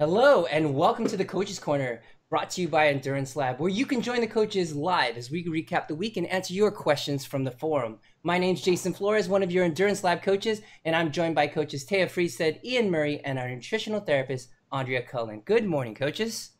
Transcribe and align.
Hello, 0.00 0.46
and 0.46 0.76
welcome 0.76 1.08
to 1.08 1.16
the 1.16 1.24
Coaches 1.24 1.58
Corner, 1.58 2.00
brought 2.30 2.50
to 2.50 2.60
you 2.60 2.68
by 2.68 2.86
Endurance 2.86 3.34
Lab, 3.34 3.58
where 3.58 3.68
you 3.68 3.84
can 3.84 4.00
join 4.00 4.20
the 4.20 4.28
coaches 4.28 4.72
live 4.72 5.16
as 5.16 5.28
we 5.28 5.44
recap 5.44 5.88
the 5.88 5.94
week 5.96 6.16
and 6.16 6.24
answer 6.28 6.54
your 6.54 6.70
questions 6.70 7.24
from 7.24 7.42
the 7.42 7.50
forum. 7.50 7.98
My 8.22 8.38
name's 8.38 8.62
Jason 8.62 8.94
Flores, 8.94 9.28
one 9.28 9.42
of 9.42 9.50
your 9.50 9.64
Endurance 9.64 10.04
Lab 10.04 10.22
coaches, 10.22 10.62
and 10.84 10.94
I'm 10.94 11.10
joined 11.10 11.34
by 11.34 11.48
coaches 11.48 11.84
Taya 11.84 12.06
Freestead, 12.06 12.62
Ian 12.64 12.92
Murray, 12.92 13.20
and 13.24 13.40
our 13.40 13.48
nutritional 13.48 13.98
therapist, 13.98 14.50
Andrea 14.70 15.02
Cullen. 15.02 15.40
Good 15.40 15.66
morning, 15.66 15.96
coaches. 15.96 16.50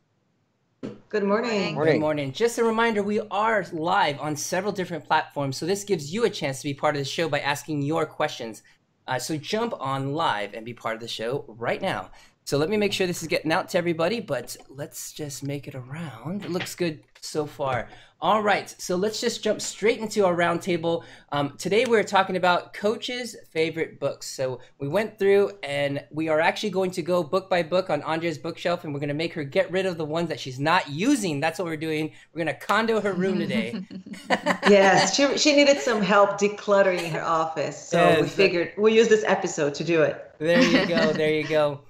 Good 1.07 1.23
morning. 1.23 1.75
Morning. 1.75 1.93
Good 1.93 2.01
morning. 2.01 2.33
Just 2.33 2.57
a 2.57 2.63
reminder, 2.65 3.03
we 3.03 3.21
are 3.31 3.65
live 3.71 4.19
on 4.19 4.35
several 4.35 4.73
different 4.73 5.05
platforms, 5.05 5.55
so 5.55 5.65
this 5.65 5.85
gives 5.85 6.13
you 6.13 6.25
a 6.25 6.29
chance 6.29 6.57
to 6.57 6.67
be 6.67 6.73
part 6.73 6.97
of 6.97 6.99
the 6.99 7.05
show 7.05 7.29
by 7.29 7.39
asking 7.39 7.83
your 7.83 8.05
questions. 8.05 8.63
Uh, 9.07 9.17
so 9.17 9.37
jump 9.37 9.73
on 9.79 10.13
live 10.13 10.53
and 10.53 10.65
be 10.65 10.73
part 10.73 10.95
of 10.95 11.01
the 11.01 11.07
show 11.07 11.45
right 11.47 11.81
now. 11.81 12.11
So 12.49 12.57
let 12.57 12.71
me 12.71 12.77
make 12.77 12.93
sure 12.93 13.05
this 13.05 13.21
is 13.21 13.27
getting 13.27 13.51
out 13.51 13.69
to 13.69 13.77
everybody, 13.77 14.19
but 14.19 14.57
let's 14.69 15.13
just 15.13 15.43
make 15.43 15.67
it 15.67 15.75
around. 15.75 16.45
It 16.45 16.49
looks 16.49 16.73
good 16.73 17.03
so 17.21 17.45
far. 17.45 17.89
All 18.21 18.41
right, 18.41 18.73
so 18.81 18.95
let's 18.95 19.21
just 19.21 19.43
jump 19.43 19.61
straight 19.61 19.99
into 19.99 20.25
our 20.25 20.35
roundtable. 20.35 21.03
Um, 21.31 21.57
today 21.59 21.85
we're 21.85 22.03
talking 22.03 22.37
about 22.37 22.73
coaches' 22.73 23.35
favorite 23.51 23.99
books. 23.99 24.25
So 24.25 24.61
we 24.79 24.87
went 24.87 25.19
through 25.19 25.51
and 25.61 26.03
we 26.09 26.27
are 26.27 26.39
actually 26.39 26.71
going 26.71 26.89
to 26.89 27.03
go 27.03 27.21
book 27.21 27.51
by 27.51 27.61
book 27.61 27.91
on 27.91 28.01
Andrea's 28.01 28.39
bookshelf 28.39 28.83
and 28.83 28.95
we're 28.95 28.99
going 28.99 29.09
to 29.09 29.13
make 29.13 29.35
her 29.35 29.43
get 29.43 29.71
rid 29.71 29.85
of 29.85 29.99
the 29.99 30.05
ones 30.05 30.29
that 30.29 30.39
she's 30.39 30.59
not 30.59 30.89
using. 30.89 31.39
That's 31.39 31.59
what 31.59 31.65
we're 31.65 31.77
doing. 31.77 32.13
We're 32.33 32.45
going 32.45 32.57
to 32.57 32.65
condo 32.65 32.99
her 32.99 33.13
room 33.13 33.37
today. 33.37 33.79
yes, 34.67 35.15
she, 35.15 35.37
she 35.37 35.55
needed 35.55 35.81
some 35.81 36.01
help 36.01 36.39
decluttering 36.39 37.11
her 37.11 37.23
office. 37.23 37.77
So 37.77 37.99
yes, 37.99 38.21
we 38.23 38.27
figured 38.27 38.73
we'll 38.75 38.91
use 38.91 39.07
this 39.07 39.23
episode 39.27 39.75
to 39.75 39.83
do 39.83 40.01
it. 40.01 40.31
There 40.39 40.63
you 40.63 40.87
go. 40.87 41.13
There 41.19 41.31
you 41.31 41.47
go. 41.47 41.81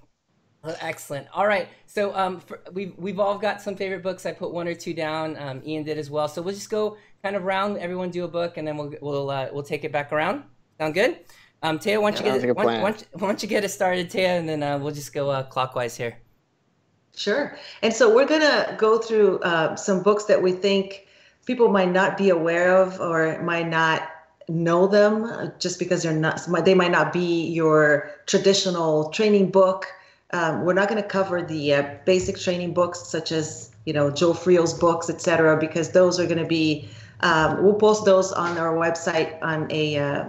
Well, 0.64 0.76
excellent. 0.82 1.28
All 1.34 1.48
right. 1.48 1.70
So 1.86 2.14
um, 2.16 2.40
for, 2.42 2.60
we've 2.74 2.94
we've 2.98 3.20
all 3.20 3.38
got 3.38 3.62
some 3.62 3.76
favorite 3.76 4.04
books. 4.04 4.26
I 4.26 4.34
put 4.34 4.52
one 4.52 4.68
or 4.68 4.74
two 4.74 4.94
down. 4.94 5.38
Um, 5.38 5.62
Ian 5.66 5.84
did 5.84 5.98
as 5.98 6.10
well. 6.10 6.28
So 6.28 6.42
we'll 6.42 6.54
just 6.54 6.70
go 6.70 6.98
kind 7.24 7.36
of 7.36 7.44
round. 7.44 7.78
Everyone 7.78 8.10
do 8.10 8.26
a 8.26 8.28
book, 8.28 8.58
and 8.58 8.68
then 8.68 8.76
we'll 8.76 8.94
we'll 9.02 9.30
uh, 9.30 9.48
we'll 9.54 9.64
take 9.64 9.86
it 9.86 9.92
back 9.92 10.12
around. 10.12 10.44
Sound 10.78 10.94
good? 10.94 11.20
Um, 11.62 11.78
Taya, 11.78 12.02
why 12.02 12.12
don't 12.12 12.26
you 12.26 12.42
get 12.42 12.56
why, 12.56 12.66
why, 12.66 12.96
why, 13.14 13.28
don't 13.28 13.44
you 13.44 13.50
get 13.50 13.66
it 13.66 13.70
started, 13.70 14.10
Taya, 14.10 14.40
and 14.40 14.48
then 14.48 14.64
uh, 14.64 14.78
we'll 14.78 14.94
just 14.94 15.14
go 15.14 15.30
uh, 15.30 15.44
clockwise 15.44 15.96
here. 15.98 16.18
Sure. 17.16 17.58
And 17.82 17.94
so 17.94 18.14
we're 18.14 18.28
gonna 18.28 18.76
go 18.78 18.98
through 18.98 19.40
uh, 19.40 19.76
some 19.76 20.02
books 20.04 20.26
that 20.26 20.42
we 20.42 20.54
think 20.54 21.08
people 21.46 21.70
might 21.70 21.92
not 21.92 22.18
be 22.18 22.30
aware 22.30 22.78
of 22.78 23.00
or 23.02 23.42
might 23.42 23.68
not 23.68 24.10
know 24.48 24.88
them 24.88 25.26
uh, 25.26 25.48
just 25.60 25.80
because 25.80 26.04
they're 26.04 26.14
not 26.14 26.42
they 26.64 26.74
might 26.74 26.92
not 26.92 27.12
be 27.12 27.48
your 27.48 28.12
traditional 28.26 29.10
training 29.10 29.52
book 29.52 29.88
um, 30.32 30.64
we're 30.64 30.74
not 30.74 30.90
going 30.90 31.02
to 31.02 31.08
cover 31.08 31.42
the 31.42 31.74
uh, 31.74 31.96
basic 32.06 32.38
training 32.38 32.74
books 32.74 33.08
such 33.08 33.32
as 33.32 33.72
you 33.86 33.94
know 33.94 34.12
Joe 34.12 34.34
Friel's 34.34 34.74
books, 34.74 35.10
etc., 35.10 35.58
because 35.58 35.92
those 35.92 36.20
are 36.20 36.26
going 36.26 36.40
to 36.40 36.46
be. 36.46 36.90
Um, 37.22 37.64
we'll 37.64 37.74
post 37.74 38.06
those 38.06 38.32
on 38.32 38.58
our 38.58 38.74
website 38.76 39.42
on 39.42 39.68
a 39.72 39.98
uh, 39.98 40.26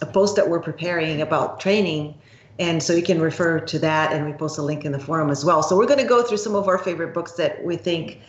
a 0.00 0.06
post 0.06 0.36
that 0.36 0.48
we're 0.48 0.60
preparing 0.60 1.20
about 1.20 1.60
training, 1.60 2.14
and 2.58 2.82
so 2.82 2.94
you 2.94 3.02
can 3.02 3.20
refer 3.20 3.60
to 3.60 3.78
that, 3.80 4.12
and 4.12 4.26
we 4.26 4.32
post 4.32 4.58
a 4.58 4.62
link 4.62 4.84
in 4.84 4.92
the 4.92 4.98
forum 4.98 5.30
as 5.30 5.44
well. 5.44 5.62
So 5.62 5.76
we're 5.76 5.86
going 5.86 6.00
to 6.00 6.08
go 6.08 6.22
through 6.22 6.38
some 6.38 6.54
of 6.54 6.68
our 6.68 6.78
favorite 6.78 7.12
books 7.12 7.32
that 7.32 7.62
we 7.62 7.76
think 7.76 8.20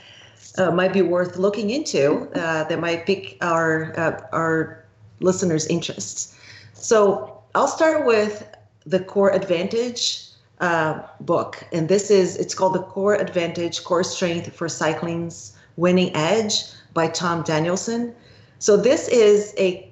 uh, 0.57 0.71
might 0.71 0.93
be 0.93 1.01
worth 1.01 1.37
looking 1.37 1.69
into, 1.69 2.29
uh, 2.35 2.65
that 2.65 2.79
might 2.79 3.05
pique 3.05 3.37
our 3.41 3.97
uh, 3.97 4.27
our 4.33 4.85
listeners' 5.21 5.65
interests. 5.67 6.37
So 6.73 7.41
I'll 7.55 7.67
start 7.67 8.05
with 8.05 8.45
the 8.85 8.99
Core 8.99 9.33
Advantage 9.33 10.27
uh, 10.59 11.01
book, 11.21 11.63
and 11.71 11.89
this 11.89 12.09
is 12.09 12.35
it's 12.37 12.55
called 12.55 12.73
the 12.73 12.83
Core 12.83 13.15
Advantage 13.15 13.83
Core 13.83 14.03
Strength 14.03 14.55
for 14.55 14.67
Cycling's 14.67 15.55
Winning 15.75 16.15
Edge 16.15 16.63
by 16.93 17.07
Tom 17.07 17.43
Danielson. 17.43 18.15
So 18.59 18.77
this 18.77 19.07
is 19.07 19.53
a 19.57 19.87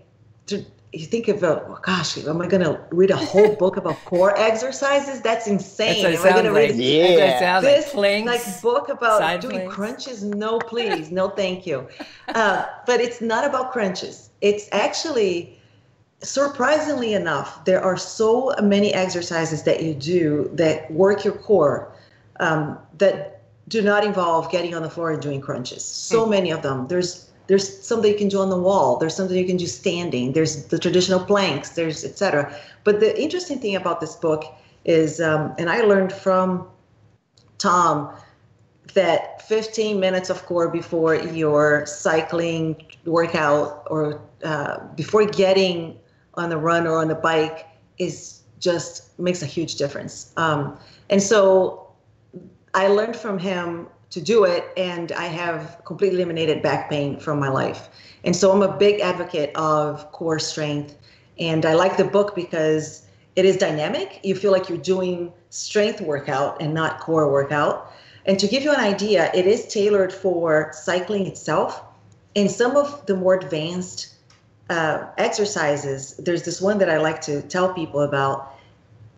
you 0.96 1.06
think 1.06 1.28
of 1.28 1.44
a 1.44 1.62
oh 1.64 1.78
gosh, 1.82 2.18
am 2.18 2.42
I 2.42 2.48
going 2.48 2.64
to 2.64 2.80
read 2.92 3.12
a 3.12 3.18
whole 3.18 3.56
book 3.60 3.78
about 3.78 4.04
core 4.06 4.38
exercises? 4.38 5.22
That's 5.22 5.48
insane. 5.48 6.04
That's 6.04 6.24
am 6.24 6.28
I 6.28 6.42
going 6.42 6.54
like. 6.54 6.70
to 6.70 6.78
read 6.78 6.84
yeah. 6.84 7.60
this 7.60 7.94
like, 7.94 8.26
like 8.26 8.62
book 8.62 8.90
about 8.90 9.42
doing 9.42 9.56
planks. 9.58 9.76
crunches? 9.76 10.24
No, 10.24 10.60
please, 10.72 11.12
no, 11.12 11.30
thank 11.30 11.68
you. 11.68 11.88
Uh, 12.30 12.66
but 12.86 13.02
it's 13.02 13.22
not 13.22 13.46
about 13.46 13.72
crunches. 13.72 14.30
It's 14.42 14.70
actually 14.72 15.55
surprisingly 16.22 17.14
enough, 17.14 17.66
there 17.66 17.82
are 17.82 17.98
so 17.98 18.54
many 18.62 18.94
exercises 18.94 19.64
that 19.64 19.84
you 19.84 19.94
do 19.94 20.50
that 20.54 20.90
work 20.92 21.24
your 21.24 21.36
core 21.36 21.92
um, 22.40 22.78
that 22.98 23.42
do 23.68 23.82
not 23.82 24.04
involve 24.04 24.52
getting 24.52 24.76
on 24.76 24.84
the 24.84 24.90
floor 24.90 25.12
and 25.12 25.22
doing 25.22 25.42
crunches. 25.42 25.84
So 25.84 26.26
mm. 26.26 26.30
many 26.30 26.52
of 26.52 26.62
them. 26.62 26.88
There's 26.88 27.30
there's 27.48 27.86
something 27.86 28.12
you 28.12 28.18
can 28.18 28.28
do 28.28 28.40
on 28.40 28.50
the 28.50 28.58
wall. 28.60 28.98
There's 28.98 29.16
something 29.16 29.38
you 29.38 29.46
can 29.46 29.58
do 29.58 29.68
standing. 29.68 30.34
There's 30.34 30.66
the 30.66 30.80
traditional 30.80 31.24
planks. 31.24 31.72
There's 31.72 32.04
etc. 32.04 32.56
But 32.84 33.00
the 33.00 33.20
interesting 33.22 33.60
thing 33.60 33.76
about 33.76 34.02
this 34.02 34.16
book 34.16 34.44
is, 34.84 35.20
um, 35.20 35.54
and 35.58 35.70
I 35.70 35.82
learned 35.82 36.12
from 36.14 36.68
Tom 37.58 38.16
that 38.94 39.42
15 39.48 40.00
minutes 40.00 40.30
of 40.30 40.46
core 40.46 40.70
before 40.70 41.16
your 41.16 41.86
cycling 41.86 42.84
workout 43.06 43.86
or 43.90 44.22
uh, 44.44 44.80
before 44.96 45.26
getting 45.26 45.98
on 46.38 46.50
the 46.50 46.58
run 46.58 46.88
or 46.88 46.98
on 46.98 47.08
the 47.08 47.16
bike 47.16 47.68
is 47.98 48.42
just 48.60 49.18
makes 49.20 49.42
a 49.42 49.46
huge 49.46 49.76
difference. 49.76 50.34
Um, 50.38 50.78
and 51.10 51.22
so 51.22 51.88
I 52.74 52.88
learned 52.88 53.16
from 53.16 53.40
him 53.40 53.88
to 54.12 54.22
do 54.22 54.44
it, 54.46 54.66
and 54.78 55.12
I 55.12 55.26
have 55.26 55.82
completely 55.86 56.22
eliminated 56.22 56.62
back 56.62 56.90
pain 56.90 57.20
from 57.20 57.40
my 57.40 57.50
life. 57.50 57.90
And 58.24 58.36
so 58.36 58.52
I'm 58.52 58.62
a 58.62 58.78
big 58.78 59.02
advocate 59.02 59.52
of 59.56 60.12
core 60.12 60.40
strength. 60.40 60.98
And 61.38 61.66
I 61.66 61.74
like 61.74 61.98
the 61.98 62.06
book 62.06 62.34
because 62.34 63.06
it 63.36 63.46
is 63.46 63.58
dynamic. 63.58 64.22
You 64.24 64.36
feel 64.36 64.52
like 64.52 64.70
you're 64.70 64.78
doing 64.78 65.34
strength 65.50 66.02
workout 66.02 66.62
and 66.62 66.74
not 66.74 67.00
core 67.00 67.30
workout. 67.30 67.92
And 68.26 68.40
to 68.40 68.48
give 68.48 68.64
you 68.64 68.72
an 68.72 68.80
idea, 68.80 69.32
it 69.34 69.46
is 69.46 69.68
tailored 69.68 70.14
for 70.14 70.72
cycling 70.74 71.28
itself. 71.28 71.84
And 72.36 72.50
some 72.50 72.76
of 72.76 73.06
the 73.06 73.16
more 73.16 73.36
advanced 73.36 74.15
uh, 74.70 75.08
exercises, 75.18 76.16
there's 76.18 76.44
this 76.44 76.62
one 76.62 76.78
that 76.80 76.90
I 76.90 76.98
like 76.98 77.22
to 77.22 77.42
tell 77.44 77.74
people 77.74 78.02
about. 78.02 78.54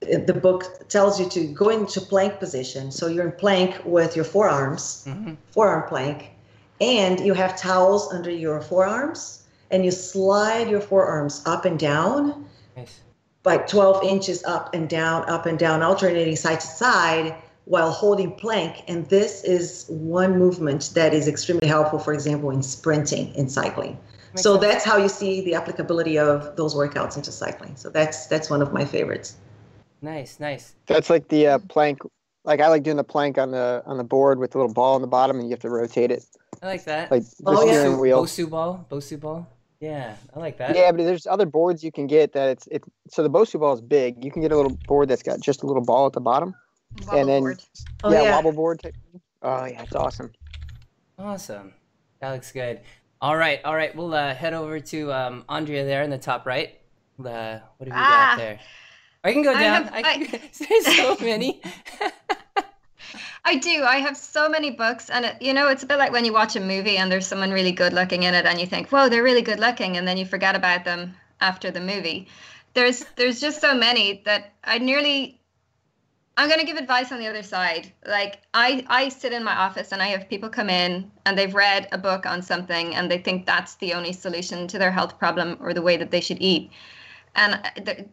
The 0.02 0.34
book 0.34 0.88
tells 0.90 1.20
you 1.20 1.28
to 1.30 1.48
go 1.48 1.70
into 1.70 2.02
plank 2.02 2.40
position. 2.40 2.92
So 2.92 3.08
you're 3.08 3.26
in 3.26 3.32
plank 3.32 3.82
with 3.84 4.16
your 4.16 4.26
forearms, 4.26 5.06
mm-hmm. 5.08 5.34
forearm 5.52 5.88
plank, 5.90 6.32
and 6.80 7.20
you 7.20 7.34
have 7.34 7.58
towels 7.58 8.14
under 8.14 8.30
your 8.30 8.62
forearms, 8.62 9.44
and 9.72 9.84
you 9.84 9.92
slide 9.92 10.70
your 10.70 10.82
forearms 10.82 11.42
up 11.46 11.66
and 11.66 11.80
down, 11.80 12.46
nice. 12.76 13.00
like 13.44 13.68
12 13.68 14.04
inches 14.04 14.44
up 14.44 14.74
and 14.76 14.88
down, 14.88 15.28
up 15.30 15.46
and 15.46 15.58
down, 15.58 15.82
alternating 15.82 16.36
side 16.36 16.60
to 16.60 16.68
side 16.68 17.36
while 17.66 17.92
holding 17.92 18.32
plank. 18.32 18.84
And 18.88 19.10
this 19.10 19.44
is 19.44 19.86
one 19.90 20.38
movement 20.38 20.92
that 20.94 21.14
is 21.14 21.28
extremely 21.28 21.68
helpful, 21.68 22.00
for 22.00 22.14
example, 22.14 22.52
in 22.52 22.62
sprinting 22.62 23.34
in 23.34 23.50
cycling. 23.50 23.98
Makes 24.34 24.44
so 24.44 24.54
sense. 24.54 24.66
that's 24.66 24.86
how 24.86 24.98
you 24.98 25.10
see 25.10 25.42
the 25.42 25.56
applicability 25.56 26.18
of 26.18 26.56
those 26.56 26.76
workouts 26.76 27.16
into 27.18 27.32
cycling. 27.32 27.76
So 27.76 27.90
that's 27.90 28.28
that's 28.28 28.50
one 28.50 28.62
of 28.62 28.74
my 28.74 28.86
favorites. 28.86 29.38
Nice, 30.02 30.40
nice. 30.40 30.76
That's 30.86 31.10
like 31.10 31.28
the 31.30 31.48
uh, 31.48 31.60
plank. 31.70 32.00
Like 32.44 32.62
I 32.62 32.68
like 32.68 32.84
doing 32.84 32.98
the 32.98 33.04
plank 33.04 33.38
on 33.38 33.52
the 33.52 33.84
on 33.86 33.98
the 33.98 34.04
board 34.04 34.40
with 34.40 34.52
the 34.52 34.58
little 34.60 34.74
ball 34.74 34.96
on 34.96 35.02
the 35.02 35.08
bottom, 35.08 35.40
and 35.40 35.48
you 35.48 35.52
have 35.52 35.60
to 35.62 35.70
rotate 35.70 36.12
it. 36.12 36.26
I 36.62 36.68
like 36.68 36.86
that. 36.86 37.12
Like 37.12 37.24
the 37.24 37.44
oh, 37.46 37.68
steering 37.68 37.92
yeah. 37.94 37.98
wheel. 37.98 38.24
Bosu 38.24 38.50
ball, 38.50 38.86
Bosu 38.90 39.20
ball. 39.20 39.48
Yeah, 39.80 40.16
I 40.36 40.40
like 40.40 40.58
that. 40.58 40.76
Yeah, 40.76 40.92
but 40.92 41.04
there's 41.04 41.28
other 41.28 41.46
boards 41.46 41.84
you 41.84 41.92
can 41.92 42.08
get 42.08 42.34
that 42.34 42.50
it's 42.50 42.68
it. 42.68 42.84
So 43.10 43.22
the 43.22 43.30
Bosu 43.30 43.60
ball 43.60 43.74
is 43.74 43.82
big. 43.82 44.24
You 44.24 44.32
can 44.32 44.42
get 44.42 44.52
a 44.52 44.56
little 44.56 44.78
board 44.88 45.10
that's 45.10 45.24
got 45.24 45.40
just 45.40 45.62
a 45.64 45.68
little 45.68 45.84
ball 45.84 46.08
at 46.08 46.14
the 46.14 46.22
bottom, 46.22 46.56
wobble 47.06 47.20
and 47.20 47.30
then 47.30 47.42
board. 47.42 47.64
Oh, 48.04 48.12
yeah, 48.12 48.24
yeah, 48.24 48.32
wobble 48.32 48.54
board. 48.54 48.82
Oh 49.42 49.66
yeah, 49.66 49.84
it's 49.84 49.96
awesome. 49.96 50.32
Awesome. 51.20 51.74
That 52.20 52.32
looks 52.32 52.52
good. 52.52 52.82
All 53.20 53.36
right, 53.36 53.60
all 53.66 53.76
right. 53.76 53.96
We'll 53.96 54.14
uh, 54.14 54.36
head 54.36 54.54
over 54.54 54.80
to 54.80 55.12
um, 55.12 55.44
Andrea 55.50 55.86
there 55.86 56.04
in 56.04 56.10
the 56.10 56.20
top 56.20 56.46
right. 56.46 56.78
Uh, 57.20 57.60
what 57.78 57.88
have 57.88 57.88
you 57.88 57.94
ah, 57.94 58.36
got 58.36 58.38
there? 58.38 58.60
I 59.24 59.34
can 59.34 59.42
go 59.42 59.54
down. 59.54 59.90
I, 59.90 60.02
have, 60.02 60.22
I 60.22 60.26
can, 60.26 60.40
I... 60.70 60.82
so 60.96 61.18
many. 61.26 61.62
I 63.44 63.56
do. 63.56 63.84
I 63.84 63.98
have 63.98 64.18
so 64.18 64.50
many 64.50 64.72
books, 64.72 65.10
and 65.10 65.26
it, 65.26 65.42
you 65.42 65.54
know, 65.54 65.70
it's 65.70 65.82
a 65.82 65.88
bit 65.88 65.98
like 65.98 66.12
when 66.12 66.26
you 66.26 66.34
watch 66.34 66.56
a 66.56 66.60
movie 66.60 66.98
and 66.98 67.12
there's 67.12 67.26
someone 67.26 67.52
really 67.52 67.72
good 67.72 67.94
looking 67.94 68.24
in 68.24 68.36
it, 68.36 68.46
and 68.46 68.60
you 68.60 68.68
think, 68.68 68.90
"Whoa, 68.90 69.10
they're 69.10 69.24
really 69.24 69.42
good 69.42 69.60
looking," 69.60 69.98
and 69.98 70.08
then 70.08 70.18
you 70.18 70.26
forget 70.26 70.56
about 70.56 70.86
them 70.86 71.16
after 71.42 71.72
the 71.72 71.80
movie. 71.80 72.28
There's 72.76 73.04
there's 73.16 73.42
just 73.42 73.62
so 73.62 73.74
many 73.74 74.22
that 74.26 74.54
I 74.64 74.78
nearly 74.78 75.37
I'm 76.38 76.48
going 76.48 76.60
to 76.60 76.66
give 76.66 76.78
advice 76.78 77.12
on 77.12 77.20
the 77.20 77.28
other 77.28 77.42
side. 77.42 77.92
Like 78.06 78.44
I 78.54 78.86
I 78.88 79.10
sit 79.10 79.34
in 79.34 79.44
my 79.44 79.56
office 79.56 79.92
and 79.92 80.02
I 80.02 80.08
have 80.08 80.30
people 80.30 80.50
come 80.50 80.70
in 80.70 81.12
and 81.26 81.36
they've 81.36 81.54
read 81.54 81.88
a 81.92 81.98
book 81.98 82.28
on 82.28 82.44
something 82.44 82.94
and 82.94 83.10
they 83.10 83.18
think 83.18 83.46
that's 83.46 83.76
the 83.76 83.94
only 83.94 84.14
solution 84.14 84.68
to 84.68 84.78
their 84.78 84.92
health 84.92 85.18
problem 85.18 85.58
or 85.60 85.74
the 85.74 85.82
way 85.82 85.98
that 85.98 86.12
they 86.12 86.22
should 86.22 86.40
eat. 86.40 86.70
And 87.36 87.60
the, 87.78 88.06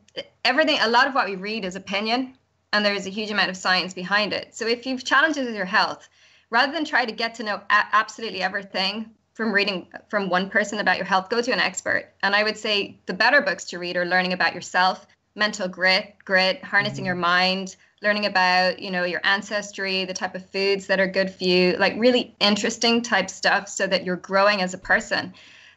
everything 0.45 0.79
a 0.81 0.89
lot 0.89 1.07
of 1.07 1.15
what 1.15 1.29
we 1.29 1.37
read 1.37 1.67
is 1.67 1.77
opinion 1.77 2.37
and 2.73 2.85
there's 2.85 3.07
a 3.07 3.11
huge 3.11 3.31
amount 3.31 3.51
of 3.51 3.57
science 3.57 3.93
behind 3.93 4.33
it. 4.33 4.55
So 4.55 4.67
if 4.67 4.87
you've 4.87 5.05
challenges 5.05 5.47
with 5.47 5.55
your 5.55 5.65
health, 5.67 6.09
rather 6.51 6.73
than 6.73 6.85
try 6.85 7.05
to 7.05 7.13
get 7.13 7.35
to 7.35 7.43
know 7.43 7.57
a- 7.57 7.89
absolutely 7.93 8.43
everything 8.43 9.11
from 9.35 9.53
reading 9.53 9.89
from 10.09 10.31
one 10.31 10.49
person 10.49 10.79
about 10.79 10.97
your 10.97 11.07
health, 11.07 11.29
go 11.29 11.43
to 11.43 11.53
an 11.53 11.61
expert. 11.61 12.13
And 12.23 12.35
I 12.35 12.43
would 12.43 12.57
say 12.57 13.01
the 13.07 13.13
better 13.13 13.43
books 13.43 13.65
to 13.67 13.79
read 13.79 13.97
are 13.97 14.07
learning 14.07 14.33
about 14.33 14.55
yourself, 14.55 15.07
mental 15.35 15.69
grit, 15.69 16.17
grit, 16.25 16.65
harnessing 16.65 16.99
mm-hmm. 16.99 17.07
your 17.07 17.15
mind, 17.17 17.77
learning 18.05 18.27
about, 18.27 18.79
you 18.79 18.91
know, 18.91 19.03
your 19.05 19.21
ancestry, 19.25 20.05
the 20.05 20.15
type 20.15 20.35
of 20.35 20.49
foods 20.51 20.87
that 20.87 21.01
are 21.01 21.09
good 21.09 21.31
for 21.31 21.43
you, 21.43 21.77
like 21.79 21.95
really 21.97 22.37
interesting 22.39 23.03
type 23.03 23.31
stuff 23.31 23.69
so 23.69 23.87
that 23.87 24.05
you're 24.05 24.17
growing 24.17 24.61
as 24.63 24.75
a 24.75 24.79
person. 24.79 25.33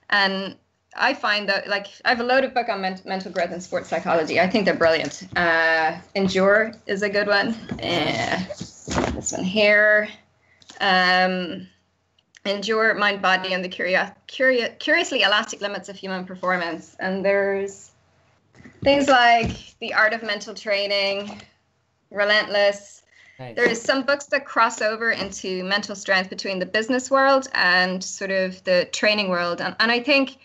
And 0.09 0.55
I 0.95 1.13
find 1.13 1.47
that 1.49 1.67
like 1.67 1.87
I 2.05 2.09
have 2.09 2.19
a 2.19 2.23
loaded 2.23 2.53
book 2.53 2.69
on 2.69 2.81
men- 2.81 3.01
mental 3.05 3.31
growth 3.31 3.51
and 3.51 3.63
sports 3.63 3.89
psychology. 3.89 4.39
I 4.39 4.47
think 4.47 4.65
they're 4.65 4.75
brilliant. 4.75 5.27
Uh, 5.35 5.97
Endure 6.15 6.73
is 6.85 7.01
a 7.01 7.09
good 7.09 7.27
one. 7.27 7.49
Uh, 7.81 8.43
this 8.47 9.31
one 9.31 9.43
here. 9.43 10.09
Um, 10.81 11.67
Endure 12.45 12.93
Mind, 12.93 13.21
Body, 13.21 13.53
and 13.53 13.63
the 13.63 13.69
curio- 13.69 14.11
curio- 14.27 14.69
Curiously 14.79 15.21
Elastic 15.23 15.61
Limits 15.61 15.89
of 15.89 15.95
Human 15.95 16.25
Performance. 16.25 16.95
And 16.99 17.23
there's 17.23 17.91
things 18.83 19.07
like 19.07 19.77
The 19.79 19.93
Art 19.93 20.13
of 20.13 20.23
Mental 20.23 20.53
Training, 20.53 21.41
Relentless. 22.11 23.03
Nice. 23.39 23.55
There's 23.55 23.81
some 23.81 24.03
books 24.03 24.25
that 24.27 24.45
cross 24.45 24.81
over 24.81 25.11
into 25.11 25.63
mental 25.63 25.95
strength 25.95 26.29
between 26.29 26.57
the 26.57 26.65
business 26.65 27.11
world 27.11 27.47
and 27.53 28.03
sort 28.03 28.31
of 28.31 28.63
the 28.63 28.89
training 28.91 29.29
world. 29.29 29.61
And, 29.61 29.75
and 29.79 29.91
I 29.91 29.99
think 29.99 30.37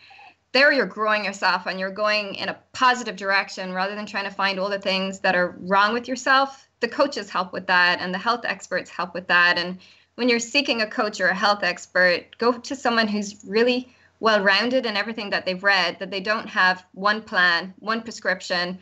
there 0.53 0.71
you're 0.71 0.85
growing 0.87 1.25
yourself 1.25 1.67
and 1.67 1.81
you're 1.81 1.91
going 1.91 2.35
in 2.35 2.51
a 2.51 2.59
positive 2.73 3.17
direction 3.17 3.73
rather 3.73 3.95
than 3.95 4.05
trying 4.05 4.25
to 4.25 4.31
find 4.31 4.59
all 4.59 4.69
the 4.69 4.79
things 4.79 5.21
that 5.21 5.35
are 5.35 5.57
wrong 5.61 5.95
with 5.95 6.07
yourself. 6.07 6.69
The 6.81 6.89
coaches 6.89 7.31
help 7.31 7.53
with 7.53 7.67
that 7.69 8.01
and 8.01 8.13
the 8.13 8.19
health 8.19 8.43
experts 8.45 8.91
help 8.91 9.15
with 9.15 9.29
that. 9.29 9.57
And 9.57 9.79
when 10.17 10.29
you're 10.29 10.39
seeking 10.39 10.83
a 10.83 10.87
coach 10.87 11.21
or 11.21 11.29
a 11.29 11.35
health 11.35 11.63
expert, 11.63 12.37
go 12.37 12.53
to 12.53 12.77
someone 12.77 13.09
who's 13.09 13.43
really 13.47 13.95
well 14.21 14.43
rounded 14.43 14.85
in 14.85 14.97
everything 14.97 15.31
that 15.31 15.47
they've 15.47 15.65
read, 15.65 15.99
that 15.99 16.11
they 16.11 16.21
don't 16.21 16.49
have 16.49 16.85
one 16.93 17.23
plan, 17.23 17.73
one 17.79 18.03
prescription, 18.03 18.79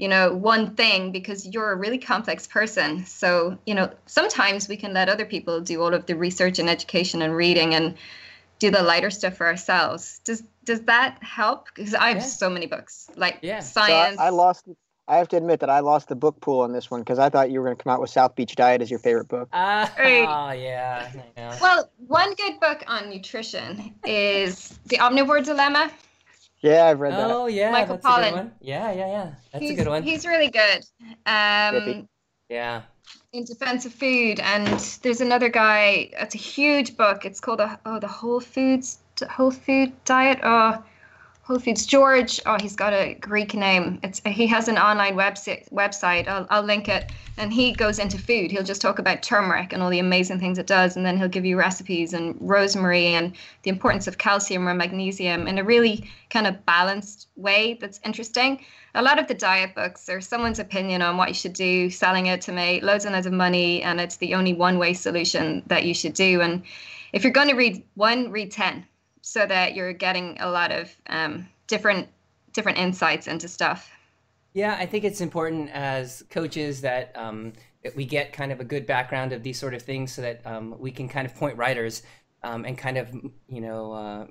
you 0.00 0.08
know, 0.08 0.32
one 0.32 0.76
thing, 0.76 1.12
because 1.12 1.46
you're 1.46 1.72
a 1.72 1.76
really 1.76 1.98
complex 1.98 2.46
person. 2.46 3.04
So, 3.04 3.58
you 3.66 3.74
know, 3.74 3.90
sometimes 4.06 4.66
we 4.66 4.78
can 4.78 4.94
let 4.94 5.10
other 5.10 5.26
people 5.26 5.60
do 5.60 5.82
all 5.82 5.92
of 5.92 6.06
the 6.06 6.16
research 6.16 6.58
and 6.58 6.70
education 6.70 7.20
and 7.20 7.36
reading 7.36 7.74
and 7.74 7.96
do 8.58 8.70
the 8.70 8.82
lighter 8.82 9.10
stuff 9.10 9.36
for 9.36 9.46
ourselves. 9.46 10.20
Does 10.24 10.42
does 10.64 10.80
that 10.82 11.22
help? 11.22 11.66
Because 11.66 11.92
I 11.92 12.08
have 12.08 12.16
yeah. 12.16 12.22
so 12.22 12.48
many 12.48 12.64
books, 12.64 13.10
like 13.14 13.40
yeah. 13.42 13.60
science. 13.60 14.16
So 14.16 14.22
I, 14.22 14.28
I, 14.28 14.30
lost. 14.30 14.64
I 15.06 15.18
have 15.18 15.28
to 15.28 15.36
admit 15.36 15.60
that 15.60 15.68
I 15.68 15.80
lost 15.80 16.08
the 16.08 16.16
book 16.16 16.40
pool 16.40 16.60
on 16.60 16.72
this 16.72 16.90
one 16.90 17.02
because 17.02 17.18
I 17.18 17.28
thought 17.28 17.50
you 17.50 17.60
were 17.60 17.66
going 17.66 17.76
to 17.76 17.84
come 17.84 17.92
out 17.92 18.00
with 18.00 18.08
South 18.08 18.34
Beach 18.34 18.54
Diet 18.54 18.80
as 18.80 18.90
your 18.90 19.00
favorite 19.00 19.28
book. 19.28 19.50
Uh, 19.52 19.86
oh 19.98 20.52
yeah, 20.52 21.12
yeah. 21.36 21.58
Well, 21.60 21.90
one 22.06 22.32
good 22.36 22.58
book 22.58 22.84
on 22.86 23.10
nutrition 23.10 23.94
is 24.06 24.78
The 24.86 24.96
Omnivore 24.96 25.44
Dilemma. 25.44 25.90
Yeah, 26.62 26.86
I've 26.86 27.00
read 27.00 27.12
that. 27.14 27.30
Oh 27.30 27.46
yeah, 27.46 27.70
Michael 27.70 27.96
that's 27.96 28.06
Pollan. 28.06 28.20
A 28.20 28.30
good 28.30 28.36
one. 28.36 28.52
Yeah, 28.60 28.92
yeah, 28.92 29.06
yeah. 29.06 29.30
That's 29.52 29.62
he's, 29.62 29.70
a 29.72 29.76
good 29.76 29.88
one. 29.88 30.02
He's 30.02 30.26
really 30.26 30.50
good. 30.50 30.84
Um, 31.26 32.08
yeah 32.48 32.82
in 33.32 33.44
defense 33.44 33.86
of 33.86 33.94
food 33.94 34.40
and 34.40 34.66
there's 35.02 35.20
another 35.20 35.48
guy 35.48 36.10
it's 36.12 36.34
a 36.34 36.38
huge 36.38 36.96
book 36.96 37.24
it's 37.24 37.40
called 37.40 37.60
the 37.60 37.78
oh 37.86 38.00
the 38.00 38.08
whole 38.08 38.40
foods 38.40 38.98
whole 39.28 39.52
food 39.52 39.92
diet 40.04 40.40
oh 40.42 40.72
Whole 40.72 40.82
Foods 41.58 41.86
George. 41.86 42.40
Oh, 42.46 42.56
he's 42.60 42.76
got 42.76 42.92
a 42.92 43.14
Greek 43.14 43.54
name. 43.54 43.98
It's 44.02 44.20
he 44.24 44.46
has 44.46 44.68
an 44.68 44.78
online 44.78 45.14
website. 45.14 45.68
Website. 45.72 46.28
I'll, 46.28 46.46
I'll 46.50 46.62
link 46.62 46.88
it. 46.88 47.10
And 47.36 47.52
he 47.52 47.72
goes 47.72 47.98
into 47.98 48.18
food. 48.18 48.50
He'll 48.50 48.62
just 48.62 48.82
talk 48.82 48.98
about 48.98 49.22
turmeric 49.22 49.72
and 49.72 49.82
all 49.82 49.90
the 49.90 49.98
amazing 49.98 50.38
things 50.38 50.58
it 50.58 50.66
does, 50.66 50.96
and 50.96 51.04
then 51.04 51.16
he'll 51.16 51.28
give 51.28 51.44
you 51.44 51.58
recipes 51.58 52.12
and 52.12 52.36
rosemary 52.40 53.06
and 53.06 53.34
the 53.62 53.70
importance 53.70 54.06
of 54.06 54.18
calcium 54.18 54.68
or 54.68 54.74
magnesium 54.74 55.48
in 55.48 55.58
a 55.58 55.64
really 55.64 56.08
kind 56.28 56.46
of 56.46 56.64
balanced 56.66 57.28
way 57.36 57.78
that's 57.80 57.98
interesting. 58.04 58.64
A 58.94 59.02
lot 59.02 59.18
of 59.18 59.26
the 59.26 59.34
diet 59.34 59.74
books 59.74 60.08
are 60.08 60.20
someone's 60.20 60.58
opinion 60.58 61.00
on 61.00 61.16
what 61.16 61.28
you 61.28 61.34
should 61.34 61.54
do, 61.54 61.88
selling 61.90 62.26
it 62.26 62.40
to 62.42 62.52
make 62.52 62.82
loads 62.82 63.04
and 63.04 63.14
loads 63.14 63.26
of 63.26 63.32
money, 63.32 63.82
and 63.82 64.00
it's 64.00 64.16
the 64.16 64.34
only 64.34 64.52
one-way 64.52 64.92
solution 64.92 65.62
that 65.66 65.84
you 65.84 65.94
should 65.94 66.14
do. 66.14 66.40
And 66.40 66.62
if 67.12 67.24
you're 67.24 67.32
going 67.32 67.48
to 67.48 67.54
read 67.54 67.82
one, 67.94 68.30
read 68.30 68.50
ten 68.50 68.84
so 69.22 69.46
that 69.46 69.74
you're 69.74 69.92
getting 69.92 70.36
a 70.40 70.50
lot 70.50 70.72
of 70.72 70.94
um, 71.08 71.48
different 71.66 72.08
different 72.52 72.78
insights 72.78 73.26
into 73.26 73.48
stuff. 73.48 73.90
Yeah, 74.52 74.76
I 74.78 74.86
think 74.86 75.04
it's 75.04 75.20
important 75.20 75.70
as 75.70 76.24
coaches 76.30 76.80
that 76.80 77.12
um, 77.16 77.52
we 77.94 78.04
get 78.04 78.32
kind 78.32 78.50
of 78.50 78.58
a 78.58 78.64
good 78.64 78.86
background 78.86 79.32
of 79.32 79.42
these 79.42 79.58
sort 79.58 79.74
of 79.74 79.82
things, 79.82 80.12
so 80.12 80.22
that 80.22 80.44
um, 80.44 80.74
we 80.78 80.90
can 80.90 81.08
kind 81.08 81.26
of 81.26 81.34
point 81.34 81.56
writers 81.56 82.02
um, 82.42 82.64
and 82.64 82.76
kind 82.76 82.98
of 82.98 83.12
you 83.48 83.60
know 83.60 83.92
uh, 83.92 84.26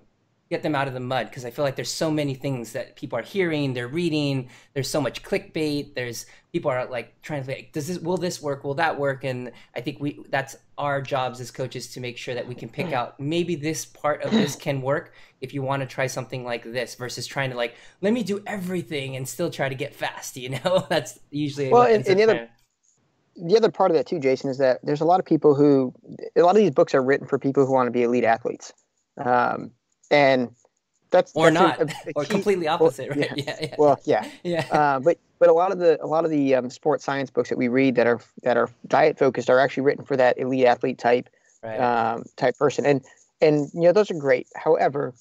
get 0.50 0.64
them 0.64 0.74
out 0.74 0.88
of 0.88 0.96
the 0.96 1.00
mud 1.00 1.28
because 1.30 1.46
I 1.46 1.52
feel 1.52 1.64
like 1.64 1.76
there's 1.76 1.92
so 1.92 2.10
many 2.10 2.34
things 2.34 2.74
that 2.74 2.96
people 2.96 3.20
are 3.20 3.24
hearing, 3.24 3.74
they're 3.74 3.88
reading. 3.88 4.50
There's 4.74 4.90
so 4.90 5.00
much 5.00 5.22
clickbait. 5.22 5.94
There's 5.94 6.26
people 6.52 6.72
are 6.72 6.88
like 6.88 7.22
trying 7.22 7.44
to 7.44 7.52
like, 7.52 7.72
does 7.72 7.88
this 7.88 8.00
will 8.00 8.18
this 8.18 8.42
work? 8.42 8.64
Will 8.64 8.74
that 8.76 8.98
work? 8.98 9.24
And 9.24 9.52
I 9.76 9.82
think 9.82 10.00
we 10.00 10.24
that's 10.30 10.56
our 10.78 11.02
jobs 11.02 11.40
as 11.40 11.52
coaches 11.52 11.92
to 11.94 12.00
make 12.00 12.18
sure 12.18 12.34
that 12.34 12.48
we 12.48 12.56
can 12.56 12.68
pick 12.68 12.94
out 12.94 13.20
maybe 13.20 13.56
this 13.56 13.86
part 13.86 14.24
of 14.24 14.32
this 14.32 14.56
can 14.56 14.82
work 14.82 15.14
if 15.40 15.54
you 15.54 15.62
want 15.62 15.82
to 15.82 15.86
try 15.86 16.08
something 16.08 16.44
like 16.44 16.64
this 16.64 16.96
versus 16.96 17.28
trying 17.28 17.52
to 17.52 17.56
like 17.56 17.76
let 18.02 18.12
me 18.12 18.24
do 18.24 18.42
everything 18.48 19.16
and 19.16 19.28
still 19.28 19.52
try 19.52 19.70
to 19.70 19.76
get 19.76 19.94
fast. 19.96 20.36
You 20.40 20.58
know, 20.64 20.86
that's 20.90 21.20
usually 21.32 21.70
well. 21.70 21.84
And, 21.84 22.08
and 22.08 22.18
the 22.18 22.24
other 22.24 22.50
the 23.36 23.58
other 23.58 23.70
part 23.70 23.92
of 23.92 23.98
that 23.98 24.08
too, 24.08 24.20
Jason, 24.20 24.50
is 24.50 24.58
that 24.58 24.80
there's 24.84 25.02
a 25.02 25.06
lot 25.06 25.20
of 25.20 25.26
people 25.26 25.54
who 25.54 25.94
a 26.36 26.42
lot 26.42 26.52
of 26.52 26.58
these 26.58 26.72
books 26.72 26.96
are 26.96 27.04
written 27.04 27.28
for 27.28 27.38
people 27.38 27.66
who 27.66 27.74
want 27.74 27.88
to 27.88 27.92
be 27.92 28.04
elite 28.04 28.24
athletes. 28.24 28.74
Um, 29.18 29.72
and 30.12 30.50
that's 31.12 31.32
or 31.34 31.52
that's 31.52 31.80
not, 31.80 31.90
a, 31.90 32.10
a 32.10 32.12
or 32.16 32.26
completely 32.26 32.68
opposite, 32.68 33.10
well, 33.10 33.20
right? 33.20 33.38
Yeah. 33.38 33.44
yeah, 33.46 33.58
yeah. 33.62 33.76
Well, 33.78 34.00
yeah, 34.06 34.30
yeah. 34.44 34.66
Uh, 34.72 35.00
but 35.00 35.18
but 35.40 35.50
a 35.50 35.54
lot 35.54 35.72
of 35.72 35.80
the 35.80 36.04
a 36.04 36.08
lot 36.08 36.26
of 36.26 36.32
the 36.32 36.56
um, 36.56 36.70
sports 36.70 37.04
science 37.04 37.30
books 37.30 37.50
that 37.50 37.58
we 37.58 37.68
read 37.68 37.96
that 37.96 38.08
are 38.08 38.20
that 38.44 38.58
are 38.58 38.70
diet 38.88 39.18
focused 39.18 39.50
are 39.50 39.60
actually 39.60 39.84
written 39.84 40.06
for 40.06 40.18
that 40.18 40.38
elite 40.38 40.66
athlete 40.66 40.98
type 40.98 41.30
right. 41.64 41.80
um, 41.80 42.24
type 42.36 42.58
person, 42.58 42.86
and 42.86 43.04
and 43.42 43.70
you 43.74 43.82
know 43.82 43.92
those 43.92 44.12
are 44.12 44.16
great. 44.16 44.48
However, 44.56 45.14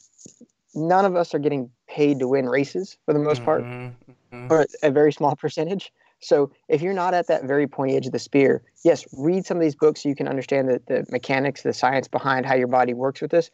none 0.75 1.05
of 1.05 1.17
us 1.17 1.35
are 1.35 1.39
getting 1.39 1.71
paid 1.89 2.19
to 2.19 2.29
win 2.29 2.49
races 2.49 2.99
for 3.05 3.15
the 3.15 3.21
most 3.21 3.45
part, 3.45 3.63
mm-hmm. 3.63 4.37
mm-hmm. 4.37 4.53
or 4.53 4.67
a 4.83 4.91
very 4.91 5.13
small 5.13 5.37
percentage. 5.41 5.93
So 6.21 6.51
if 6.67 6.83
you're 6.83 6.95
not 6.95 7.15
at 7.15 7.29
that 7.29 7.45
very 7.45 7.69
pointy 7.69 7.97
edge 7.97 8.07
of 8.07 8.13
the 8.13 8.19
spear, 8.19 8.63
yes, 8.85 9.07
read 9.17 9.47
some 9.47 9.57
of 9.57 9.61
these 9.61 9.77
books 9.77 10.03
so 10.03 10.09
you 10.09 10.17
can 10.17 10.27
understand 10.27 10.69
the, 10.69 10.83
the 10.89 11.07
mechanics, 11.13 11.63
the 11.63 11.73
science 11.73 12.09
behind 12.09 12.45
how 12.45 12.57
your 12.57 12.67
body 12.67 12.93
works 12.93 13.21
with 13.21 13.31
this 13.31 13.53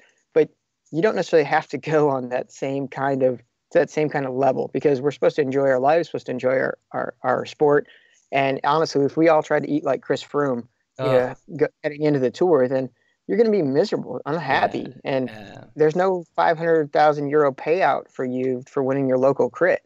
you 0.94 1.02
don't 1.02 1.16
necessarily 1.16 1.46
have 1.48 1.66
to 1.68 1.78
go 1.78 2.08
on 2.08 2.28
that 2.28 2.52
same 2.52 2.86
kind 2.86 3.24
of 3.24 3.42
that 3.72 3.90
same 3.90 4.08
kind 4.08 4.26
of 4.26 4.34
level 4.34 4.70
because 4.72 5.00
we're 5.00 5.10
supposed 5.10 5.34
to 5.34 5.42
enjoy 5.42 5.62
our 5.62 5.80
lives, 5.80 6.08
supposed 6.08 6.26
to 6.26 6.32
enjoy 6.32 6.52
our, 6.52 6.78
our, 6.92 7.14
our 7.22 7.44
sport. 7.44 7.88
And 8.30 8.60
honestly, 8.62 9.04
if 9.04 9.16
we 9.16 9.28
all 9.28 9.42
try 9.42 9.58
to 9.58 9.68
eat 9.68 9.82
like 9.82 10.00
Chris 10.00 10.22
Froome, 10.22 10.68
oh. 11.00 11.06
you 11.06 11.12
know, 11.58 11.68
getting 11.82 12.02
into 12.02 12.20
the 12.20 12.30
tour, 12.30 12.68
then 12.68 12.88
you're 13.26 13.36
going 13.36 13.50
to 13.50 13.50
be 13.50 13.62
miserable, 13.62 14.20
unhappy, 14.26 14.86
yeah. 14.86 15.00
and 15.04 15.28
yeah. 15.28 15.64
there's 15.74 15.96
no 15.96 16.24
500,000 16.36 17.28
euro 17.28 17.52
payout 17.52 18.08
for 18.08 18.24
you 18.24 18.62
for 18.68 18.82
winning 18.84 19.08
your 19.08 19.18
local 19.18 19.50
crit. 19.50 19.82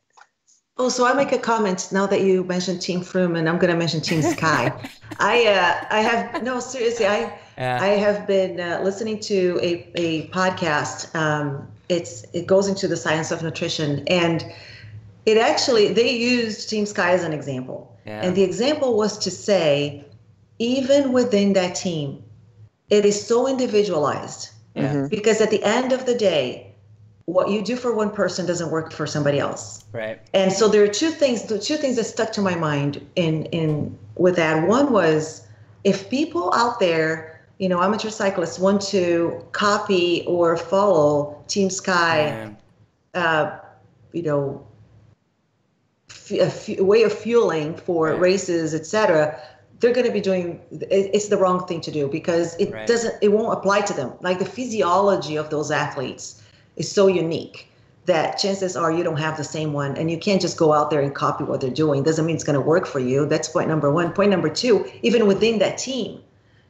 Oh, 0.80 0.88
so 0.88 1.04
I 1.04 1.12
make 1.12 1.32
a 1.32 1.38
comment 1.38 1.88
now 1.90 2.06
that 2.06 2.20
you 2.20 2.44
mentioned 2.44 2.80
Team 2.80 3.00
Froome, 3.00 3.36
and 3.36 3.48
I'm 3.48 3.58
going 3.58 3.72
to 3.72 3.76
mention 3.76 4.00
Team 4.00 4.22
Sky. 4.36 4.72
I 5.18 5.46
uh, 5.46 5.86
I 5.90 6.00
have 6.00 6.42
no 6.44 6.60
seriously. 6.60 7.06
I 7.06 7.36
yeah. 7.56 7.78
I 7.82 7.88
have 7.88 8.28
been 8.28 8.60
uh, 8.60 8.80
listening 8.84 9.18
to 9.20 9.58
a 9.60 9.90
a 9.96 10.28
podcast. 10.28 11.12
Um, 11.16 11.66
it's 11.88 12.24
it 12.32 12.46
goes 12.46 12.68
into 12.68 12.86
the 12.86 12.96
science 12.96 13.32
of 13.32 13.42
nutrition, 13.42 14.04
and 14.06 14.46
it 15.26 15.36
actually 15.36 15.92
they 15.92 16.16
used 16.16 16.70
Team 16.70 16.86
Sky 16.86 17.10
as 17.10 17.24
an 17.24 17.32
example, 17.32 17.98
yeah. 18.06 18.22
and 18.22 18.36
the 18.36 18.44
example 18.44 18.96
was 18.96 19.18
to 19.18 19.32
say, 19.32 20.04
even 20.60 21.12
within 21.12 21.54
that 21.54 21.74
team, 21.74 22.22
it 22.88 23.04
is 23.04 23.26
so 23.26 23.48
individualized. 23.48 24.50
Yeah. 24.76 24.92
Mm-hmm. 24.92 25.06
Because 25.08 25.40
at 25.40 25.50
the 25.50 25.64
end 25.64 25.92
of 25.92 26.06
the 26.06 26.14
day, 26.14 26.67
what 27.28 27.50
you 27.50 27.60
do 27.60 27.76
for 27.76 27.94
one 27.94 28.10
person 28.10 28.46
doesn't 28.46 28.70
work 28.70 28.90
for 28.90 29.06
somebody 29.06 29.38
else. 29.38 29.84
Right. 29.92 30.18
And 30.32 30.50
so 30.50 30.66
there 30.66 30.82
are 30.82 30.88
two 30.88 31.10
things, 31.10 31.42
the 31.42 31.58
two 31.58 31.76
things 31.76 31.96
that 31.96 32.04
stuck 32.04 32.32
to 32.32 32.40
my 32.40 32.54
mind 32.54 33.06
in 33.16 33.44
in 33.46 33.98
with 34.16 34.36
that. 34.36 34.66
One 34.66 34.92
was 34.92 35.46
if 35.84 36.08
people 36.08 36.50
out 36.54 36.80
there, 36.80 37.46
you 37.58 37.68
know, 37.68 37.82
amateur 37.82 38.08
cyclists 38.08 38.58
want 38.58 38.80
to 38.96 39.44
copy 39.52 40.24
or 40.26 40.56
follow 40.56 41.44
Team 41.48 41.68
Sky, 41.68 42.56
uh, 43.12 43.58
you 44.14 44.22
know, 44.22 44.66
f- 46.08 46.70
a 46.70 46.82
way 46.82 47.02
of 47.02 47.12
fueling 47.12 47.76
for 47.76 48.08
right. 48.08 48.20
races, 48.20 48.74
etc. 48.74 49.38
They're 49.80 49.92
going 49.92 50.06
to 50.06 50.12
be 50.12 50.22
doing 50.22 50.62
it's 50.70 51.28
the 51.28 51.36
wrong 51.36 51.66
thing 51.66 51.82
to 51.82 51.90
do 51.90 52.08
because 52.08 52.56
it 52.56 52.72
right. 52.72 52.86
doesn't 52.86 53.16
it 53.20 53.32
won't 53.32 53.52
apply 53.52 53.82
to 53.82 53.92
them. 53.92 54.14
Like 54.22 54.38
the 54.38 54.46
physiology 54.46 55.36
of 55.36 55.50
those 55.50 55.70
athletes 55.70 56.42
is 56.78 56.90
so 56.90 57.06
unique 57.06 57.70
that 58.06 58.38
chances 58.38 58.74
are 58.74 58.90
you 58.90 59.04
don't 59.04 59.18
have 59.18 59.36
the 59.36 59.44
same 59.44 59.74
one 59.74 59.94
and 59.98 60.10
you 60.10 60.16
can't 60.16 60.40
just 60.40 60.56
go 60.56 60.72
out 60.72 60.88
there 60.90 61.02
and 61.02 61.14
copy 61.14 61.44
what 61.44 61.60
they're 61.60 61.68
doing. 61.68 62.02
Doesn't 62.02 62.24
mean 62.24 62.36
it's 62.36 62.44
going 62.44 62.54
to 62.54 62.60
work 62.74 62.86
for 62.86 63.00
you. 63.00 63.26
That's 63.26 63.48
point 63.48 63.68
number 63.68 63.92
one. 63.92 64.12
Point 64.12 64.30
number 64.30 64.48
two 64.48 64.90
even 65.02 65.26
within 65.26 65.58
that 65.58 65.76
team 65.76 66.22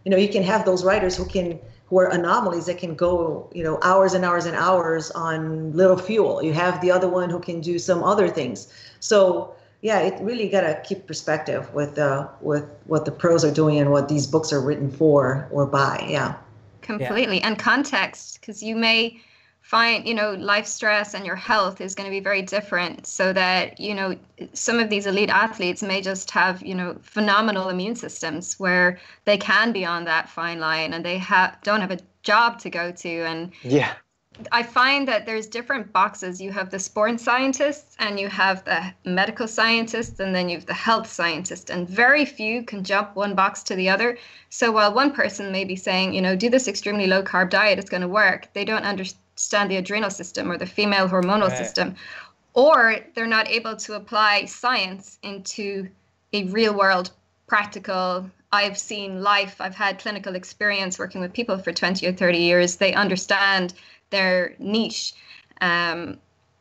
you 0.08 0.10
know 0.10 0.16
you 0.16 0.28
can 0.28 0.42
have 0.42 0.64
those 0.64 0.84
writers 0.84 1.16
who 1.16 1.26
can 1.26 1.58
who 1.86 1.98
are 1.98 2.10
anomalies 2.10 2.64
that 2.64 2.78
can 2.78 2.94
go 2.94 3.50
you 3.52 3.62
know 3.62 3.78
hours 3.82 4.14
and 4.14 4.24
hours 4.24 4.46
and 4.46 4.56
hours 4.56 5.10
on 5.10 5.72
little 5.72 5.98
fuel. 5.98 6.42
You 6.42 6.54
have 6.54 6.80
the 6.80 6.90
other 6.90 7.08
one 7.08 7.28
who 7.28 7.40
can 7.40 7.60
do 7.60 7.78
some 7.78 8.02
other 8.02 8.28
things. 8.28 8.72
So 9.00 9.54
yeah 9.82 10.00
it 10.00 10.18
really 10.22 10.48
got 10.48 10.62
to 10.62 10.80
keep 10.82 11.06
perspective 11.06 11.72
with 11.74 11.98
uh 11.98 12.28
with 12.40 12.64
what 12.86 13.04
the 13.04 13.12
pros 13.12 13.44
are 13.44 13.52
doing 13.52 13.78
and 13.78 13.90
what 13.90 14.08
these 14.08 14.26
books 14.26 14.50
are 14.50 14.62
written 14.62 14.90
for 14.90 15.46
or 15.50 15.66
by. 15.66 16.06
Yeah. 16.08 16.36
Completely. 16.80 17.40
Yeah. 17.40 17.48
and 17.48 17.58
context 17.58 18.40
because 18.40 18.62
you 18.62 18.76
may 18.76 19.20
find 19.60 20.06
you 20.08 20.14
know 20.14 20.32
life 20.34 20.66
stress 20.66 21.14
and 21.14 21.26
your 21.26 21.36
health 21.36 21.80
is 21.80 21.94
going 21.94 22.06
to 22.06 22.10
be 22.10 22.20
very 22.20 22.40
different 22.40 23.06
so 23.06 23.32
that 23.32 23.78
you 23.78 23.94
know 23.94 24.16
some 24.54 24.78
of 24.78 24.88
these 24.88 25.06
elite 25.06 25.28
athletes 25.28 25.82
may 25.82 26.00
just 26.00 26.30
have 26.30 26.62
you 26.62 26.74
know 26.74 26.96
phenomenal 27.02 27.68
immune 27.68 27.94
systems 27.94 28.58
where 28.58 28.98
they 29.26 29.36
can 29.36 29.70
be 29.72 29.84
on 29.84 30.04
that 30.04 30.28
fine 30.28 30.58
line 30.58 30.94
and 30.94 31.04
they 31.04 31.18
have 31.18 31.56
don't 31.62 31.82
have 31.82 31.90
a 31.90 31.98
job 32.22 32.58
to 32.58 32.70
go 32.70 32.90
to 32.90 33.24
and 33.26 33.52
yeah 33.62 33.92
I 34.52 34.62
find 34.62 35.08
that 35.08 35.26
there's 35.26 35.48
different 35.48 35.92
boxes. 35.92 36.40
You 36.40 36.52
have 36.52 36.70
the 36.70 36.78
sports 36.78 37.24
scientists 37.24 37.96
and 37.98 38.20
you 38.20 38.28
have 38.28 38.64
the 38.64 38.94
medical 39.04 39.48
scientists 39.48 40.20
and 40.20 40.32
then 40.32 40.48
you 40.48 40.56
have 40.58 40.66
the 40.66 40.74
health 40.74 41.10
scientist 41.10 41.70
and 41.70 41.88
very 41.88 42.24
few 42.24 42.62
can 42.62 42.84
jump 42.84 43.16
one 43.16 43.34
box 43.34 43.64
to 43.64 43.74
the 43.74 43.88
other. 43.88 44.16
So 44.48 44.70
while 44.70 44.94
one 44.94 45.12
person 45.12 45.50
may 45.50 45.64
be 45.64 45.74
saying, 45.74 46.14
you 46.14 46.22
know, 46.22 46.36
do 46.36 46.50
this 46.50 46.68
extremely 46.68 47.08
low 47.08 47.22
carb 47.22 47.50
diet, 47.50 47.80
it's 47.80 47.90
going 47.90 48.02
to 48.02 48.08
work, 48.08 48.48
they 48.52 48.64
don't 48.64 48.84
understand 48.84 49.24
understand 49.38 49.70
the 49.70 49.76
adrenal 49.76 50.10
system 50.10 50.50
or 50.50 50.58
the 50.58 50.66
female 50.66 51.08
hormonal 51.08 51.48
right. 51.48 51.56
system, 51.56 51.94
or 52.54 52.96
they're 53.14 53.28
not 53.28 53.48
able 53.48 53.76
to 53.76 53.94
apply 53.94 54.44
science 54.46 55.16
into 55.22 55.88
a 56.32 56.42
real 56.44 56.74
world 56.74 57.12
practical. 57.46 58.28
I've 58.50 58.76
seen 58.76 59.22
life, 59.22 59.60
I've 59.60 59.76
had 59.76 60.00
clinical 60.00 60.34
experience 60.34 60.98
working 60.98 61.20
with 61.20 61.32
people 61.32 61.56
for 61.58 61.72
20 61.72 62.04
or 62.08 62.12
30 62.12 62.38
years. 62.38 62.76
They 62.76 62.94
understand 62.94 63.74
their 64.10 64.56
niche. 64.58 65.14
Um, 65.60 66.18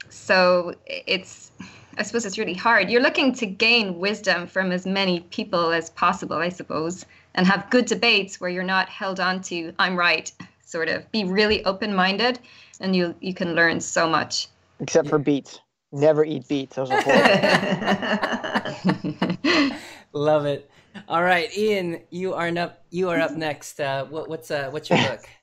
so 0.10 0.76
it's, 0.86 1.52
I 1.98 2.04
suppose 2.04 2.28
it's 2.28 2.38
really 2.38 2.54
hard. 2.54 2.92
You're 2.92 3.02
looking 3.02 3.34
to 3.34 3.48
gain 3.48 3.98
wisdom 3.98 4.46
from 4.46 4.72
as 4.72 4.86
many 4.86 5.22
people 5.22 5.72
as 5.72 5.90
possible, 5.90 6.38
I 6.38 6.50
suppose, 6.50 7.08
and 7.34 7.48
have 7.48 7.72
good 7.72 7.86
debates 7.86 8.40
where 8.40 8.52
you're 8.52 8.64
not 8.64 8.88
held 8.88 9.20
on 9.20 9.42
to, 9.44 9.74
I'm 9.80 9.96
right, 9.96 10.32
sort 10.68 10.90
of. 10.90 11.10
Be 11.12 11.24
really 11.24 11.64
open 11.66 11.96
minded 11.96 12.40
and 12.80 12.96
you 12.96 13.16
you 13.22 13.34
can 13.34 13.56
learn 13.56 13.80
so 13.80 14.08
much. 14.08 14.48
Except 14.80 15.08
for 15.08 15.18
beets. 15.18 15.60
Never 15.92 16.24
eat 16.26 16.48
beets. 16.48 16.76
Those 16.76 16.92
are 16.92 17.02
Love 20.14 20.46
it. 20.46 20.70
All 21.08 21.24
right, 21.24 21.56
Ian, 21.58 22.02
you 22.10 22.34
are 22.34 22.50
up. 22.58 22.84
You 22.90 23.10
are 23.10 23.20
up 23.20 23.32
next. 23.32 23.80
Uh, 23.80 24.06
what, 24.06 24.28
what's 24.30 24.52
uh, 24.52 24.70
what's 24.70 24.90
your 24.90 25.00
book? 25.00 25.28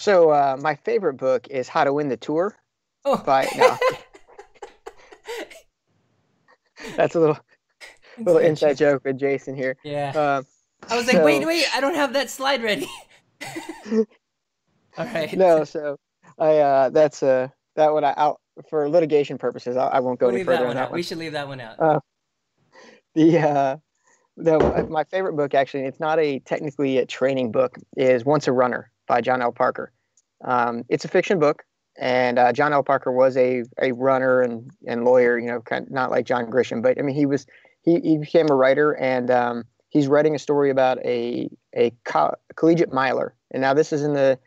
So 0.00 0.30
uh, 0.30 0.56
my 0.60 0.76
favorite 0.76 1.14
book 1.14 1.48
is 1.48 1.66
How 1.66 1.82
to 1.82 1.92
Win 1.92 2.08
the 2.08 2.16
Tour. 2.16 2.54
Oh. 3.04 3.16
By 3.16 3.48
no. 3.56 3.76
That's 6.96 7.16
a 7.16 7.20
little 7.20 7.38
little 8.16 8.38
inside 8.40 8.76
joke 8.76 9.02
with 9.04 9.18
Jason 9.18 9.56
here. 9.56 9.76
Yeah. 9.82 10.10
Um, 10.10 10.46
I 10.88 10.96
was 10.96 11.08
like, 11.08 11.16
so... 11.16 11.24
wait, 11.24 11.44
wait, 11.44 11.64
I 11.74 11.80
don't 11.80 11.96
have 11.96 12.12
that 12.12 12.30
slide 12.30 12.62
ready. 12.62 12.86
All 14.98 15.04
right. 15.04 15.32
No, 15.36 15.64
so 15.64 15.98
I 16.38 16.58
uh, 16.58 16.90
that's 16.90 17.22
uh 17.22 17.48
that 17.76 17.92
one 17.92 18.04
I 18.04 18.14
out 18.16 18.40
for 18.68 18.88
litigation 18.88 19.38
purposes. 19.38 19.76
I, 19.76 19.86
I 19.86 20.00
won't 20.00 20.18
go 20.18 20.26
we'll 20.26 20.36
any 20.36 20.44
further 20.44 20.64
that 20.64 20.68
on 20.70 20.76
that 20.76 20.82
out. 20.84 20.90
one. 20.90 20.98
We 20.98 21.02
should 21.02 21.18
leave 21.18 21.32
that 21.32 21.48
one 21.48 21.60
out. 21.60 21.78
Uh, 21.78 22.00
the 23.14 23.38
uh, 23.38 23.76
the 24.36 24.86
my 24.88 25.04
favorite 25.04 25.34
book 25.34 25.54
actually, 25.54 25.84
it's 25.84 26.00
not 26.00 26.18
a 26.18 26.40
technically 26.40 26.98
a 26.98 27.06
training 27.06 27.52
book, 27.52 27.76
is 27.96 28.24
Once 28.24 28.48
a 28.48 28.52
Runner 28.52 28.90
by 29.06 29.20
John 29.20 29.42
L. 29.42 29.52
Parker. 29.52 29.92
Um, 30.44 30.84
it's 30.88 31.04
a 31.04 31.08
fiction 31.08 31.38
book, 31.38 31.64
and 31.98 32.38
uh, 32.38 32.52
John 32.52 32.72
L. 32.72 32.82
Parker 32.82 33.12
was 33.12 33.36
a, 33.36 33.64
a 33.80 33.92
runner 33.92 34.42
and, 34.42 34.70
and 34.86 35.04
lawyer. 35.04 35.38
You 35.38 35.48
know, 35.48 35.60
kind 35.60 35.86
of 35.86 35.90
not 35.90 36.10
like 36.10 36.26
John 36.26 36.46
Grisham, 36.50 36.82
but 36.82 36.98
I 36.98 37.02
mean, 37.02 37.16
he 37.16 37.26
was 37.26 37.46
he, 37.82 38.00
he 38.00 38.18
became 38.18 38.48
a 38.50 38.54
writer, 38.54 38.92
and 38.92 39.30
um, 39.30 39.64
he's 39.88 40.06
writing 40.06 40.34
a 40.34 40.38
story 40.38 40.70
about 40.70 40.98
a 41.04 41.48
a 41.74 41.92
co- 42.04 42.34
collegiate 42.56 42.92
miler. 42.92 43.34
And 43.50 43.60
now 43.60 43.74
this 43.74 43.92
is 43.92 44.02
in 44.02 44.14
the 44.14 44.38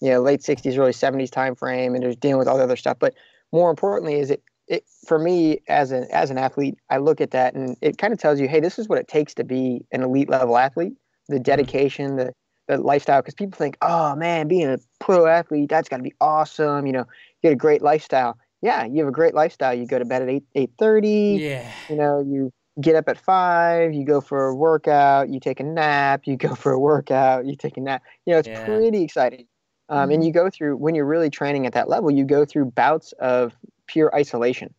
you 0.00 0.10
know 0.10 0.20
late 0.20 0.40
60s 0.40 0.78
early 0.78 0.92
70s 0.92 1.30
time 1.30 1.54
frame 1.54 1.94
and 1.94 2.04
was 2.04 2.16
dealing 2.16 2.38
with 2.38 2.48
all 2.48 2.56
the 2.56 2.64
other 2.64 2.76
stuff. 2.76 2.98
But 2.98 3.14
more 3.52 3.70
importantly 3.70 4.14
is 4.14 4.30
it 4.30 4.42
it 4.68 4.84
for 5.06 5.18
me 5.18 5.60
as 5.68 5.92
an 5.92 6.08
as 6.10 6.28
an 6.30 6.38
athlete 6.38 6.76
i 6.90 6.96
look 6.96 7.20
at 7.20 7.30
that 7.30 7.54
and 7.54 7.76
it 7.80 7.98
kind 7.98 8.12
of 8.12 8.18
tells 8.18 8.40
you 8.40 8.48
hey 8.48 8.58
this 8.58 8.80
is 8.80 8.88
what 8.88 8.98
it 8.98 9.06
takes 9.06 9.32
to 9.32 9.44
be 9.44 9.84
an 9.92 10.02
elite 10.02 10.28
level 10.28 10.56
athlete. 10.56 10.94
The 11.28 11.36
mm-hmm. 11.36 11.42
dedication 11.42 12.16
the 12.16 12.32
the 12.68 12.78
lifestyle 12.78 13.22
because 13.22 13.34
people 13.34 13.56
think 13.56 13.76
oh 13.82 14.16
man 14.16 14.48
being 14.48 14.68
a 14.68 14.78
pro 14.98 15.26
athlete 15.26 15.68
that's 15.68 15.88
got 15.88 15.98
to 15.98 16.02
be 16.02 16.14
awesome 16.20 16.86
you 16.86 16.92
know 16.92 17.06
you 17.42 17.48
get 17.48 17.52
a 17.52 17.56
great 17.56 17.82
lifestyle. 17.82 18.36
Yeah 18.62 18.84
you 18.84 18.98
have 18.98 19.08
a 19.08 19.12
great 19.12 19.34
lifestyle. 19.34 19.74
You 19.74 19.86
go 19.86 19.98
to 19.98 20.04
bed 20.04 20.22
at 20.22 20.28
8 20.28 20.44
8.30 20.78 21.40
yeah. 21.40 21.70
you 21.88 21.96
know 21.96 22.20
you 22.20 22.52
get 22.80 22.94
up 22.94 23.08
at 23.08 23.18
five, 23.18 23.94
you 23.94 24.04
go 24.04 24.20
for 24.20 24.48
a 24.48 24.54
workout, 24.54 25.30
you 25.30 25.40
take 25.40 25.60
a 25.60 25.64
nap, 25.64 26.26
you 26.26 26.36
go 26.36 26.54
for 26.54 26.72
a 26.72 26.78
workout, 26.78 27.46
you 27.46 27.56
take 27.56 27.76
a 27.76 27.80
nap. 27.80 28.02
You 28.26 28.34
know, 28.34 28.38
it's 28.38 28.48
yeah. 28.48 28.64
pretty 28.66 29.02
exciting. 29.02 29.46
Um, 29.88 29.98
mm-hmm. 29.98 30.12
And 30.12 30.24
you 30.26 30.32
go 30.32 30.50
through, 30.50 30.76
when 30.76 30.94
you're 30.94 31.06
really 31.06 31.30
training 31.30 31.66
at 31.66 31.72
that 31.72 31.88
level, 31.88 32.10
you 32.10 32.24
go 32.24 32.44
through 32.44 32.66
bouts 32.66 33.12
of 33.12 33.56
pure 33.86 34.14
isolation 34.14 34.74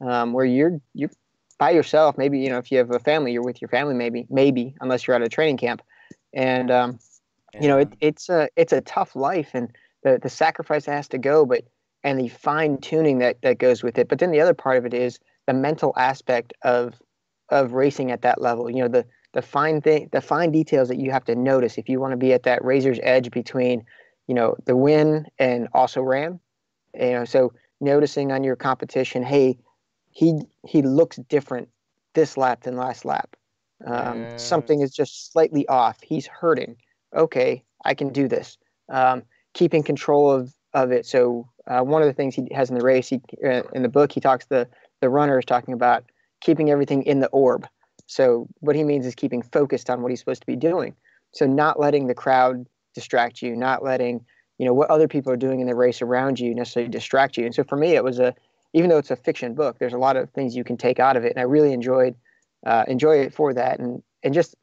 um, 0.00 0.32
where 0.32 0.44
you're, 0.44 0.78
you're 0.94 1.10
by 1.58 1.70
yourself. 1.70 2.18
Maybe, 2.18 2.38
you 2.38 2.50
know, 2.50 2.58
if 2.58 2.70
you 2.70 2.78
have 2.78 2.90
a 2.90 2.98
family, 2.98 3.32
you're 3.32 3.42
with 3.42 3.62
your 3.62 3.68
family, 3.68 3.94
maybe, 3.94 4.26
maybe, 4.28 4.74
unless 4.80 5.06
you're 5.06 5.16
at 5.16 5.22
a 5.22 5.28
training 5.28 5.56
camp. 5.56 5.80
And, 6.34 6.70
um, 6.70 6.98
yeah. 7.54 7.62
you 7.62 7.68
know, 7.68 7.78
it, 7.78 7.92
it's 8.00 8.28
a, 8.28 8.48
it's 8.56 8.72
a 8.72 8.82
tough 8.82 9.16
life 9.16 9.50
and 9.54 9.74
the, 10.02 10.18
the 10.22 10.28
sacrifice 10.28 10.84
has 10.84 11.08
to 11.08 11.18
go, 11.18 11.46
but, 11.46 11.64
and 12.04 12.20
the 12.20 12.28
fine 12.28 12.78
tuning 12.78 13.18
that, 13.18 13.40
that 13.42 13.58
goes 13.58 13.82
with 13.82 13.96
it. 13.96 14.08
But 14.08 14.18
then 14.18 14.32
the 14.32 14.40
other 14.40 14.54
part 14.54 14.76
of 14.76 14.84
it 14.84 14.92
is 14.92 15.18
the 15.46 15.54
mental 15.54 15.94
aspect 15.96 16.52
of, 16.62 17.00
of 17.50 17.72
racing 17.72 18.10
at 18.10 18.22
that 18.22 18.40
level, 18.40 18.70
you 18.70 18.82
know, 18.82 18.88
the, 18.88 19.04
the 19.32 19.42
fine 19.42 19.80
thing, 19.80 20.08
the 20.12 20.20
fine 20.20 20.50
details 20.50 20.88
that 20.88 20.98
you 20.98 21.10
have 21.10 21.24
to 21.24 21.34
notice 21.34 21.78
if 21.78 21.88
you 21.88 22.00
want 22.00 22.12
to 22.12 22.16
be 22.16 22.32
at 22.32 22.42
that 22.44 22.64
razor's 22.64 22.98
edge 23.02 23.30
between, 23.30 23.84
you 24.26 24.34
know, 24.34 24.56
the 24.66 24.76
win 24.76 25.26
and 25.38 25.68
also 25.72 26.02
ram. 26.02 26.40
You 26.94 27.12
know, 27.12 27.24
so 27.24 27.52
noticing 27.80 28.32
on 28.32 28.42
your 28.44 28.56
competition, 28.56 29.22
hey, 29.22 29.58
he 30.10 30.40
he 30.66 30.82
looks 30.82 31.16
different 31.28 31.68
this 32.14 32.36
lap 32.36 32.62
than 32.62 32.76
last 32.76 33.04
lap. 33.04 33.36
Um. 33.86 34.26
Something 34.38 34.80
is 34.80 34.90
just 34.90 35.32
slightly 35.32 35.66
off. 35.68 36.00
He's 36.02 36.26
hurting. 36.26 36.76
Okay, 37.14 37.62
I 37.84 37.94
can 37.94 38.08
do 38.08 38.26
this. 38.28 38.58
Um, 38.88 39.22
keeping 39.52 39.82
control 39.82 40.30
of 40.30 40.52
of 40.74 40.90
it. 40.90 41.06
So 41.06 41.48
uh, 41.66 41.80
one 41.80 42.02
of 42.02 42.08
the 42.08 42.14
things 42.14 42.34
he 42.34 42.48
has 42.52 42.70
in 42.70 42.78
the 42.78 42.84
race, 42.84 43.08
he, 43.08 43.20
uh, 43.44 43.62
in 43.72 43.82
the 43.82 43.88
book, 43.88 44.12
he 44.12 44.20
talks 44.20 44.46
the 44.46 44.66
the 45.00 45.08
runner 45.08 45.38
is 45.38 45.44
talking 45.44 45.74
about 45.74 46.04
keeping 46.40 46.70
everything 46.70 47.02
in 47.02 47.20
the 47.20 47.28
orb. 47.28 47.66
So 48.06 48.48
what 48.60 48.76
he 48.76 48.84
means 48.84 49.06
is 49.06 49.14
keeping 49.14 49.42
focused 49.42 49.90
on 49.90 50.02
what 50.02 50.10
he's 50.10 50.20
supposed 50.20 50.40
to 50.40 50.46
be 50.46 50.56
doing. 50.56 50.94
So 51.32 51.46
not 51.46 51.78
letting 51.78 52.06
the 52.06 52.14
crowd 52.14 52.66
distract 52.94 53.42
you, 53.42 53.54
not 53.54 53.84
letting 53.84 54.24
you 54.58 54.66
know 54.66 54.74
what 54.74 54.90
other 54.90 55.06
people 55.06 55.32
are 55.32 55.36
doing 55.36 55.60
in 55.60 55.66
the 55.66 55.74
race 55.74 56.02
around 56.02 56.40
you 56.40 56.54
necessarily 56.54 56.90
distract 56.90 57.36
you. 57.36 57.44
And 57.44 57.54
so 57.54 57.62
for 57.62 57.76
me, 57.76 57.94
it 57.94 58.02
was 58.02 58.18
a 58.18 58.34
even 58.74 58.90
though 58.90 58.98
it's 58.98 59.10
a 59.10 59.16
fiction 59.16 59.54
book, 59.54 59.78
there's 59.78 59.94
a 59.94 59.98
lot 59.98 60.16
of 60.16 60.30
things 60.30 60.54
you 60.54 60.64
can 60.64 60.76
take 60.76 61.00
out 61.00 61.16
of 61.16 61.24
it, 61.24 61.32
and 61.32 61.38
I 61.38 61.44
really 61.44 61.72
enjoyed 61.72 62.14
uh, 62.66 62.84
enjoy 62.88 63.18
it 63.20 63.32
for 63.32 63.54
that. 63.54 63.78
And 63.78 64.02
and 64.22 64.34
just 64.34 64.54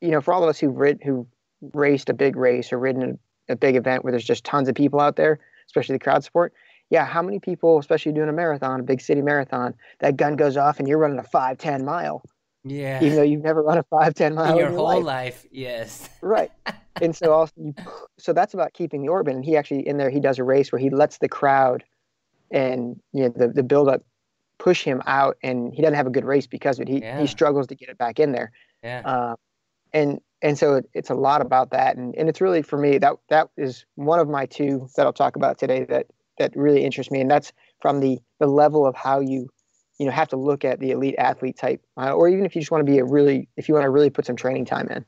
you 0.00 0.10
know 0.10 0.20
for 0.20 0.34
all 0.34 0.42
of 0.42 0.48
us 0.48 0.58
who've 0.58 0.76
rid, 0.76 1.02
who 1.02 1.26
raced 1.74 2.08
a 2.08 2.14
big 2.14 2.36
race 2.36 2.72
or 2.72 2.78
ridden 2.78 3.18
a, 3.48 3.52
a 3.52 3.56
big 3.56 3.76
event 3.76 4.04
where 4.04 4.10
there's 4.10 4.24
just 4.24 4.44
tons 4.44 4.68
of 4.68 4.74
people 4.74 5.00
out 5.00 5.16
there, 5.16 5.38
especially 5.66 5.94
the 5.94 6.00
crowd 6.00 6.24
support. 6.24 6.52
Yeah, 6.90 7.06
how 7.06 7.22
many 7.22 7.38
people, 7.38 7.78
especially 7.78 8.12
doing 8.12 8.28
a 8.28 8.32
marathon, 8.32 8.80
a 8.80 8.82
big 8.82 9.00
city 9.00 9.22
marathon, 9.22 9.74
that 10.00 10.16
gun 10.16 10.36
goes 10.36 10.56
off 10.56 10.78
and 10.78 10.88
you're 10.88 10.98
running 10.98 11.18
a 11.18 11.24
five, 11.24 11.56
ten 11.56 11.84
mile 11.84 12.22
yeah. 12.64 13.02
Even 13.02 13.16
though 13.16 13.22
you've 13.22 13.42
never 13.42 13.62
run 13.62 13.78
a 13.78 13.82
five, 13.84 14.14
ten 14.14 14.34
mile 14.34 14.52
in 14.52 14.58
your, 14.58 14.68
in 14.68 14.74
whole 14.74 14.84
life. 14.84 15.04
life. 15.04 15.46
Yes. 15.50 16.08
right. 16.20 16.50
And 17.00 17.16
so 17.16 17.32
also, 17.32 17.52
you, 17.56 17.72
so 18.18 18.34
that's 18.34 18.52
about 18.52 18.74
keeping 18.74 19.00
the 19.00 19.08
orbit. 19.08 19.34
And 19.34 19.44
he 19.44 19.56
actually 19.56 19.86
in 19.86 19.96
there 19.96 20.10
he 20.10 20.20
does 20.20 20.38
a 20.38 20.44
race 20.44 20.70
where 20.70 20.78
he 20.80 20.90
lets 20.90 21.16
the 21.16 21.28
crowd 21.28 21.82
and 22.50 23.00
you 23.12 23.22
know 23.22 23.28
the 23.34 23.48
the 23.48 23.62
build 23.62 23.88
up 23.88 24.02
push 24.58 24.82
him 24.82 25.00
out, 25.06 25.38
and 25.42 25.72
he 25.72 25.80
doesn't 25.80 25.94
have 25.94 26.08
a 26.08 26.10
good 26.10 26.24
race 26.26 26.46
because 26.48 26.78
of 26.78 26.82
it. 26.82 26.88
He 26.88 26.98
yeah. 26.98 27.18
he 27.20 27.26
struggles 27.28 27.68
to 27.68 27.74
get 27.74 27.88
it 27.88 27.96
back 27.96 28.18
in 28.18 28.32
there. 28.32 28.50
Yeah. 28.82 29.02
Uh, 29.04 29.36
and 29.94 30.20
and 30.42 30.58
so 30.58 30.74
it, 30.74 30.90
it's 30.92 31.08
a 31.08 31.14
lot 31.14 31.40
about 31.40 31.70
that, 31.70 31.96
and 31.96 32.14
and 32.16 32.28
it's 32.28 32.40
really 32.40 32.60
for 32.60 32.76
me 32.76 32.98
that 32.98 33.14
that 33.30 33.48
is 33.56 33.86
one 33.94 34.18
of 34.18 34.28
my 34.28 34.44
two 34.44 34.88
that 34.96 35.06
I'll 35.06 35.12
talk 35.12 35.36
about 35.36 35.58
today 35.58 35.84
that 35.84 36.06
that 36.40 36.56
really 36.56 36.84
interests 36.84 37.12
me, 37.12 37.20
and 37.20 37.30
that's 37.30 37.52
from 37.80 38.00
the 38.00 38.18
the 38.40 38.48
level 38.48 38.84
of 38.84 38.96
how 38.96 39.20
you 39.20 39.48
you 39.98 40.06
know 40.06 40.12
have 40.12 40.28
to 40.28 40.36
look 40.36 40.64
at 40.64 40.80
the 40.80 40.90
elite 40.90 41.14
athlete 41.18 41.56
type, 41.56 41.84
uh, 41.96 42.12
or 42.12 42.28
even 42.28 42.44
if 42.44 42.56
you 42.56 42.60
just 42.60 42.72
want 42.72 42.84
to 42.84 42.90
be 42.90 42.98
a 42.98 43.04
really 43.04 43.48
if 43.56 43.68
you 43.68 43.74
want 43.74 43.84
to 43.84 43.90
really 43.90 44.10
put 44.10 44.26
some 44.26 44.36
training 44.36 44.64
time 44.64 44.88
in. 44.88 45.04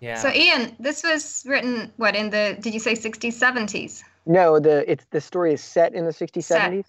Yeah. 0.00 0.16
So 0.16 0.32
Ian, 0.32 0.76
this 0.78 1.02
was 1.02 1.44
written 1.46 1.92
what 1.96 2.16
in 2.16 2.30
the 2.30 2.56
did 2.60 2.74
you 2.74 2.80
say 2.80 2.94
60s 2.94 3.34
70s? 3.34 4.02
No, 4.26 4.58
the 4.58 4.90
it's 4.90 5.04
the 5.10 5.20
story 5.20 5.52
is 5.52 5.62
set 5.62 5.94
in 5.94 6.04
the 6.04 6.12
60s, 6.12 6.42
set. 6.42 6.70
70s. 6.70 6.84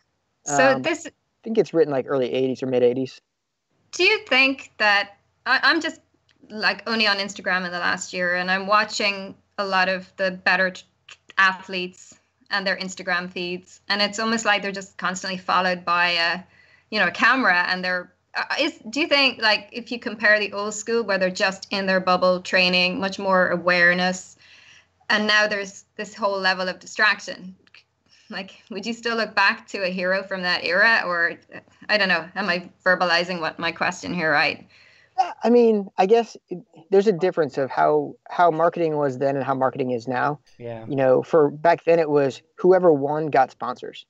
So 0.46 0.76
um, 0.76 0.82
this 0.82 1.06
I 1.06 1.12
think 1.44 1.58
it's 1.58 1.74
written 1.74 1.92
like 1.92 2.06
early 2.08 2.30
80s 2.30 2.64
or 2.64 2.68
mid 2.68 2.84
80s. 2.84 3.20
Do 3.92 4.04
you 4.04 4.20
think 4.26 4.72
that 4.78 5.18
I, 5.46 5.60
I'm 5.64 5.82
just 5.82 6.02
like 6.50 6.88
only 6.88 7.08
on 7.08 7.18
Instagram 7.18 7.66
in 7.66 7.72
the 7.72 7.80
last 7.80 8.14
year 8.14 8.36
and 8.36 8.50
I'm 8.50 8.68
watching 8.68 9.36
a 9.58 9.66
lot 9.66 9.90
of 9.90 10.12
the 10.18 10.32
better 10.32 10.72
t- 10.72 10.84
athletes 11.38 12.19
and 12.50 12.66
their 12.66 12.78
Instagram 12.78 13.32
feeds. 13.32 13.82
And 13.90 14.02
it's 14.02 14.20
almost 14.20 14.46
like 14.46 14.62
they're 14.62 14.72
just 14.72 14.98
constantly 14.98 15.38
followed 15.38 15.86
by 15.86 16.10
a 16.12 16.40
you 16.90 17.00
know 17.00 17.08
a 17.08 17.12
camera 17.12 17.66
and 17.68 17.84
they're 17.84 18.12
uh, 18.36 18.44
is 18.60 18.78
do 18.90 19.00
you 19.00 19.08
think 19.08 19.42
like 19.42 19.70
if 19.72 19.92
you 19.92 20.00
compare 20.00 20.40
the 20.40 20.52
old 20.54 20.74
school 20.74 21.04
where 21.04 21.18
they're 21.18 21.30
just 21.30 21.68
in 21.72 21.86
their 21.86 22.00
bubble 22.00 22.42
training 22.42 23.00
much 23.00 23.20
more 23.20 23.50
awareness 23.50 24.38
and 25.10 25.28
now 25.28 25.48
there's 25.48 25.86
this 25.98 26.16
whole 26.16 26.40
level 26.40 26.68
of 26.68 26.80
distraction? 26.80 27.56
Like 28.30 28.62
would 28.70 28.86
you 28.86 28.94
still 28.94 29.18
look 29.18 29.36
back 29.36 29.68
to 29.70 29.84
a 29.84 29.90
hero 29.90 30.24
from 30.24 30.42
that 30.44 30.64
era? 30.64 31.04
Or 31.06 31.40
i 31.88 31.98
don't 31.98 32.10
know 32.10 32.28
am 32.36 32.50
i 32.50 32.70
verbalizing 32.86 33.40
what 33.40 33.60
my 33.60 33.72
question 33.72 34.14
here 34.14 34.32
right 34.32 34.68
i 35.44 35.50
mean 35.50 35.88
i 35.98 36.06
guess 36.06 36.38
there's 36.92 37.08
a 37.08 37.12
difference 37.12 37.58
of 37.58 37.70
how 37.70 38.14
how 38.30 38.50
marketing 38.52 38.98
was 38.98 39.18
then 39.18 39.36
and 39.36 39.46
how 39.46 39.54
marketing 39.54 39.92
is 39.92 40.08
now 40.08 40.40
yeah 40.58 40.86
you 40.88 40.96
know 40.96 41.22
for 41.24 41.50
back 41.50 41.84
then 41.86 42.00
it 42.00 42.10
was 42.10 42.42
whoever 42.58 42.92
won 42.92 43.28
got 43.28 43.52
sponsors 43.52 44.06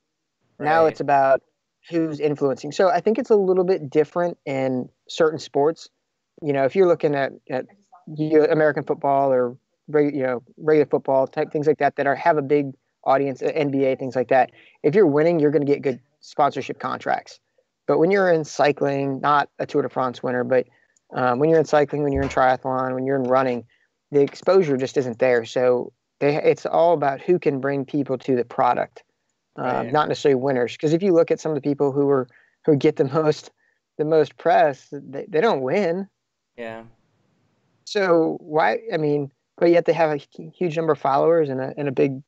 right. 0.57 0.65
now 0.65 0.85
it's 0.85 0.99
about 0.99 1.41
who's 1.89 2.19
influencing 2.19 2.71
so 2.71 2.89
i 2.89 2.99
think 2.99 3.17
it's 3.17 3.29
a 3.29 3.35
little 3.35 3.63
bit 3.63 3.89
different 3.89 4.37
in 4.45 4.89
certain 5.07 5.39
sports 5.39 5.89
you 6.41 6.53
know 6.53 6.63
if 6.63 6.75
you're 6.75 6.87
looking 6.87 7.15
at, 7.15 7.31
at 7.49 7.65
american 8.51 8.83
football 8.83 9.31
or 9.31 9.57
you 9.93 10.23
know 10.23 10.41
regular 10.57 10.85
football 10.85 11.27
type 11.27 11.51
things 11.51 11.67
like 11.67 11.77
that 11.77 11.95
that 11.95 12.05
are 12.05 12.15
have 12.15 12.37
a 12.37 12.41
big 12.41 12.73
audience, 13.03 13.41
uh, 13.41 13.47
NBA, 13.47 13.99
things 13.99 14.15
like 14.15 14.29
that. 14.29 14.51
If 14.83 14.95
you're 14.95 15.07
winning, 15.07 15.39
you're 15.39 15.51
going 15.51 15.65
to 15.65 15.71
get 15.71 15.81
good 15.81 15.99
sponsorship 16.19 16.79
contracts. 16.79 17.39
But 17.87 17.97
when 17.97 18.11
you're 18.11 18.31
in 18.31 18.43
cycling, 18.43 19.19
not 19.19 19.49
a 19.57 19.65
Tour 19.65 19.81
de 19.81 19.89
France 19.89 20.21
winner, 20.21 20.43
but 20.43 20.67
um, 21.11 21.39
when 21.39 21.49
you're 21.49 21.59
in 21.59 21.65
cycling, 21.65 22.03
when 22.03 22.13
you're 22.13 22.23
in 22.23 22.29
triathlon, 22.29 22.93
when 22.93 23.05
you're 23.05 23.15
in 23.15 23.23
running, 23.23 23.65
the 24.11 24.21
exposure 24.21 24.77
just 24.77 24.97
isn't 24.97 25.19
there. 25.19 25.45
So 25.45 25.93
they, 26.19 26.35
it's 26.35 26.65
all 26.65 26.93
about 26.93 27.21
who 27.21 27.39
can 27.39 27.59
bring 27.59 27.85
people 27.85 28.17
to 28.19 28.35
the 28.35 28.45
product, 28.45 29.03
um, 29.55 29.65
right. 29.65 29.91
not 29.91 30.07
necessarily 30.07 30.39
winners. 30.39 30.73
Because 30.73 30.93
if 30.93 31.01
you 31.01 31.13
look 31.13 31.31
at 31.31 31.39
some 31.39 31.51
of 31.51 31.55
the 31.55 31.61
people 31.61 31.91
who 31.91 32.09
are 32.09 32.27
who 32.65 32.75
get 32.75 32.97
the 32.97 33.05
most 33.13 33.51
the 33.97 34.05
most 34.05 34.37
press, 34.37 34.87
they, 34.91 35.25
they 35.27 35.41
don't 35.41 35.61
win. 35.61 36.07
Yeah. 36.57 36.83
So 37.85 38.37
why? 38.41 38.79
I 38.93 38.97
mean, 38.97 39.31
but 39.57 39.71
yet 39.71 39.85
they 39.85 39.93
have 39.93 40.11
a 40.11 40.39
huge 40.53 40.75
number 40.75 40.93
of 40.93 40.99
followers 40.99 41.49
and 41.49 41.59
a 41.59 41.73
and 41.77 41.87
a 41.87 41.91
big 41.91 42.21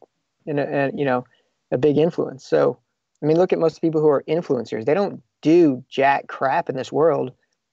and, 0.48 0.60
a, 0.60 0.68
and 0.68 1.00
you 1.00 1.06
know 1.06 1.26
a 1.72 1.78
big 1.78 1.98
influence. 1.98 2.46
So 2.46 2.80
I 3.22 3.26
mean, 3.26 3.38
look 3.38 3.54
at 3.54 3.60
most 3.60 3.82
people 3.82 4.02
who 4.02 4.10
are 4.10 4.24
influencers. 4.28 4.86
They 4.86 4.94
don't 4.94 5.22
do 5.42 5.84
jack 5.90 6.28
crap 6.28 6.70
in 6.70 6.76
this 6.76 6.92
world, 6.92 7.32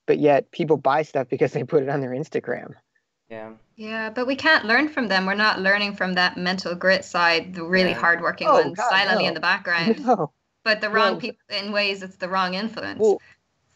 but 0.09 0.17
yet 0.17 0.49
people 0.49 0.75
buy 0.75 1.03
stuff 1.03 1.29
because 1.29 1.53
they 1.53 1.63
put 1.63 1.83
it 1.83 1.89
on 1.89 2.01
their 2.01 2.09
Instagram. 2.09 2.73
Yeah. 3.29 3.51
Yeah, 3.75 4.09
but 4.09 4.25
we 4.25 4.35
can't 4.35 4.65
learn 4.65 4.89
from 4.89 5.07
them. 5.07 5.27
We're 5.27 5.35
not 5.35 5.59
learning 5.59 5.97
from 5.97 6.13
that 6.13 6.35
mental 6.35 6.73
grit 6.73 7.05
side, 7.05 7.53
the 7.53 7.63
really 7.63 7.91
yeah. 7.91 7.99
hardworking 7.99 8.47
oh, 8.47 8.53
ones 8.53 8.75
God, 8.75 8.89
silently 8.89 9.25
no. 9.25 9.27
in 9.27 9.33
the 9.35 9.39
background. 9.39 9.99
No. 10.05 10.31
But 10.63 10.81
the 10.81 10.89
wrong 10.89 11.13
no. 11.13 11.19
people 11.19 11.39
in 11.49 11.71
ways 11.71 12.01
it's 12.01 12.15
the 12.15 12.27
wrong 12.27 12.55
influence. 12.55 12.99
Well, 12.99 13.21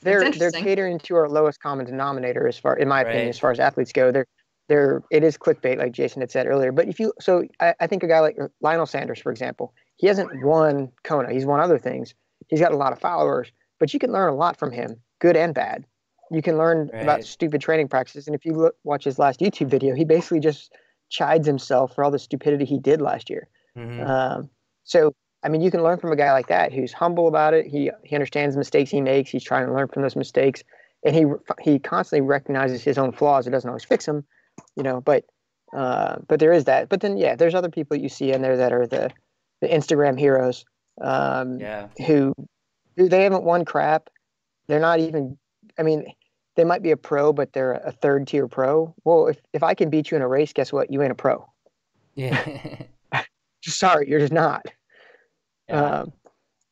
they're 0.01 0.31
they're 0.31 0.51
catering 0.51 0.97
to 0.99 1.15
our 1.15 1.29
lowest 1.29 1.61
common 1.61 1.85
denominator 1.85 2.47
as 2.47 2.57
far 2.57 2.75
in 2.77 2.87
my 2.87 3.03
right. 3.03 3.07
opinion, 3.07 3.29
as 3.29 3.37
far 3.37 3.51
as 3.51 3.59
athletes 3.59 3.91
go. 3.91 4.11
They're 4.11 4.25
there 4.69 5.03
it 5.11 5.23
is 5.23 5.37
clickbait 5.37 5.77
like 5.77 5.91
jason 5.91 6.21
had 6.21 6.31
said 6.31 6.47
earlier 6.47 6.71
but 6.71 6.87
if 6.87 6.97
you 6.97 7.11
so 7.19 7.43
I, 7.59 7.75
I, 7.81 7.87
think 7.87 8.01
a 8.01 8.07
guy 8.07 8.21
like 8.21 8.37
uh, 8.41 8.47
lionel 8.61 8.85
sanders 8.85 9.19
for 9.19 9.29
example 9.29 9.73
he 9.97 10.07
hasn't 10.07 10.41
won 10.41 10.89
kona 11.03 11.33
he's 11.33 11.45
won 11.45 11.59
other 11.59 11.77
things 11.77 12.15
he's 12.47 12.61
got 12.61 12.71
a 12.71 12.77
lot 12.77 12.93
of 12.93 12.99
followers 12.99 13.51
but 13.77 13.93
you 13.93 13.99
can 13.99 14.13
learn 14.13 14.29
a 14.29 14.35
lot 14.35 14.55
from 14.55 14.71
him 14.71 14.95
good 15.19 15.35
and 15.35 15.53
bad 15.53 15.83
you 16.31 16.41
can 16.41 16.57
learn 16.57 16.89
right. 16.93 17.03
about 17.03 17.23
stupid 17.23 17.61
training 17.61 17.87
practices 17.87 18.27
and 18.27 18.35
if 18.35 18.45
you 18.45 18.53
look 18.53 18.75
watch 18.83 19.03
his 19.03 19.19
last 19.19 19.39
youtube 19.39 19.67
video 19.67 19.95
he 19.95 20.05
basically 20.05 20.39
just 20.39 20.73
chides 21.09 21.45
himself 21.45 21.93
for 21.93 22.03
all 22.03 22.11
the 22.11 22.19
stupidity 22.19 22.65
he 22.65 22.79
did 22.79 23.01
last 23.01 23.29
year 23.29 23.47
mm-hmm. 23.77 24.01
um, 24.09 24.49
so 24.83 25.13
i 25.43 25.49
mean 25.49 25.61
you 25.61 25.69
can 25.69 25.83
learn 25.83 25.99
from 25.99 26.11
a 26.11 26.15
guy 26.15 26.31
like 26.31 26.47
that 26.47 26.73
who's 26.73 26.93
humble 26.93 27.27
about 27.27 27.53
it 27.53 27.65
he 27.67 27.91
he 28.03 28.15
understands 28.15 28.55
the 28.55 28.59
mistakes 28.59 28.89
he 28.89 29.01
makes 29.01 29.29
he's 29.29 29.43
trying 29.43 29.65
to 29.65 29.73
learn 29.73 29.87
from 29.87 30.01
those 30.01 30.15
mistakes 30.15 30.63
and 31.05 31.15
he 31.15 31.25
he 31.61 31.79
constantly 31.79 32.25
recognizes 32.25 32.83
his 32.83 32.97
own 32.97 33.11
flaws 33.11 33.45
it 33.47 33.51
doesn't 33.51 33.69
always 33.69 33.83
fix 33.83 34.05
them 34.05 34.25
you 34.75 34.83
know, 34.83 35.01
but 35.01 35.25
uh, 35.75 36.17
but 36.27 36.39
there 36.39 36.53
is 36.53 36.65
that. 36.65 36.89
But 36.89 37.01
then 37.01 37.17
yeah, 37.17 37.35
there's 37.35 37.55
other 37.55 37.69
people 37.69 37.97
you 37.97 38.09
see 38.09 38.31
in 38.31 38.41
there 38.41 38.57
that 38.57 38.73
are 38.73 38.87
the 38.87 39.11
the 39.61 39.67
Instagram 39.67 40.19
heroes. 40.19 40.65
Um, 41.01 41.59
yeah. 41.59 41.87
Who, 42.05 42.33
who 42.95 43.09
they 43.09 43.23
haven't 43.23 43.43
won 43.43 43.65
crap. 43.65 44.09
They're 44.67 44.79
not 44.79 44.99
even. 44.99 45.37
I 45.77 45.83
mean, 45.83 46.05
they 46.55 46.63
might 46.63 46.83
be 46.83 46.91
a 46.91 46.97
pro, 46.97 47.33
but 47.33 47.53
they're 47.53 47.73
a 47.73 47.91
third 47.91 48.27
tier 48.27 48.47
pro. 48.47 48.93
Well, 49.03 49.27
if 49.27 49.37
if 49.53 49.63
I 49.63 49.73
can 49.73 49.89
beat 49.89 50.11
you 50.11 50.17
in 50.17 50.21
a 50.21 50.27
race, 50.27 50.53
guess 50.53 50.71
what? 50.71 50.91
You 50.91 51.01
ain't 51.01 51.11
a 51.11 51.15
pro. 51.15 51.47
Yeah. 52.15 52.83
Sorry, 53.63 54.09
you're 54.09 54.19
just 54.19 54.33
not. 54.33 54.65
Yeah. 55.69 55.81
Um, 55.81 56.13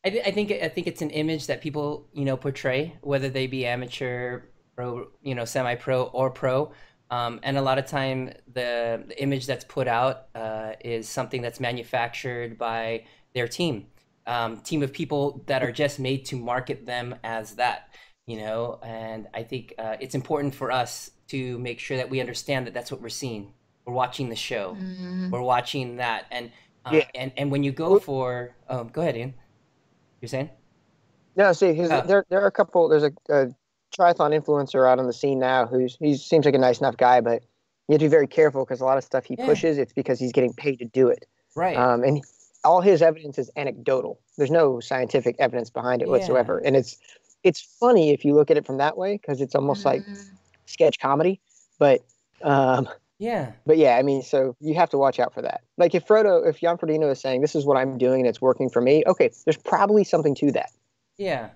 I, 0.04 0.10
th- 0.10 0.26
I 0.26 0.30
think 0.30 0.52
I 0.52 0.68
think 0.68 0.86
it's 0.86 1.00
an 1.02 1.10
image 1.10 1.46
that 1.46 1.62
people 1.62 2.08
you 2.12 2.24
know 2.24 2.36
portray, 2.36 2.96
whether 3.00 3.28
they 3.28 3.46
be 3.46 3.64
amateur, 3.66 4.42
pro, 4.74 5.08
you 5.22 5.34
know, 5.34 5.44
semi-pro 5.44 6.04
or 6.04 6.30
pro. 6.30 6.72
Um, 7.10 7.40
and 7.42 7.58
a 7.58 7.62
lot 7.62 7.78
of 7.78 7.86
time, 7.86 8.32
the, 8.50 9.04
the 9.06 9.22
image 9.22 9.46
that's 9.46 9.64
put 9.64 9.86
out 9.86 10.28
uh, 10.34 10.72
is 10.82 11.08
something 11.08 11.42
that's 11.42 11.60
manufactured 11.60 12.56
by 12.56 13.04
their 13.34 13.46
team, 13.46 13.86
um, 14.26 14.58
team 14.60 14.82
of 14.82 14.92
people 14.92 15.42
that 15.46 15.62
are 15.62 15.72
just 15.72 16.00
made 16.00 16.24
to 16.26 16.36
market 16.36 16.86
them 16.86 17.14
as 17.22 17.56
that. 17.56 17.90
You 18.26 18.38
know, 18.38 18.78
and 18.82 19.26
I 19.34 19.42
think 19.42 19.74
uh, 19.78 19.96
it's 20.00 20.14
important 20.14 20.54
for 20.54 20.70
us 20.70 21.10
to 21.28 21.58
make 21.58 21.80
sure 21.80 21.96
that 21.96 22.08
we 22.08 22.20
understand 22.20 22.66
that 22.66 22.74
that's 22.74 22.90
what 22.92 23.00
we're 23.00 23.08
seeing. 23.08 23.52
We're 23.84 23.94
watching 23.94 24.28
the 24.28 24.36
show. 24.36 24.76
Mm-hmm. 24.78 25.30
We're 25.30 25.42
watching 25.42 25.96
that, 25.96 26.26
and 26.30 26.52
uh, 26.84 26.90
yeah. 26.94 27.06
and 27.14 27.32
and 27.36 27.50
when 27.50 27.64
you 27.64 27.72
go 27.72 27.98
for, 27.98 28.54
um, 28.68 28.88
go 28.88 29.02
ahead, 29.02 29.16
Ian. 29.16 29.34
You're 30.20 30.28
saying? 30.28 30.50
No, 31.34 31.52
see, 31.52 31.80
uh, 31.80 32.02
there 32.02 32.24
there 32.28 32.40
are 32.40 32.46
a 32.46 32.52
couple. 32.52 32.88
There's 32.88 33.02
a, 33.02 33.12
a 33.28 33.46
triathlon 33.96 34.38
influencer 34.38 34.88
out 34.88 34.98
on 34.98 35.06
the 35.06 35.12
scene 35.12 35.38
now 35.38 35.66
who's 35.66 35.96
he 35.98 36.16
seems 36.16 36.44
like 36.44 36.54
a 36.54 36.58
nice 36.58 36.78
enough 36.78 36.96
guy, 36.96 37.20
but 37.20 37.42
you 37.88 37.94
have 37.94 38.00
to 38.00 38.04
be 38.04 38.08
very 38.08 38.28
careful 38.28 38.64
because 38.64 38.80
a 38.80 38.84
lot 38.84 38.98
of 38.98 39.04
stuff 39.04 39.24
he 39.24 39.34
yeah. 39.36 39.46
pushes, 39.46 39.78
it's 39.78 39.92
because 39.92 40.20
he's 40.20 40.32
getting 40.32 40.52
paid 40.52 40.78
to 40.78 40.84
do 40.84 41.08
it. 41.08 41.26
Right. 41.56 41.76
Um, 41.76 42.04
and 42.04 42.22
all 42.64 42.80
his 42.80 43.02
evidence 43.02 43.38
is 43.38 43.50
anecdotal. 43.56 44.20
There's 44.38 44.50
no 44.50 44.80
scientific 44.80 45.36
evidence 45.38 45.70
behind 45.70 46.02
it 46.02 46.06
yeah. 46.06 46.12
whatsoever. 46.12 46.58
And 46.58 46.76
it's 46.76 46.96
it's 47.44 47.60
funny 47.60 48.10
if 48.10 48.24
you 48.24 48.34
look 48.34 48.50
at 48.50 48.56
it 48.56 48.66
from 48.66 48.78
that 48.78 48.96
way 48.96 49.16
because 49.16 49.40
it's 49.40 49.54
almost 49.54 49.84
mm-hmm. 49.84 50.10
like 50.10 50.18
sketch 50.66 50.98
comedy. 50.98 51.40
But 51.78 52.02
um, 52.42 52.88
yeah. 53.18 53.52
But 53.66 53.78
yeah, 53.78 53.96
I 53.96 54.02
mean, 54.02 54.22
so 54.22 54.56
you 54.60 54.74
have 54.74 54.90
to 54.90 54.98
watch 54.98 55.20
out 55.20 55.32
for 55.32 55.42
that. 55.42 55.62
Like 55.78 55.94
if 55.94 56.06
Frodo, 56.06 56.44
if 56.48 56.60
Jan 56.60 56.76
Frodeno 56.76 57.10
is 57.10 57.20
saying 57.20 57.40
this 57.40 57.54
is 57.54 57.64
what 57.64 57.76
I'm 57.76 57.96
doing 57.96 58.20
and 58.20 58.28
it's 58.28 58.40
working 58.40 58.68
for 58.68 58.80
me, 58.80 59.04
okay, 59.06 59.30
there's 59.44 59.56
probably 59.56 60.04
something 60.04 60.34
to 60.36 60.50
that. 60.52 60.70
Yeah. 61.18 61.50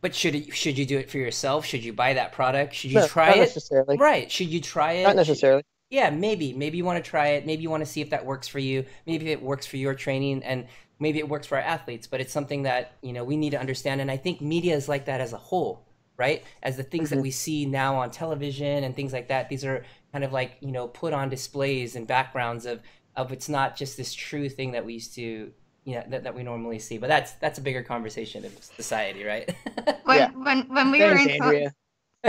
But 0.00 0.14
should 0.14 0.34
it, 0.34 0.56
should 0.56 0.78
you 0.78 0.86
do 0.86 0.98
it 0.98 1.10
for 1.10 1.18
yourself? 1.18 1.64
Should 1.66 1.84
you 1.84 1.92
buy 1.92 2.14
that 2.14 2.32
product? 2.32 2.74
Should 2.74 2.92
you 2.92 3.00
no, 3.00 3.06
try 3.06 3.28
not 3.28 3.36
it? 3.36 3.40
Necessarily. 3.40 3.98
Right. 3.98 4.30
Should 4.30 4.48
you 4.48 4.60
try 4.60 4.92
it? 4.94 5.04
Not 5.04 5.16
necessarily. 5.16 5.62
Should, 5.92 5.96
yeah, 5.96 6.10
maybe. 6.10 6.52
Maybe 6.52 6.78
you 6.78 6.84
want 6.84 7.02
to 7.02 7.08
try 7.08 7.28
it. 7.28 7.46
Maybe 7.46 7.62
you 7.62 7.70
want 7.70 7.82
to 7.82 7.90
see 7.90 8.00
if 8.00 8.10
that 8.10 8.24
works 8.24 8.48
for 8.48 8.58
you. 8.58 8.84
Maybe 9.06 9.30
it 9.30 9.42
works 9.42 9.66
for 9.66 9.76
your 9.76 9.94
training 9.94 10.42
and 10.42 10.66
maybe 10.98 11.18
it 11.18 11.28
works 11.28 11.46
for 11.46 11.56
our 11.56 11.62
athletes, 11.62 12.06
but 12.06 12.20
it's 12.20 12.32
something 12.32 12.62
that, 12.62 12.92
you 13.02 13.12
know, 13.12 13.24
we 13.24 13.36
need 13.36 13.50
to 13.50 13.60
understand 13.60 14.00
and 14.00 14.10
I 14.10 14.16
think 14.16 14.40
media 14.40 14.74
is 14.74 14.88
like 14.88 15.04
that 15.06 15.20
as 15.20 15.32
a 15.32 15.38
whole, 15.38 15.86
right? 16.16 16.44
As 16.62 16.76
the 16.76 16.82
things 16.82 17.08
mm-hmm. 17.08 17.16
that 17.16 17.22
we 17.22 17.30
see 17.30 17.66
now 17.66 17.96
on 17.96 18.10
television 18.10 18.84
and 18.84 18.94
things 18.94 19.12
like 19.12 19.28
that, 19.28 19.48
these 19.48 19.64
are 19.64 19.84
kind 20.12 20.24
of 20.24 20.32
like, 20.32 20.56
you 20.60 20.72
know, 20.72 20.88
put 20.88 21.12
on 21.12 21.28
displays 21.28 21.96
and 21.96 22.06
backgrounds 22.06 22.66
of 22.66 22.80
of 23.16 23.32
it's 23.32 23.48
not 23.48 23.76
just 23.76 23.96
this 23.96 24.14
true 24.14 24.48
thing 24.48 24.72
that 24.72 24.84
we 24.84 24.94
used 24.94 25.14
to 25.14 25.52
yeah 25.84 26.06
that, 26.08 26.24
that 26.24 26.34
we 26.34 26.42
normally 26.42 26.78
see 26.78 26.98
but 26.98 27.08
that's 27.08 27.32
that's 27.34 27.58
a 27.58 27.60
bigger 27.60 27.82
conversation 27.82 28.44
of 28.44 28.52
society 28.62 29.24
right 29.24 29.54
when, 30.04 30.18
yeah. 30.18 30.30
when 30.30 30.62
when 30.68 30.90
we 30.90 30.98
Thanks, 30.98 31.24
were 31.24 31.30
in 31.30 31.40
Kona, 31.40 31.74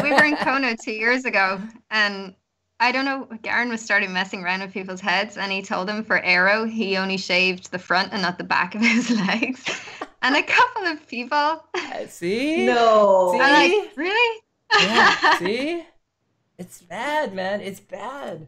we 0.04 0.12
were 0.12 0.24
in 0.24 0.36
Kona 0.38 0.76
two 0.76 0.92
years 0.92 1.26
ago 1.26 1.62
and 1.92 2.36
I 2.80 2.92
don't 2.92 3.06
know 3.06 3.28
Garen 3.42 3.70
was 3.70 3.82
starting 3.82 4.12
messing 4.14 4.44
around 4.44 4.62
with 4.62 4.74
people's 4.74 5.02
heads 5.02 5.38
and 5.38 5.52
he 5.52 5.62
told 5.62 5.88
them 5.88 6.04
for 6.04 6.20
aero 6.20 6.66
he 6.66 6.98
only 6.98 7.18
shaved 7.18 7.72
the 7.72 7.80
front 7.80 8.12
and 8.12 8.22
not 8.22 8.38
the 8.38 8.44
back 8.44 8.76
of 8.76 8.82
his 8.82 9.10
legs. 9.28 9.64
And 10.22 10.36
a 10.36 10.44
couple 10.44 10.86
of 10.88 11.06
people. 11.08 11.64
Uh, 11.74 12.08
see? 12.08 12.66
No. 12.66 13.32
See? 13.34 13.40
like 13.40 13.98
really? 13.98 14.42
Yeah 14.82 15.38
see? 15.40 15.86
It's 16.58 16.82
bad 16.82 17.34
man. 17.34 17.62
It's 17.62 17.80
bad 17.80 18.48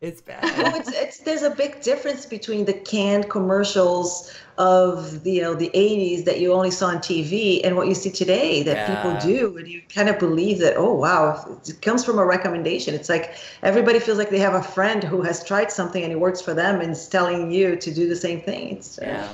It's 0.00 0.22
bad. 0.22 0.42
Well, 0.42 0.76
it's, 0.76 0.90
it's 0.92 1.18
there's 1.18 1.42
a 1.42 1.50
big 1.50 1.82
difference 1.82 2.24
between 2.24 2.64
the 2.64 2.72
canned 2.72 3.28
commercials 3.28 4.34
of 4.56 5.24
the 5.24 5.32
you 5.32 5.42
know 5.42 5.54
the 5.54 5.70
80s 5.74 6.24
that 6.24 6.40
you 6.40 6.54
only 6.54 6.70
saw 6.70 6.86
on 6.86 6.98
TV 6.98 7.60
and 7.64 7.76
what 7.76 7.86
you 7.86 7.94
see 7.94 8.10
today 8.10 8.62
that 8.62 8.76
yeah. 8.76 8.94
people 8.94 9.20
do, 9.20 9.58
and 9.58 9.68
you 9.68 9.82
kind 9.94 10.08
of 10.08 10.18
believe 10.18 10.58
that 10.60 10.76
oh 10.78 10.94
wow, 10.94 11.60
it 11.66 11.82
comes 11.82 12.02
from 12.02 12.18
a 12.18 12.24
recommendation. 12.24 12.94
It's 12.94 13.10
like 13.10 13.34
everybody 13.62 13.98
feels 13.98 14.16
like 14.16 14.30
they 14.30 14.38
have 14.38 14.54
a 14.54 14.62
friend 14.62 15.04
who 15.04 15.20
has 15.20 15.44
tried 15.44 15.70
something 15.70 16.02
and 16.02 16.10
it 16.10 16.18
works 16.18 16.40
for 16.40 16.54
them 16.54 16.80
and 16.80 16.92
is 16.92 17.06
telling 17.06 17.52
you 17.52 17.76
to 17.76 17.92
do 17.92 18.08
the 18.08 18.16
same 18.16 18.40
thing. 18.40 18.78
It's, 18.78 18.98
uh, 18.98 19.28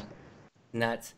nuts. 0.73 1.15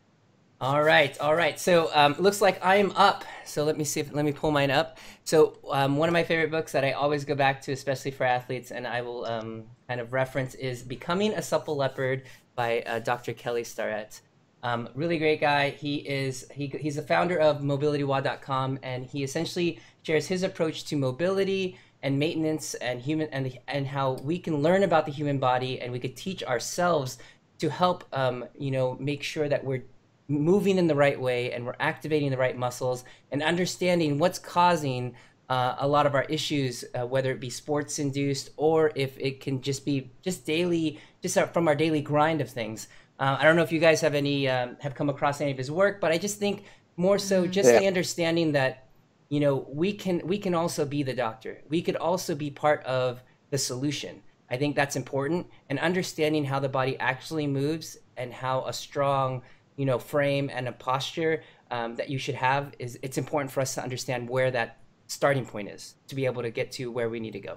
All 0.61 0.83
right, 0.83 1.16
all 1.21 1.37
right. 1.37 1.59
So 1.59 1.88
um, 1.94 2.16
looks 2.18 2.40
like 2.40 2.64
I 2.64 2.77
am 2.77 2.90
up. 2.97 3.25
So 3.44 3.62
let 3.62 3.79
me 3.79 3.85
see 3.85 4.01
if 4.01 4.12
let 4.12 4.25
me 4.25 4.33
pull 4.33 4.51
mine 4.51 4.73
up. 4.73 4.99
So 5.23 5.57
um, 5.71 5.97
one 5.97 6.09
of 6.09 6.12
my 6.12 6.25
favorite 6.25 6.51
books 6.51 6.73
that 6.73 6.85
I 6.85 6.92
always 6.92 7.25
go 7.25 7.37
back 7.37 7.62
to, 7.62 7.73
especially 7.73 8.11
for 8.11 8.25
athletes, 8.25 8.73
and 8.73 8.85
I 8.85 9.03
will 9.03 9.25
um, 9.27 9.66
kind 9.87 10.01
of 10.01 10.12
reference 10.12 10.57
is 10.57 10.83
"Becoming 10.83 11.35
a 11.35 11.42
Supple 11.42 11.77
Leopard" 11.77 12.25
by 12.57 12.81
uh, 12.81 12.99
Dr. 12.99 13.35
Kelly 13.35 13.62
Starrett. 13.62 14.21
Um, 14.64 14.88
really 14.97 15.18
great 15.18 15.40
guy. 15.40 15.71
He 15.71 15.99
is 15.99 16.49
he, 16.53 16.66
he's 16.66 16.97
the 16.97 17.03
founder 17.03 17.38
of 17.38 17.61
MobilityWOD.com, 17.61 18.81
and 18.83 19.07
he 19.07 19.23
essentially 19.23 19.79
shares 20.03 20.27
his 20.27 20.42
approach 20.42 20.83
to 20.87 20.97
mobility 20.97 21.79
and 22.03 22.18
maintenance 22.18 22.75
and 22.75 23.01
human 23.01 23.29
and 23.29 23.57
and 23.68 23.87
how 23.87 24.14
we 24.25 24.40
can 24.40 24.61
learn 24.61 24.83
about 24.83 25.07
the 25.07 25.12
human 25.12 25.38
body 25.38 25.81
and 25.81 25.92
we 25.92 26.01
could 26.01 26.16
teach 26.16 26.42
ourselves 26.42 27.18
to 27.59 27.68
help 27.68 28.05
um, 28.12 28.44
you 28.59 28.73
know 28.73 28.97
make 28.99 29.23
sure 29.23 29.49
that 29.49 29.64
we're 29.64 29.85
moving 30.28 30.78
in 30.78 30.86
the 30.86 30.94
right 30.94 31.18
way 31.18 31.52
and 31.52 31.64
we're 31.64 31.76
activating 31.80 32.30
the 32.30 32.36
right 32.36 32.56
muscles 32.56 33.04
and 33.32 33.42
understanding 33.42 34.18
what's 34.18 34.38
causing 34.38 35.14
uh, 35.48 35.76
a 35.78 35.88
lot 35.88 36.06
of 36.06 36.14
our 36.14 36.24
issues, 36.24 36.84
uh, 36.94 37.06
whether 37.06 37.32
it 37.32 37.40
be 37.40 37.48
sports 37.48 37.98
induced 37.98 38.50
or 38.56 38.92
if 38.94 39.18
it 39.18 39.40
can 39.40 39.62
just 39.62 39.84
be 39.84 40.10
just 40.22 40.44
daily, 40.44 41.00
just 41.22 41.38
from 41.54 41.66
our 41.66 41.74
daily 41.74 42.02
grind 42.02 42.40
of 42.42 42.50
things. 42.50 42.88
Uh, 43.18 43.36
I 43.38 43.44
don't 43.44 43.56
know 43.56 43.62
if 43.62 43.72
you 43.72 43.80
guys 43.80 44.00
have 44.02 44.14
any 44.14 44.48
um, 44.48 44.76
have 44.80 44.94
come 44.94 45.08
across 45.08 45.40
any 45.40 45.50
of 45.50 45.58
his 45.58 45.70
work, 45.70 46.00
but 46.00 46.12
I 46.12 46.18
just 46.18 46.38
think 46.38 46.64
more 46.96 47.18
so 47.18 47.42
mm-hmm. 47.42 47.52
just 47.52 47.70
yeah. 47.70 47.80
the 47.80 47.86
understanding 47.86 48.52
that 48.52 48.88
you 49.30 49.40
know 49.40 49.66
we 49.68 49.92
can 49.92 50.20
we 50.24 50.38
can 50.38 50.54
also 50.54 50.84
be 50.84 51.02
the 51.02 51.14
doctor. 51.14 51.62
We 51.68 51.82
could 51.82 51.96
also 51.96 52.34
be 52.34 52.50
part 52.50 52.84
of 52.84 53.22
the 53.50 53.58
solution. 53.58 54.22
I 54.50 54.56
think 54.56 54.76
that's 54.76 54.96
important 54.96 55.46
and 55.68 55.78
understanding 55.78 56.44
how 56.44 56.58
the 56.58 56.68
body 56.68 56.98
actually 56.98 57.46
moves 57.46 57.98
and 58.16 58.32
how 58.32 58.64
a 58.66 58.72
strong 58.72 59.42
you 59.78 59.86
know 59.86 59.98
frame 59.98 60.50
and 60.52 60.68
a 60.68 60.72
posture 60.72 61.42
um, 61.70 61.96
that 61.96 62.10
you 62.10 62.18
should 62.18 62.34
have 62.34 62.74
is 62.78 62.98
it's 63.00 63.16
important 63.16 63.50
for 63.50 63.60
us 63.60 63.74
to 63.76 63.82
understand 63.82 64.28
where 64.28 64.50
that 64.50 64.78
starting 65.06 65.46
point 65.46 65.68
is 65.68 65.94
to 66.08 66.14
be 66.14 66.26
able 66.26 66.42
to 66.42 66.50
get 66.50 66.70
to 66.72 66.90
where 66.90 67.08
we 67.08 67.20
need 67.20 67.32
to 67.32 67.40
go. 67.40 67.56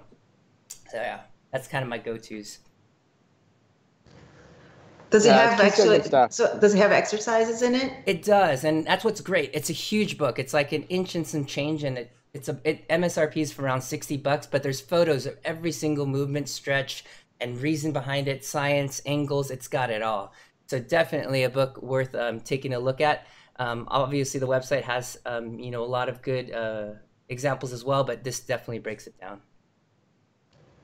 So 0.90 0.98
yeah 0.98 1.22
that's 1.52 1.68
kind 1.68 1.84
of 1.84 1.90
my 1.90 1.98
go-to's. 1.98 2.60
Does 5.10 5.26
it 5.26 5.34
have 5.34 5.60
actually 5.60 6.02
so 6.30 6.58
does 6.60 6.74
it 6.74 6.78
have 6.78 6.94
exercises 6.94 7.62
in 7.62 7.76
it? 7.76 7.92
It 8.06 8.24
does 8.24 8.64
and 8.64 8.86
that's 8.86 9.04
what's 9.04 9.20
great. 9.20 9.52
It's 9.54 9.70
a 9.70 9.74
huge 9.74 10.18
book. 10.18 10.40
It's 10.40 10.54
like 10.54 10.72
an 10.72 10.84
inch 10.84 11.16
and 11.16 11.28
some 11.28 11.44
change 11.46 11.84
and 11.84 11.98
it. 11.98 12.12
It's 12.34 12.48
a 12.48 12.58
it 12.64 12.88
msrp 12.88 13.36
is 13.36 13.52
for 13.52 13.64
around 13.64 13.82
60 13.82 14.16
bucks 14.18 14.48
but 14.48 14.64
there's 14.64 14.80
photos 14.80 15.26
of 15.26 15.38
every 15.44 15.74
single 15.74 16.06
movement 16.06 16.48
stretch 16.48 17.04
and 17.42 17.60
reason 17.60 17.92
behind 17.92 18.30
it 18.30 18.46
science 18.46 19.02
angles 19.06 19.52
it's 19.52 19.68
got 19.68 19.90
it 19.90 20.02
all 20.02 20.32
so 20.72 20.80
definitely 20.80 21.44
a 21.44 21.50
book 21.50 21.82
worth 21.82 22.16
um, 22.16 22.40
taking 22.40 22.74
a 22.74 22.80
look 22.80 23.02
at. 23.02 23.28
Um, 23.60 23.88
obviously, 23.90 24.40
the 24.40 24.48
website 24.48 24.84
has 24.84 25.20
um, 25.26 25.60
you 25.60 25.70
know 25.70 25.84
a 25.84 25.92
lot 25.98 26.08
of 26.08 26.22
good 26.22 26.50
uh, 26.52 26.94
examples 27.28 27.74
as 27.74 27.84
well, 27.84 28.06
but 28.06 28.24
this 28.24 28.40
definitely 28.40 28.80
breaks 28.80 29.06
it 29.06 29.20
down. 29.20 29.42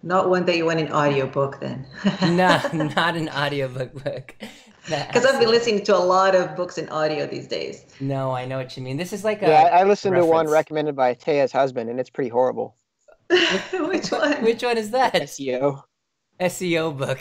Not 0.04 0.30
one 0.30 0.46
that 0.46 0.58
you 0.58 0.66
want 0.66 0.82
an 0.82 0.92
audiobook 0.92 1.62
then. 1.62 1.88
no, 2.22 2.62
not 2.74 3.16
an 3.16 3.30
audiobook 3.30 4.04
book. 4.04 4.36
Because 4.88 5.26
I've 5.26 5.38
been 5.38 5.50
listening 5.50 5.84
to 5.84 5.98
a 5.98 6.00
lot 6.00 6.34
of 6.34 6.56
books 6.56 6.78
in 6.78 6.88
audio 6.88 7.28
these 7.28 7.46
days. 7.46 7.84
No, 8.00 8.32
I 8.32 8.46
know 8.46 8.58
what 8.58 8.78
you 8.78 8.84
mean. 8.84 8.96
This 8.96 9.12
is 9.12 9.26
like 9.26 9.42
a 9.42 9.48
yeah. 9.48 9.64
I 9.64 9.84
listened 9.84 10.14
reference. 10.14 10.30
to 10.30 10.34
one 10.34 10.50
recommended 10.50 10.96
by 10.96 11.14
Taya's 11.14 11.52
husband, 11.52 11.90
and 11.90 12.00
it's 12.00 12.10
pretty 12.10 12.30
horrible. 12.30 12.78
Which 13.74 14.12
one? 14.12 14.42
Which 14.46 14.64
one 14.64 14.78
is 14.78 14.92
that? 14.92 15.14
SEO. 15.14 15.84
SEO 16.40 16.98
book. 16.98 17.20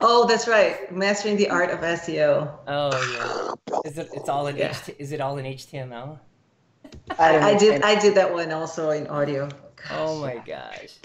Oh, 0.00 0.26
that's 0.26 0.48
right. 0.48 0.90
Mastering 0.94 1.36
the 1.36 1.50
art 1.50 1.70
of 1.70 1.80
SEO. 1.80 2.50
Oh 2.66 3.56
yeah. 3.68 3.80
Is 3.84 3.98
it? 3.98 4.08
It's 4.12 4.28
all 4.28 4.46
in 4.46 4.56
yeah. 4.56 4.70
HT, 4.70 4.96
Is 4.98 5.12
it 5.12 5.20
all 5.20 5.36
in 5.38 5.44
HTML? 5.44 6.18
I, 7.18 7.38
I 7.38 7.58
did. 7.58 7.82
I 7.82 7.98
did 8.00 8.14
that 8.14 8.32
one 8.32 8.50
also 8.52 8.90
in 8.90 9.06
audio. 9.08 9.48
Gosh. 9.76 9.90
Oh 9.92 10.20
my 10.20 10.36
gosh. 10.38 10.96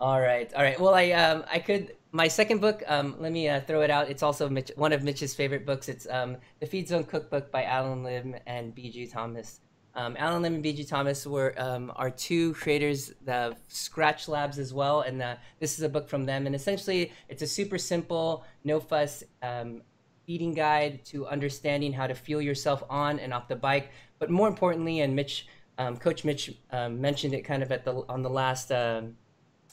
All 0.00 0.20
right. 0.20 0.52
All 0.54 0.62
right. 0.62 0.78
Well, 0.78 0.94
I 0.94 1.10
um 1.12 1.44
I 1.50 1.58
could 1.60 1.94
my 2.12 2.28
second 2.28 2.60
book. 2.60 2.82
Um, 2.86 3.16
let 3.20 3.30
me 3.30 3.48
uh, 3.48 3.60
throw 3.60 3.82
it 3.82 3.90
out. 3.90 4.10
It's 4.10 4.22
also 4.22 4.48
Mitch, 4.48 4.72
one 4.76 4.92
of 4.92 5.02
Mitch's 5.02 5.34
favorite 5.34 5.64
books. 5.64 5.88
It's 5.88 6.06
um 6.10 6.36
the 6.60 6.66
Feed 6.66 6.88
Zone 6.88 7.04
Cookbook 7.04 7.52
by 7.52 7.64
Allen 7.64 8.02
Lim 8.02 8.34
and 8.46 8.74
Biju 8.74 9.10
Thomas. 9.12 9.60
Um, 9.96 10.14
Allen 10.18 10.42
Lim 10.42 10.56
and 10.56 10.64
Biju 10.64 10.86
Thomas 10.86 11.26
were 11.26 11.54
um, 11.56 11.90
are 11.96 12.10
two 12.10 12.52
creators 12.52 13.14
of 13.26 13.56
Skratch 13.68 14.28
Labs 14.28 14.58
as 14.58 14.74
well, 14.74 15.00
and 15.00 15.22
uh, 15.22 15.36
this 15.58 15.78
is 15.78 15.84
a 15.84 15.88
book 15.88 16.06
from 16.06 16.26
them. 16.26 16.44
And 16.44 16.54
essentially, 16.54 17.12
it's 17.30 17.40
a 17.40 17.46
super 17.46 17.78
simple, 17.78 18.44
no 18.62 18.78
fuss 18.78 19.24
um, 19.42 19.80
eating 20.26 20.52
guide 20.52 21.02
to 21.06 21.26
understanding 21.26 21.94
how 21.94 22.06
to 22.06 22.14
fuel 22.14 22.42
yourself 22.42 22.84
on 22.90 23.18
and 23.18 23.32
off 23.32 23.48
the 23.48 23.56
bike. 23.56 23.90
But 24.18 24.28
more 24.28 24.48
importantly, 24.48 25.00
and 25.00 25.16
Mitch, 25.16 25.48
um, 25.78 25.96
Coach 25.96 26.26
Mitch 26.26 26.54
um, 26.72 27.00
mentioned 27.00 27.32
it 27.32 27.42
kind 27.42 27.62
of 27.62 27.72
at 27.72 27.86
the 27.86 28.04
on 28.06 28.22
the 28.22 28.30
last 28.30 28.70
um, 28.70 29.16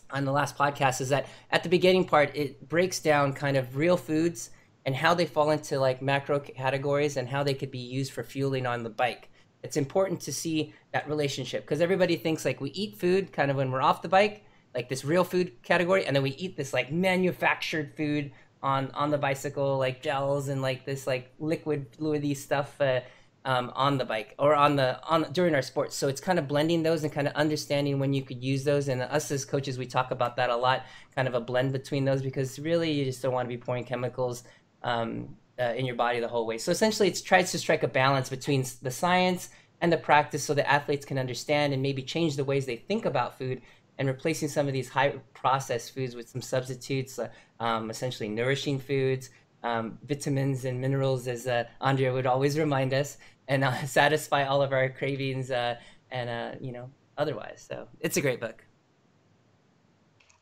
on 0.10 0.24
the 0.24 0.32
last 0.32 0.58
podcast, 0.58 1.02
is 1.02 1.10
that 1.10 1.28
at 1.52 1.64
the 1.64 1.70
beginning 1.70 2.06
part, 2.06 2.34
it 2.34 2.70
breaks 2.70 3.02
down 3.02 3.34
kind 3.34 3.58
of 3.58 3.76
real 3.76 3.98
foods 3.98 4.52
and 4.86 4.96
how 4.96 5.14
they 5.14 5.26
fall 5.26 5.52
into 5.52 5.80
like 5.80 6.02
macro 6.02 6.40
categories 6.40 7.18
and 7.18 7.28
how 7.28 7.44
they 7.44 7.54
could 7.54 7.72
be 7.72 7.80
used 7.80 8.14
for 8.14 8.24
fueling 8.24 8.66
on 8.66 8.84
the 8.84 8.90
bike 8.90 9.30
it's 9.64 9.78
important 9.78 10.20
to 10.22 10.34
see 10.34 10.74
that 10.92 11.08
relationship 11.08 11.64
because 11.64 11.82
everybody 11.82 12.16
thinks 12.16 12.46
like 12.46 12.62
we 12.62 12.70
eat 12.72 12.98
food 12.98 13.32
kind 13.34 13.50
of 13.50 13.58
when 13.58 13.72
we're 13.72 13.82
off 13.82 14.02
the 14.02 14.10
bike 14.10 14.46
like 14.76 14.90
this 14.90 15.06
real 15.06 15.24
food 15.24 15.52
category 15.64 16.06
and 16.06 16.16
then 16.16 16.24
we 16.24 16.32
eat 16.32 16.58
this 16.58 16.74
like 16.74 16.92
manufactured 16.92 17.94
food 17.96 18.32
on 18.62 18.92
on 18.92 19.10
the 19.10 19.18
bicycle 19.18 19.78
like 19.78 20.02
gels 20.02 20.48
and 20.50 20.62
like 20.62 20.86
this 20.86 21.08
like 21.08 21.32
liquid 21.40 21.92
fluidy 21.94 22.36
stuff 22.36 22.80
uh, 22.82 23.02
um, 23.46 23.72
on 23.76 23.98
the 23.98 24.06
bike 24.06 24.36
or 24.40 24.56
on 24.56 24.76
the 24.76 25.02
on 25.04 25.32
during 25.34 25.54
our 25.54 25.62
sports. 25.62 25.96
So 25.96 26.08
it's 26.08 26.22
kind 26.22 26.40
of 26.40 26.48
blending 26.48 26.84
those 26.84 27.04
and 27.04 27.12
kind 27.12 27.28
of 27.28 27.34
understanding 27.34 28.00
when 28.00 28.14
you 28.14 28.24
could 28.24 28.44
use 28.44 28.64
those. 28.64 28.88
And 28.88 29.02
us 29.02 29.32
as 29.32 29.46
coaches 29.46 29.78
we 29.78 29.86
talk 29.86 30.12
about 30.12 30.38
that 30.38 30.50
a 30.50 30.56
lot 30.56 30.86
kind 31.16 31.28
of 31.28 31.34
a 31.34 31.42
blend 31.42 31.74
between 31.74 32.06
those 32.06 32.22
because 32.22 32.58
really 32.60 32.92
you 32.92 33.06
just 33.06 33.22
don't 33.22 33.34
want 33.34 33.46
to 33.46 33.50
be 33.50 33.58
pouring 33.58 33.84
chemicals 33.84 34.44
um, 34.84 35.36
uh, 35.60 35.74
in 35.76 35.86
your 35.86 35.96
body 35.96 36.20
the 36.20 36.28
whole 36.28 36.46
way. 36.46 36.58
So 36.58 36.72
essentially, 36.72 37.08
it 37.08 37.22
tries 37.24 37.52
to 37.52 37.60
strike 37.60 37.84
a 37.84 37.88
balance 37.88 38.30
between 38.30 38.66
the 38.82 38.92
science 38.92 39.50
and 39.82 39.92
the 39.92 39.98
practice 39.98 40.44
so 40.44 40.54
that 40.54 40.70
athletes 40.70 41.06
can 41.06 41.18
understand 41.18 41.74
and 41.74 41.82
maybe 41.82 42.02
change 42.02 42.36
the 42.36 42.44
ways 42.44 42.66
they 42.66 42.78
think 42.78 43.06
about 43.06 43.38
food 43.38 43.62
and 43.98 44.08
replacing 44.08 44.48
some 44.48 44.68
of 44.68 44.74
these 44.74 44.90
high 44.90 45.14
processed 45.34 45.94
foods 45.94 46.16
with 46.16 46.28
some 46.28 46.42
substitutes, 46.42 47.20
uh, 47.20 47.30
um, 47.60 47.90
essentially 47.90 48.30
nourishing 48.30 48.80
foods, 48.80 49.30
um, 49.64 49.98
vitamins 50.04 50.66
and 50.66 50.80
minerals, 50.80 51.28
as 51.28 51.48
uh, 51.48 51.64
Andrea 51.82 52.12
would 52.12 52.26
always 52.26 52.58
remind 52.58 52.94
us, 52.94 53.18
and 53.48 53.64
uh, 53.64 53.86
satisfy 53.86 54.46
all 54.46 54.62
of 54.62 54.74
our 54.74 54.90
cravings 54.90 55.52
uh, 55.52 55.76
and, 56.12 56.30
uh, 56.30 56.58
you 56.60 56.72
know, 56.72 56.90
otherwise. 57.18 57.66
So 57.68 57.88
it's 58.00 58.18
a 58.18 58.22
great 58.22 58.40
book. 58.40 58.64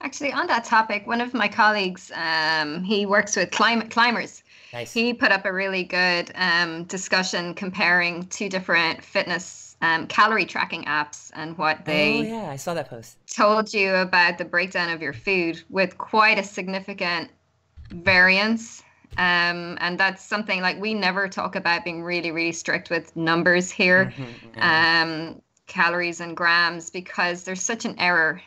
Actually, 0.02 0.34
on 0.34 0.48
that 0.48 0.64
topic, 0.64 1.06
one 1.06 1.22
of 1.22 1.34
my 1.34 1.48
colleagues, 1.48 2.12
um, 2.16 2.84
he 2.84 3.06
works 3.06 3.36
with 3.36 3.52
climate 3.52 3.92
climbers. 3.92 4.44
Nice. 4.74 4.94
He 4.94 5.14
put 5.14 5.32
up 5.32 5.46
a 5.46 5.52
really 5.52 5.84
good 5.84 6.32
um, 6.36 6.86
discussion 6.86 7.54
comparing 7.54 8.26
two 8.28 8.50
different 8.50 9.04
fitness 9.04 9.76
um, 9.82 10.08
calorie 10.08 10.46
tracking 10.46 10.84
apps 10.86 11.32
and 11.34 11.58
what 11.58 11.86
they. 11.86 12.20
Oh 12.20 12.22
yeah, 12.22 12.50
I 12.52 12.56
saw 12.56 12.74
that 12.74 12.90
post. 12.90 13.18
Told 13.28 13.74
you 13.74 13.96
about 13.96 14.38
the 14.38 14.46
breakdown 14.46 14.90
of 14.90 15.02
your 15.02 15.14
food 15.14 15.62
with 15.70 15.98
quite 15.98 16.38
a 16.38 16.44
significant 16.44 17.32
variance. 17.90 18.84
Um, 19.18 19.78
and 19.82 20.00
that's 20.00 20.24
something 20.24 20.62
like 20.62 20.80
we 20.80 20.94
never 20.94 21.28
talk 21.28 21.56
about 21.56 21.84
being 21.84 22.02
really, 22.02 22.32
really 22.32 22.54
strict 22.54 22.90
with 22.90 23.14
numbers 23.16 23.70
here, 23.70 24.06
mm-hmm, 24.06 24.60
mm-hmm. 24.60 25.32
Um, 25.32 25.42
calories 25.68 26.22
and 26.22 26.38
grams, 26.38 26.90
because 26.90 27.44
there's 27.44 27.62
such 27.62 27.84
an 27.84 27.96
error 28.00 28.42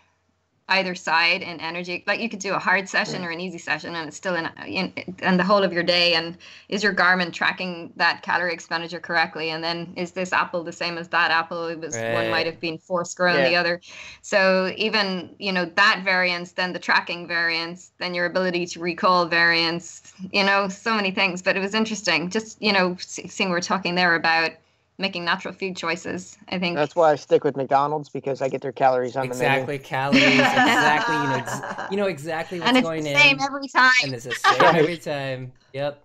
either 0.69 0.95
side 0.95 1.43
in 1.43 1.61
energy. 1.61 2.03
Like 2.07 2.21
you 2.21 2.29
could 2.31 2.39
do 2.39 2.55
a 2.55 2.59
hard 2.59 2.89
session 2.89 3.23
or 3.23 3.31
an 3.31 3.39
easy 3.39 3.59
session 3.59 3.95
and 3.95 4.09
it's 4.09 4.17
still 4.17 4.35
in, 4.35 4.49
in 4.67 4.93
and 5.19 5.39
the 5.39 5.45
whole 5.45 5.63
of 5.63 5.75
your 5.75 5.83
day. 5.83 6.15
And 6.15 6.39
is 6.71 6.83
your 6.83 6.95
garmin 6.95 7.33
tracking 7.33 7.93
that 7.97 8.23
calorie 8.23 8.55
expenditure 8.55 9.01
correctly? 9.01 9.51
And 9.51 9.63
then 9.63 9.93
is 9.95 10.13
this 10.13 10.33
apple 10.33 10.65
the 10.65 10.73
same 10.73 10.97
as 10.97 11.09
that 11.09 11.31
apple? 11.31 11.67
It 11.67 11.81
was 11.81 11.97
right. 11.97 12.15
one 12.15 12.31
might 12.31 12.47
have 12.47 12.61
been 12.61 12.79
forced 12.79 13.17
grown 13.17 13.37
yeah. 13.37 13.49
the 13.51 13.57
other. 13.57 13.81
So 14.23 14.73
even 14.77 15.35
you 15.39 15.53
know 15.53 15.67
that 15.67 16.01
variance 16.03 16.53
then 16.53 16.73
the 16.73 16.79
tracking 16.79 17.27
variance 17.27 17.93
then 17.99 18.15
your 18.15 18.25
ability 18.25 18.67
to 18.67 18.81
recall 18.81 19.27
variance 19.27 20.15
you 20.33 20.45
know 20.45 20.69
so 20.69 20.95
many 20.95 21.11
things. 21.11 21.43
But 21.43 21.57
it 21.57 21.61
was 21.61 21.75
interesting 21.75 22.31
just 22.31 22.61
you 22.63 22.73
know 22.73 22.97
seeing 22.99 23.51
we're 23.51 23.61
talking 23.61 23.97
there 23.97 24.15
about 24.15 24.53
making 24.99 25.25
natural 25.25 25.53
food 25.53 25.77
choices. 25.77 26.39
I 26.49 26.59
think 26.59 26.77
that's 26.77 26.95
why 26.95 27.13
I 27.13 27.17
stick 27.17 27.45
with 27.45 27.57
McDonald's 27.57 28.09
because 28.09 28.41
I 28.43 28.49
get 28.49 28.61
their 28.61 28.73
calories 28.73 29.17
on 29.17 29.27
exactly, 29.27 29.79
the 29.79 29.83
menu. 29.83 29.85
Calories, 29.85 30.25
exactly. 30.25 31.15
You 31.15 31.23
know, 31.23 31.89
you 31.91 31.97
know 31.97 32.07
exactly 32.07 32.61
what's 32.61 32.69
and 32.69 32.79
it's 32.79 32.87
going 32.87 33.05
the 33.05 33.11
in. 33.11 33.19
Same 33.19 33.41
every 33.41 33.69
time. 33.69 33.93
And 34.05 34.15
it's 34.15 34.25
the 34.25 34.33
same 34.33 34.61
every 34.63 34.99
time. 34.99 35.53
Yep. 35.73 36.01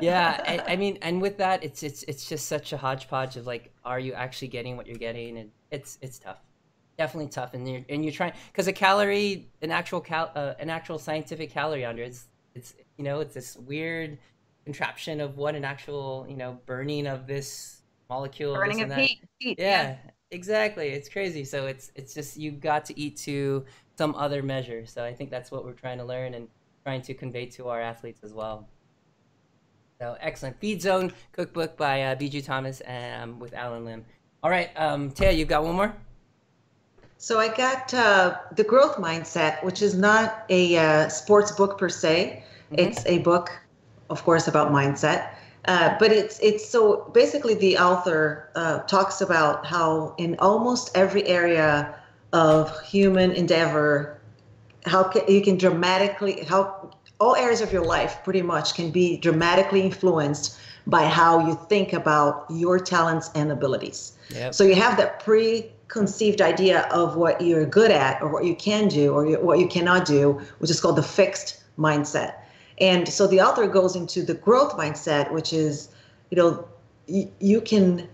Yeah, 0.00 0.42
I, 0.46 0.72
I, 0.72 0.76
mean, 0.76 0.98
and 1.02 1.20
with 1.20 1.38
that, 1.38 1.64
it's 1.64 1.82
it's 1.82 2.04
it's 2.04 2.28
just 2.28 2.46
such 2.46 2.72
a 2.72 2.76
hodgepodge 2.76 3.36
of 3.36 3.46
like, 3.46 3.72
are 3.84 3.98
you 3.98 4.12
actually 4.12 4.48
getting 4.48 4.76
what 4.76 4.86
you're 4.86 4.96
getting? 4.96 5.38
And 5.38 5.50
it's 5.70 5.98
it's 6.00 6.18
tough, 6.18 6.38
definitely 6.96 7.30
tough. 7.30 7.54
And 7.54 7.68
you're 7.68 7.82
and 7.88 8.04
you're 8.04 8.12
trying 8.12 8.32
because 8.52 8.68
a 8.68 8.72
calorie, 8.72 9.48
an 9.62 9.70
actual 9.70 10.00
cal, 10.00 10.30
uh, 10.34 10.54
an 10.60 10.70
actual 10.70 10.98
scientific 10.98 11.50
calorie 11.50 11.84
under 11.84 12.02
it's 12.02 12.26
it's 12.54 12.74
you 12.98 13.04
know 13.04 13.20
it's 13.20 13.34
this 13.34 13.56
weird 13.56 14.18
contraption 14.64 15.20
of 15.20 15.36
what 15.36 15.54
an 15.54 15.64
actual 15.64 16.26
you 16.28 16.36
know 16.36 16.58
burning 16.66 17.06
of 17.06 17.26
this 17.26 17.79
molecule 18.10 18.54
burning 18.54 18.82
of 18.82 18.92
heat, 18.92 19.20
heat 19.38 19.58
yeah, 19.58 19.82
yeah, 19.82 19.96
exactly. 20.30 20.88
It's 20.88 21.08
crazy. 21.08 21.44
So 21.44 21.66
it's 21.66 21.92
it's 21.94 22.12
just 22.12 22.36
you've 22.36 22.60
got 22.60 22.84
to 22.86 22.98
eat 22.98 23.16
to 23.18 23.64
some 23.96 24.14
other 24.16 24.42
measure. 24.42 24.84
So 24.84 25.04
i 25.04 25.14
think 25.14 25.30
that's 25.30 25.50
what 25.50 25.64
we're 25.64 25.80
trying 25.84 25.98
to 25.98 26.04
learn 26.04 26.34
and 26.34 26.48
trying 26.84 27.02
to 27.02 27.14
convey 27.14 27.46
to 27.46 27.68
our 27.68 27.80
athletes 27.80 28.20
as 28.22 28.34
well. 28.34 28.68
So 30.00 30.16
excellent. 30.20 30.58
Feed 30.60 30.82
zone 30.82 31.12
cookbook 31.32 31.76
by 31.76 32.02
uh, 32.02 32.16
biju 32.16 32.44
thomas 32.44 32.82
um, 32.86 33.38
with 33.38 33.54
allen 33.54 33.84
lim. 33.84 34.04
All 34.42 34.50
right 34.50 34.70
um, 34.76 35.10
taya 35.10 35.36
you 35.36 35.44
got 35.44 35.64
one 35.64 35.76
more? 35.76 35.94
So 37.18 37.38
I 37.38 37.48
got 37.54 37.92
uh, 37.92 38.38
the 38.56 38.64
growth 38.64 38.96
mindset, 38.96 39.62
which 39.62 39.82
is 39.82 39.94
not 39.94 40.46
a 40.48 40.78
uh, 40.78 41.08
sports 41.10 41.52
book 41.52 41.76
per 41.76 41.90
se. 41.90 42.42
Mm-hmm. 42.72 42.76
It's 42.78 43.04
a 43.04 43.18
book, 43.18 43.50
of 44.08 44.24
course, 44.24 44.48
about 44.48 44.72
mindset. 44.72 45.34
Uh, 45.66 45.94
but 45.98 46.10
it's 46.10 46.38
it's 46.40 46.66
so 46.66 47.10
basically 47.12 47.54
the 47.54 47.76
author 47.78 48.50
uh, 48.54 48.78
talks 48.80 49.20
about 49.20 49.66
how 49.66 50.14
in 50.18 50.36
almost 50.38 50.90
every 50.96 51.26
area 51.26 51.94
of 52.32 52.80
human 52.82 53.32
endeavor, 53.32 54.18
how 54.86 55.02
can, 55.02 55.22
you 55.28 55.42
can 55.42 55.58
dramatically 55.58 56.44
how 56.44 56.90
all 57.18 57.36
areas 57.36 57.60
of 57.60 57.72
your 57.72 57.84
life 57.84 58.18
pretty 58.24 58.40
much 58.40 58.74
can 58.74 58.90
be 58.90 59.18
dramatically 59.18 59.82
influenced 59.82 60.58
by 60.86 61.04
how 61.04 61.46
you 61.46 61.58
think 61.68 61.92
about 61.92 62.46
your 62.50 62.78
talents 62.78 63.30
and 63.34 63.52
abilities. 63.52 64.12
Yep. 64.30 64.54
So 64.54 64.64
you 64.64 64.74
have 64.74 64.96
that 64.96 65.20
pre 65.20 65.70
conceived 65.88 66.40
idea 66.40 66.82
of 66.92 67.16
what 67.16 67.40
you're 67.40 67.66
good 67.66 67.90
at 67.90 68.22
or 68.22 68.28
what 68.28 68.44
you 68.44 68.54
can 68.54 68.88
do 68.88 69.12
or 69.12 69.26
what 69.40 69.58
you 69.58 69.66
cannot 69.66 70.06
do, 70.06 70.40
which 70.58 70.70
is 70.70 70.80
called 70.80 70.96
the 70.96 71.02
fixed 71.02 71.62
mindset. 71.78 72.34
And 72.80 73.08
so 73.08 73.26
the 73.26 73.40
author 73.40 73.66
goes 73.66 73.94
into 73.94 74.22
the 74.22 74.34
growth 74.34 74.76
mindset, 74.76 75.32
which 75.32 75.52
is, 75.52 75.88
you 76.30 76.36
know, 76.38 76.66
y- 77.08 77.28
you 77.40 77.60
can 77.60 78.08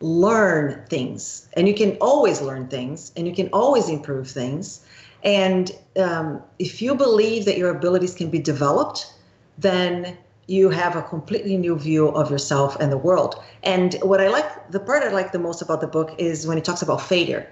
learn 0.00 0.84
things 0.88 1.48
and 1.54 1.66
you 1.66 1.74
can 1.74 1.96
always 2.00 2.40
learn 2.40 2.68
things 2.68 3.12
and 3.16 3.26
you 3.26 3.34
can 3.34 3.48
always 3.52 3.88
improve 3.88 4.28
things. 4.28 4.84
And 5.22 5.72
um, 5.96 6.42
if 6.58 6.80
you 6.80 6.94
believe 6.94 7.44
that 7.46 7.58
your 7.58 7.70
abilities 7.70 8.14
can 8.14 8.30
be 8.30 8.38
developed, 8.38 9.12
then 9.58 10.16
you 10.46 10.70
have 10.70 10.94
a 10.94 11.02
completely 11.02 11.56
new 11.56 11.76
view 11.76 12.08
of 12.08 12.30
yourself 12.30 12.76
and 12.78 12.92
the 12.92 12.98
world. 12.98 13.42
And 13.62 13.94
what 14.02 14.20
I 14.20 14.28
like, 14.28 14.70
the 14.70 14.78
part 14.78 15.02
I 15.02 15.08
like 15.08 15.32
the 15.32 15.38
most 15.38 15.60
about 15.60 15.80
the 15.80 15.86
book 15.88 16.14
is 16.18 16.46
when 16.46 16.56
he 16.56 16.62
talks 16.62 16.82
about 16.82 17.02
failure, 17.02 17.50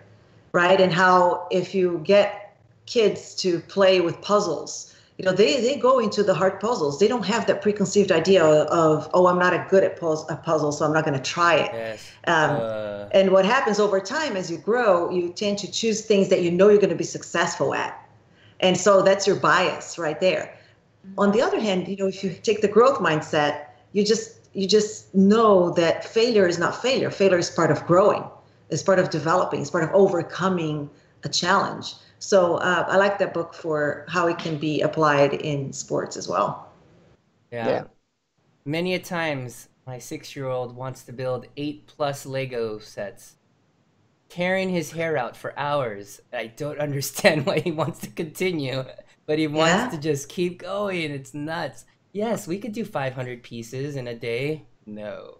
right? 0.53 0.81
And 0.81 0.92
how 0.92 1.48
if 1.50 1.74
you 1.74 2.00
get 2.05 2.57
kids 2.87 3.35
to 3.37 3.61
play 3.61 4.00
with 4.00 4.20
puzzles, 4.20 4.94
you 5.18 5.24
know, 5.24 5.33
they, 5.33 5.61
they 5.61 5.77
go 5.77 6.00
into 6.00 6.22
the 6.22 6.35
hard 6.35 6.59
puzzles. 6.61 6.98
They 6.98 7.07
don't 7.07 7.24
have 7.24 7.46
that 7.46 7.62
preconceived 7.62 8.11
idea 8.11 8.44
of, 8.44 9.09
oh, 9.14 9.27
I'm 9.29 9.38
not 9.38 9.55
a 9.55 9.64
good 9.70 9.85
at 9.85 9.98
puzzle, 9.98 10.27
a 10.29 10.37
puzzle 10.37 10.72
so 10.72 10.85
I'm 10.85 10.92
not 10.92 11.05
going 11.05 11.16
to 11.16 11.22
try 11.22 11.55
it. 11.57 11.70
Yes. 11.72 12.11
Um, 12.27 12.50
uh... 12.50 13.09
And 13.12 13.31
what 13.31 13.44
happens 13.44 13.79
over 13.79 14.00
time 14.00 14.37
as 14.37 14.50
you 14.50 14.59
grow, 14.59 15.11
you 15.11 15.33
tend 15.33 15.59
to 15.59 15.70
choose 15.70 16.00
things 16.05 16.29
that 16.31 16.42
you 16.42 16.50
know 16.50 16.68
you're 16.68 16.81
going 16.81 16.90
to 16.90 16.96
be 16.96 17.05
successful 17.05 17.74
at. 17.74 18.00
And 18.61 18.77
so 18.77 19.03
that's 19.03 19.27
your 19.27 19.37
bias 19.37 19.98
right 19.98 20.20
there 20.20 20.57
on 21.18 21.33
the 21.33 21.42
other 21.42 21.61
hand, 21.61 21.88
you 21.88 21.96
know, 21.96 22.07
if 22.07 22.24
you 22.24 22.31
take 22.42 22.61
the 22.61 22.68
growth 22.68 22.98
mindset, 22.98 23.66
you 23.92 24.05
just 24.05 24.38
you 24.53 24.68
just 24.68 25.12
know 25.14 25.70
that 25.70 26.05
failure 26.05 26.46
is 26.46 26.59
not 26.59 26.81
failure. 26.81 27.11
Failure 27.11 27.38
is 27.38 27.50
part 27.50 27.70
of 27.70 27.85
growing. 27.87 28.24
It's 28.70 28.83
part 28.83 28.98
of 28.98 29.11
developing. 29.11 29.61
It's 29.61 29.70
part 29.70 29.85
of 29.85 29.90
overcoming 29.92 30.88
a 31.24 31.29
challenge. 31.29 31.94
So 32.25 32.57
uh, 32.57 32.87
I 32.89 32.97
like 32.97 33.19
that 33.19 33.35
book 33.35 33.55
for 33.55 34.07
how 34.09 34.29
it 34.29 34.39
can 34.39 34.57
be 34.57 34.81
applied 34.81 35.35
in 35.35 35.73
sports 35.73 36.17
as 36.17 36.29
well. 36.29 36.73
Yeah. 37.53 37.69
yeah. 37.69 37.85
Many 38.65 38.95
a 38.95 38.99
times, 38.99 39.69
my 39.87 39.99
six-year-old 39.99 40.75
wants 40.75 41.03
to 41.05 41.13
build 41.13 41.47
eight 41.57 41.87
plus 41.87 42.25
Lego 42.25 42.79
sets, 42.79 43.37
tearing 44.29 44.71
his 44.71 44.93
hair 44.93 45.17
out 45.17 45.37
for 45.37 45.59
hours. 45.59 46.21
I 46.33 46.47
don't 46.47 46.79
understand 46.89 47.47
why 47.47 47.61
he 47.61 47.73
wants 47.73 48.01
to 48.01 48.09
continue 48.09 48.85
but 49.27 49.39
he 49.39 49.47
wants 49.47 49.85
yeah. 49.85 49.89
to 49.91 49.99
just 49.99 50.29
keep 50.29 50.59
going. 50.59 51.11
It's 51.11 51.35
nuts. 51.35 51.85
Yes, 52.13 52.47
we 52.47 52.59
could 52.59 52.73
do 52.73 52.85
500 52.85 53.43
pieces 53.43 53.97
in 53.97 54.07
a 54.07 54.15
day. 54.15 54.67
No. 54.87 55.39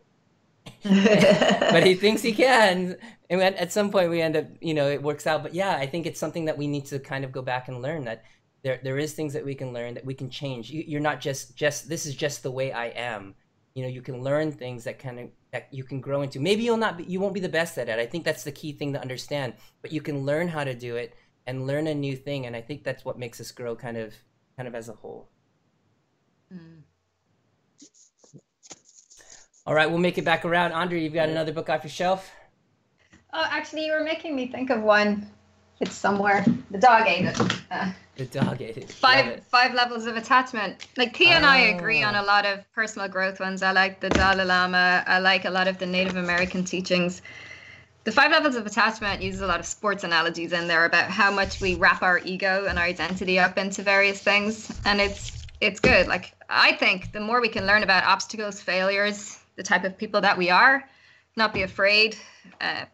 but 0.85 1.87
he 1.87 1.95
thinks 1.95 2.23
he 2.23 2.33
can. 2.33 2.97
And 3.31 3.41
at 3.43 3.73
some 3.73 3.91
point 3.91 4.11
we 4.11 4.21
end 4.21 4.37
up, 4.37 4.47
you 4.61 4.75
know, 4.75 4.89
it 4.89 5.03
works 5.03 5.27
out. 5.27 5.43
But 5.43 5.55
yeah, 5.55 5.77
I 5.77 5.87
think 5.87 6.07
it's 6.07 6.21
something 6.21 6.45
that 6.47 6.59
we 6.59 6.67
need 6.67 6.87
to 6.87 6.99
kind 6.99 7.25
of 7.25 7.33
go 7.33 7.43
back 7.43 7.69
and 7.69 7.83
learn 7.83 8.05
that 8.05 8.25
there 8.63 8.81
there 8.83 8.99
is 8.99 9.13
things 9.13 9.33
that 9.33 9.45
we 9.45 9.55
can 9.55 9.73
learn 9.73 9.95
that 9.95 10.05
we 10.05 10.15
can 10.15 10.31
change. 10.31 10.71
You, 10.71 10.85
you're 10.87 11.01
not 11.01 11.21
just 11.21 11.57
just 11.57 11.89
this 11.89 12.07
is 12.07 12.15
just 12.15 12.43
the 12.43 12.51
way 12.51 12.73
I 12.73 12.87
am. 12.87 13.35
You 13.75 13.83
know, 13.83 13.89
you 13.89 14.03
can 14.03 14.23
learn 14.23 14.53
things 14.53 14.85
that 14.85 14.99
kind 14.99 15.19
of 15.19 15.31
that 15.53 15.69
you 15.71 15.85
can 15.85 16.01
grow 16.01 16.23
into. 16.23 16.41
Maybe 16.41 16.63
you'll 16.63 16.77
not 16.77 16.99
be, 16.99 17.05
you 17.05 17.21
won't 17.21 17.35
be 17.35 17.41
the 17.41 17.49
best 17.49 17.77
at 17.79 17.89
it. 17.89 17.99
I 17.99 18.07
think 18.07 18.25
that's 18.25 18.45
the 18.45 18.53
key 18.53 18.73
thing 18.73 18.93
to 18.93 19.01
understand. 19.01 19.55
But 19.83 19.93
you 19.93 20.01
can 20.01 20.25
learn 20.25 20.49
how 20.49 20.65
to 20.65 20.75
do 20.75 20.97
it 20.97 21.15
and 21.47 21.67
learn 21.67 21.87
a 21.87 21.95
new 21.95 22.17
thing 22.17 22.47
and 22.47 22.57
i 22.57 22.61
think 22.61 22.85
that's 22.85 23.05
what 23.05 23.19
makes 23.19 23.41
us 23.41 23.51
grow 23.51 23.75
kind 23.75 23.97
of 23.97 24.15
kind 24.57 24.69
of 24.69 24.75
as 24.75 24.89
a 24.89 24.93
whole 24.93 25.29
mm. 26.53 26.81
All 29.67 29.75
right 29.75 29.89
we'll 29.89 29.99
make 29.99 30.19
it 30.19 30.25
back 30.25 30.45
around. 30.45 30.73
Andre 30.73 31.01
you've 31.01 31.15
got 31.15 31.29
another 31.29 31.53
book 31.53 31.69
off 31.71 31.85
your 31.85 31.91
shelf? 31.91 32.31
Oh 33.33 33.47
actually 33.51 33.87
you 33.87 33.93
were 33.93 34.05
making 34.05 34.37
me 34.37 34.47
think 34.47 34.71
of 34.71 34.83
one. 34.83 35.31
It's 35.81 35.95
somewhere. 35.95 36.45
The 36.71 36.79
dog 36.79 37.07
ate 37.07 37.25
it. 37.25 37.41
Uh, 37.71 37.91
the 38.17 38.27
dog 38.27 38.63
ate 38.63 38.77
it. 38.77 38.91
Five 38.91 39.27
it. 39.27 39.45
five 39.45 39.75
levels 39.75 40.07
of 40.07 40.17
attachment. 40.17 40.87
Like 40.97 41.17
oh. 41.21 41.25
and 41.25 41.47
i 41.47 41.59
agree 41.59 42.03
on 42.03 42.15
a 42.15 42.21
ah. 42.21 42.25
lot 42.25 42.47
of 42.47 42.71
personal 42.73 43.09
growth 43.09 43.41
ones. 43.41 43.63
I 43.63 43.73
like 43.73 44.01
the 44.01 44.11
dalai 44.11 44.45
lama. 44.45 45.03
I 45.07 45.19
like 45.19 45.45
a 45.45 45.51
lot 45.51 45.67
of 45.67 45.79
the 45.79 45.87
native 45.87 46.17
american 46.17 46.65
teachings. 46.65 47.23
The 48.05 48.13
five 48.13 48.31
levels 48.31 48.55
of 48.55 48.67
attachment 48.67 49.23
uses 49.23 49.41
a 49.41 49.47
lot 49.47 49.61
of 49.61 49.67
sports 49.67 50.05
analogies 50.05 50.53
in 50.53 50.69
there 50.69 50.85
about 50.85 51.11
how 51.11 51.31
much 51.31 51.63
we 51.63 51.75
wrap 51.75 52.03
our 52.03 52.19
ego 52.19 52.67
and 52.69 52.79
our 52.79 52.85
identity 52.85 53.39
up 53.39 53.57
into 53.57 53.83
various 53.83 54.21
things. 54.21 54.71
And 54.85 55.01
it's 55.01 55.47
it's 55.61 55.81
good. 55.81 56.07
Like 56.07 56.35
i 56.51 56.73
think 56.73 57.11
the 57.13 57.21
more 57.21 57.41
we 57.41 57.49
can 57.49 57.67
learn 57.67 57.83
about 57.83 58.05
obstacles 58.05 58.61
failures 58.61 59.39
the 59.57 59.63
type 59.63 59.85
of 59.85 59.97
people 59.97 60.21
that 60.21 60.37
we 60.37 60.51
are. 60.51 60.89
Not 61.37 61.53
be 61.53 61.63
afraid 61.63 62.17
uh, 62.61 62.85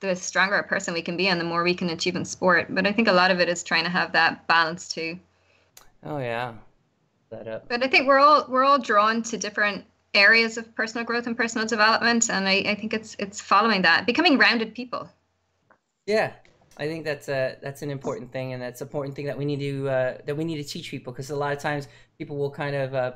the 0.00 0.14
stronger 0.14 0.56
a 0.56 0.62
person 0.62 0.92
we 0.92 1.02
can 1.02 1.16
be 1.16 1.28
and 1.28 1.40
the 1.40 1.44
more 1.44 1.62
we 1.62 1.74
can 1.74 1.90
achieve 1.90 2.16
in 2.16 2.24
sport. 2.24 2.66
But 2.70 2.86
i 2.86 2.92
think 2.92 3.08
a 3.08 3.12
lot 3.12 3.30
of 3.30 3.40
it 3.40 3.48
is 3.48 3.62
trying 3.62 3.84
to 3.84 3.90
have 3.90 4.12
that 4.12 4.46
balance 4.46 4.88
too. 4.88 5.18
Oh 6.02 6.18
yeah. 6.18 6.54
That 7.30 7.48
up. 7.48 7.68
But 7.68 7.82
i 7.82 7.88
think 7.88 8.06
we're 8.06 8.18
all 8.18 8.44
we're 8.48 8.64
all 8.64 8.78
drawn 8.78 9.22
to 9.22 9.38
different 9.38 9.84
areas 10.14 10.56
of 10.56 10.74
personal 10.74 11.04
growth 11.04 11.26
and 11.26 11.36
personal 11.36 11.66
development 11.66 12.30
and 12.30 12.48
I, 12.48 12.64
I 12.66 12.74
think 12.74 12.92
it's 12.92 13.16
it's 13.18 13.40
following 13.40 13.82
that 13.82 14.06
becoming 14.06 14.38
rounded 14.38 14.74
people. 14.74 15.08
Yeah. 16.06 16.32
I 16.78 16.86
think 16.86 17.04
that's 17.04 17.28
a 17.28 17.56
that's 17.62 17.80
an 17.80 17.90
important 17.90 18.32
thing, 18.32 18.52
and 18.52 18.60
that's 18.60 18.82
an 18.82 18.86
important 18.86 19.16
thing 19.16 19.24
that 19.26 19.38
we 19.38 19.46
need 19.46 19.60
to 19.60 19.88
uh, 19.88 20.18
that 20.26 20.36
we 20.36 20.44
need 20.44 20.56
to 20.56 20.64
teach 20.64 20.90
people 20.90 21.10
because 21.10 21.30
a 21.30 21.36
lot 21.36 21.54
of 21.54 21.58
times 21.58 21.88
people 22.18 22.36
will 22.36 22.50
kind 22.50 22.76
of 22.76 22.94
uh, 22.94 23.12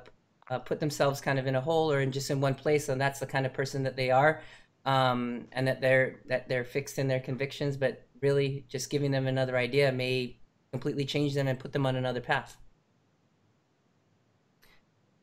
uh, 0.50 0.58
put 0.58 0.80
themselves 0.80 1.20
kind 1.20 1.38
of 1.38 1.46
in 1.46 1.54
a 1.54 1.60
hole 1.60 1.90
or 1.90 2.00
in 2.00 2.12
just 2.12 2.30
in 2.30 2.40
one 2.40 2.54
place, 2.54 2.88
and 2.88 3.00
that's 3.00 3.20
the 3.20 3.26
kind 3.26 3.46
of 3.46 3.52
person 3.52 3.84
that 3.84 3.96
they 3.96 4.10
are, 4.10 4.42
um, 4.84 5.46
and 5.52 5.66
that 5.66 5.80
they're 5.80 6.16
that 6.26 6.48
they're 6.48 6.64
fixed 6.64 6.98
in 6.98 7.08
their 7.08 7.20
convictions. 7.20 7.76
But 7.76 8.06
really, 8.20 8.64
just 8.68 8.90
giving 8.90 9.12
them 9.12 9.26
another 9.26 9.56
idea 9.56 9.92
may 9.92 10.36
completely 10.72 11.04
change 11.04 11.34
them 11.34 11.48
and 11.48 11.58
put 11.58 11.72
them 11.72 11.86
on 11.86 11.96
another 11.96 12.20
path. 12.20 12.56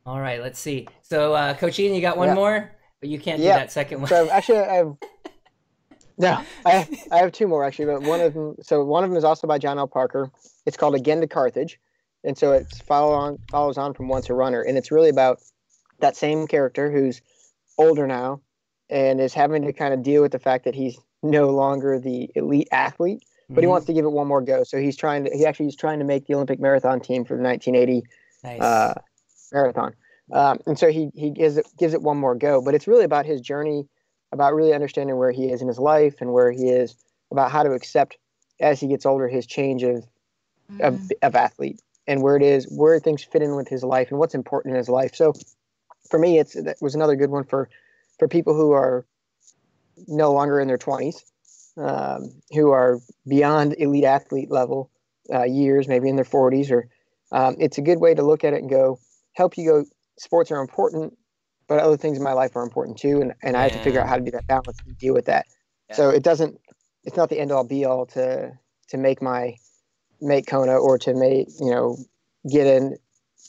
All 0.06 0.22
right, 0.22 0.42
let's 0.42 0.60
see. 0.60 0.88
So, 1.02 1.34
uh, 1.34 1.54
Coach 1.54 1.78
Ian, 1.80 1.94
you 1.94 2.00
got 2.00 2.18
one 2.18 2.30
yeah. 2.30 2.34
more, 2.34 2.72
but 3.02 3.10
you 3.10 3.20
can't 3.20 3.42
yeah. 3.42 3.56
do 3.56 3.60
that 3.60 3.72
second 3.74 4.00
one. 4.00 4.08
So 4.08 4.30
actually, 4.30 4.60
I 4.60 4.76
have 4.76 4.96
no, 6.18 6.42
I 6.66 6.70
have, 6.72 6.90
I 7.12 7.18
have 7.18 7.32
two 7.34 7.48
more 7.48 7.66
actually, 7.66 7.86
but 7.86 8.04
one 8.04 8.22
of 8.22 8.34
them. 8.34 8.56
So 8.62 8.86
one 8.86 9.04
of 9.04 9.10
them 9.10 9.18
is 9.18 9.26
also 9.26 9.46
by 9.46 9.58
John 9.58 9.78
L. 9.78 9.88
Parker. 9.88 10.32
It's 10.66 10.78
called 10.78 10.96
Again 10.96 11.20
to 11.20 11.28
Carthage, 11.28 11.80
and 12.24 12.38
so 12.38 12.52
it 12.52 12.68
follow 12.86 13.14
on 13.14 13.38
follows 13.50 13.78
on 13.78 13.94
from 13.94 14.08
Once 14.08 14.30
a 14.30 14.34
Runner, 14.34 14.62
and 14.62 14.78
it's 14.78 14.92
really 14.92 15.10
about 15.10 15.40
that 16.00 16.16
same 16.16 16.48
character 16.48 16.92
who's 16.92 17.22
older 17.78 18.08
now 18.08 18.42
and 18.90 19.20
is 19.20 19.34
having 19.34 19.64
to 19.64 19.74
kind 19.74 19.94
of 19.94 20.04
deal 20.04 20.22
with 20.22 20.32
the 20.32 20.40
fact 20.40 20.66
that 20.66 20.76
he's 20.76 20.98
no 21.24 21.50
longer 21.50 22.00
the 22.00 22.30
elite 22.36 22.68
athlete, 22.72 23.24
but 23.50 23.54
mm-hmm. 23.54 23.62
he 23.62 23.68
wants 23.68 23.88
to 23.88 23.94
give 23.94 24.06
it 24.06 24.12
one 24.12 24.28
more 24.28 24.42
go. 24.42 24.64
So 24.64 24.78
he's 24.78 24.96
trying 24.96 25.26
to 25.26 25.32
he 25.36 25.46
actually 25.46 25.68
is 25.68 25.76
trying 25.76 26.00
to 26.00 26.06
make 26.06 26.26
the 26.26 26.36
Olympic 26.36 26.60
marathon 26.60 27.00
team 27.00 27.26
for 27.26 27.36
the 27.36 27.44
1980 27.44 28.08
nice. 28.44 28.62
uh, 28.62 28.94
marathon. 29.52 29.94
Um, 30.32 30.60
and 30.66 30.78
so 30.78 30.92
he 30.92 31.10
he 31.16 31.30
gives 31.30 31.58
it 31.58 31.68
gives 31.78 31.94
it 31.94 32.02
one 32.02 32.18
more 32.18 32.36
go. 32.36 32.62
But 32.62 32.76
it's 32.76 32.88
really 32.88 33.06
about 33.06 33.26
his 33.26 33.42
journey 33.42 33.88
about 34.32 34.54
really 34.54 34.74
understanding 34.74 35.18
where 35.18 35.32
he 35.32 35.52
is 35.52 35.62
in 35.62 35.68
his 35.68 35.80
life 35.80 36.16
and 36.20 36.34
where 36.34 36.52
he 36.52 36.70
is 36.70 36.96
about 37.32 37.52
how 37.52 37.64
to 37.64 37.72
accept 37.72 38.18
as 38.60 38.80
he 38.80 38.88
gets 38.88 39.06
older 39.06 39.28
his 39.28 39.46
change 39.46 39.84
of 39.84 40.06
mm. 40.72 40.82
of, 40.82 41.00
of 41.22 41.36
athlete 41.36 41.80
and 42.08 42.22
where 42.22 42.36
it 42.36 42.44
is 42.44 42.66
where 42.72 43.00
things 43.00 43.24
fit 43.24 43.42
in 43.42 43.56
with 43.56 43.68
his 43.68 43.84
life 43.84 44.10
and 44.10 44.20
what's 44.20 44.36
important 44.36 44.74
in 44.74 44.78
his 44.78 44.90
life. 44.90 45.16
So 45.16 45.34
for 46.10 46.20
me 46.20 46.40
it's 46.40 46.54
that 46.54 46.78
was 46.82 46.96
another 46.96 47.16
good 47.16 47.30
one 47.30 47.44
for 47.44 47.70
for 48.18 48.28
people 48.28 48.56
who 48.56 48.72
are 48.72 49.06
no 50.08 50.32
longer 50.32 50.60
in 50.60 50.68
their 50.68 50.78
20s 50.78 51.24
um, 51.78 52.32
who 52.52 52.72
are 52.72 53.00
beyond 53.28 53.76
elite 53.78 54.04
athlete 54.04 54.50
level 54.52 54.92
uh, 55.34 55.44
years 55.44 55.88
maybe 55.88 56.10
in 56.10 56.16
their 56.16 56.26
40s 56.26 56.72
or 56.72 56.88
um, 57.32 57.56
it's 57.60 57.78
a 57.78 57.82
good 57.82 58.00
way 58.00 58.14
to 58.14 58.24
look 58.24 58.44
at 58.44 58.54
it 58.54 58.62
and 58.62 58.70
go 58.70 59.00
help 59.34 59.58
you 59.58 59.70
go 59.70 59.86
sports 60.18 60.52
are 60.52 60.62
important 60.62 61.14
but 61.68 61.80
other 61.80 61.98
things 61.98 62.18
in 62.18 62.24
my 62.24 62.32
life 62.32 62.56
are 62.56 62.64
important 62.64 62.98
too. 62.98 63.20
And, 63.22 63.34
and 63.44 63.58
i 63.58 63.64
have 63.64 63.74
to 63.74 63.80
figure 63.80 64.02
out 64.02 64.08
how 64.08 64.16
to 64.16 64.24
do 64.24 64.32
that 64.32 64.48
balance 64.48 64.82
and 64.86 64.98
deal 64.98 65.14
with 65.14 65.26
that. 65.26 65.46
Yeah. 65.90 65.96
so 65.96 66.10
it 66.10 66.24
doesn't 66.24 66.60
it's 67.04 67.18
not 67.18 67.30
the 67.30 67.40
end 67.40 67.52
all 67.52 67.64
be 67.64 67.86
all 67.86 68.06
to 68.08 68.52
to 68.90 68.98
make 68.98 69.22
my 69.22 69.56
make 70.22 70.48
Kona 70.48 70.74
or 70.74 70.98
to 71.00 71.14
make 71.14 71.48
you 71.60 71.72
know 71.72 71.98
get 72.50 72.68
in 72.68 72.98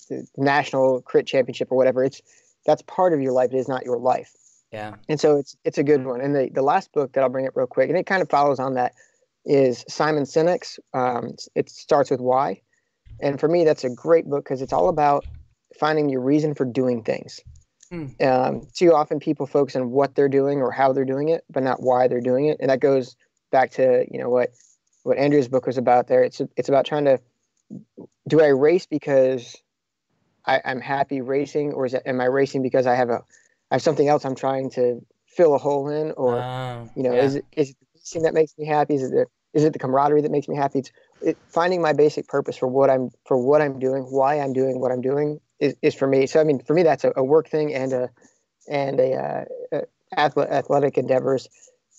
the 0.09 0.27
national 0.37 1.03
crit 1.03 1.27
championship 1.27 1.71
or 1.71 1.77
whatever. 1.77 2.05
It's 2.05 2.21
that's 2.67 2.83
part 2.83 3.13
of 3.13 3.21
your 3.21 3.33
life. 3.33 3.53
It 3.53 3.57
is 3.57 3.69
not 3.69 3.85
your 3.85 3.99
life. 3.99 4.33
Yeah. 4.73 4.97
And 5.09 5.19
so 5.19 5.37
it's 5.37 5.57
it's 5.65 5.79
a 5.79 5.83
good 5.83 6.05
one. 6.05 6.21
And 6.21 6.35
the 6.35 6.51
the 6.53 6.63
last 6.63 6.93
book 6.93 7.13
that 7.13 7.23
I'll 7.23 7.31
bring 7.31 7.47
up 7.47 7.57
real 7.57 7.67
quick, 7.67 7.89
and 7.89 7.99
it 7.99 8.07
kind 8.07 8.23
of 8.23 8.29
follows 8.29 8.59
on 8.59 8.75
that, 8.75 8.93
is 9.45 9.85
Simon 9.89 10.25
Sinek's. 10.25 10.79
Um, 10.95 11.37
it 11.55 11.71
starts 11.71 12.11
with 12.11 12.21
why, 12.21 12.61
and 13.21 13.41
for 13.41 13.49
me 13.49 13.65
that's 13.65 13.85
a 13.85 13.91
great 13.91 14.27
book 14.27 14.45
because 14.45 14.63
it's 14.63 14.73
all 14.73 14.89
about 14.89 15.25
finding 15.79 16.09
your 16.09 16.21
reason 16.21 16.55
for 16.55 16.65
doing 16.65 17.03
things. 17.03 17.41
Mm. 17.93 18.23
Um, 18.23 18.69
too 18.75 18.93
often 18.93 19.19
people 19.19 19.47
focus 19.47 19.75
on 19.75 19.91
what 19.91 20.15
they're 20.15 20.29
doing 20.29 20.61
or 20.61 20.71
how 20.71 20.93
they're 20.93 21.07
doing 21.07 21.31
it, 21.31 21.45
but 21.49 21.63
not 21.63 21.83
why 21.83 22.07
they're 22.07 22.21
doing 22.21 22.47
it, 22.47 22.59
and 22.61 22.71
that 22.71 22.81
goes 22.81 23.17
back 23.51 23.71
to 23.71 24.05
you 24.11 24.19
know 24.19 24.29
what 24.29 24.51
what 25.09 25.19
Andrea's 25.19 25.49
book 25.49 25.67
was 25.67 25.79
about 25.79 26.07
there. 26.07 26.23
It's 26.23 26.41
it's 26.57 26.69
about 26.69 26.85
trying 26.85 27.07
to 27.07 27.19
do 28.29 28.41
I 28.41 28.49
race 28.49 28.87
because 28.87 29.57
I, 30.45 30.61
am 30.65 30.81
happy 30.81 31.21
racing, 31.21 31.73
or 31.73 31.87
is 31.87 31.95
it, 31.95 32.03
am 32.07 32.21
I 32.21 32.27
racing 32.27 32.63
because 32.63 32.87
I 32.87 32.95
have 32.95 33.11
a 33.11 33.23
I 33.71 33.75
have 33.75 33.83
something 33.83 34.09
else 34.09 34.25
I'm 34.25 34.35
trying 34.35 34.71
to 34.73 35.05
fill 35.27 35.55
a 35.55 35.59
hole 35.59 35.89
in, 35.89 36.13
or 36.13 36.39
uh, 36.39 36.87
you 36.95 37.03
know, 37.03 37.13
yeah. 37.13 37.23
is 37.23 37.35
it 37.37 37.45
is 37.53 37.71
it 37.71 37.77
the 37.81 37.87
racing 37.99 38.23
that 38.23 38.35
makes 38.35 38.57
me 38.57 38.67
happy? 38.67 38.95
Is 38.95 39.03
it 39.03 39.11
the 39.11 39.27
is 39.55 39.65
it 39.65 39.73
the 39.73 39.79
camaraderie 39.79 40.23
that 40.23 40.31
makes 40.31 40.47
me 40.47 40.57
happy? 40.57 40.81
It's 40.81 40.93
it, 41.23 41.37
finding 41.49 41.83
my 41.83 41.93
basic 41.93 42.29
purpose 42.29 42.57
for 42.57 42.69
what 42.69 42.91
I'm 42.91 43.11
for 43.27 43.37
what 43.37 43.61
I'm 43.61 43.79
doing, 43.79 44.05
why 44.05 44.39
I'm 44.41 44.53
doing 44.53 44.81
what 44.81 44.93
I'm 44.93 45.01
doing 45.01 45.41
is, 45.59 45.75
is 45.83 45.95
for 45.95 46.07
me. 46.07 46.27
So 46.27 46.41
I 46.41 46.45
mean, 46.45 46.61
for 46.61 46.75
me, 46.75 46.83
that's 46.83 47.05
a, 47.05 47.13
a 47.17 47.25
work 47.25 47.49
thing 47.49 47.75
and 47.75 47.93
a 47.93 48.11
and 48.69 49.01
a, 49.01 49.15
uh, 49.15 49.45
a 49.73 49.83
athletic 50.19 50.99
endeavors 50.99 51.49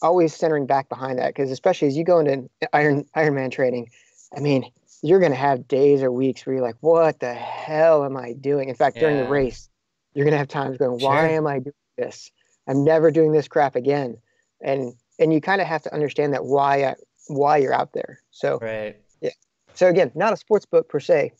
always 0.01 0.35
centering 0.35 0.65
back 0.65 0.89
behind 0.89 1.19
that 1.19 1.27
because 1.27 1.51
especially 1.51 1.88
as 1.88 1.97
you 1.97 2.03
go 2.03 2.19
into 2.19 2.49
Iron 2.73 3.05
Ironman 3.15 3.51
training, 3.51 3.89
I 4.35 4.39
mean, 4.39 4.69
you're 5.01 5.19
going 5.19 5.31
to 5.31 5.38
have 5.38 5.67
days 5.67 6.01
or 6.01 6.12
weeks 6.12 6.45
where 6.45 6.55
you're 6.55 6.63
like, 6.63 6.77
what 6.81 7.19
the 7.19 7.33
hell 7.33 8.03
am 8.03 8.17
I 8.17 8.33
doing? 8.33 8.69
In 8.69 8.75
fact, 8.75 8.95
yeah. 8.95 9.03
during 9.03 9.17
the 9.17 9.29
race, 9.29 9.69
you're 10.13 10.25
going 10.25 10.33
to 10.33 10.38
have 10.38 10.47
times 10.47 10.77
going, 10.77 10.99
why 10.99 11.27
sure. 11.27 11.38
am 11.38 11.47
I 11.47 11.59
doing 11.59 11.73
this? 11.97 12.31
I'm 12.67 12.83
never 12.83 13.12
doing 13.12 13.31
this 13.31 13.47
crap 13.47 13.75
again. 13.75 14.17
And 14.62 14.93
and 15.19 15.33
you 15.33 15.41
kind 15.41 15.62
of 15.62 15.67
have 15.67 15.81
to 15.83 15.93
understand 15.93 16.33
that 16.33 16.45
why 16.45 16.95
why 17.27 17.57
you're 17.57 17.73
out 17.73 17.93
there. 17.93 18.21
So 18.31 18.59
right. 18.62 18.97
Yeah. 19.21 19.31
So 19.73 19.88
again, 19.88 20.12
not 20.15 20.33
a 20.33 20.38
sports 20.38 20.65
book 20.65 20.89
per 20.89 20.99
se, 20.99 21.33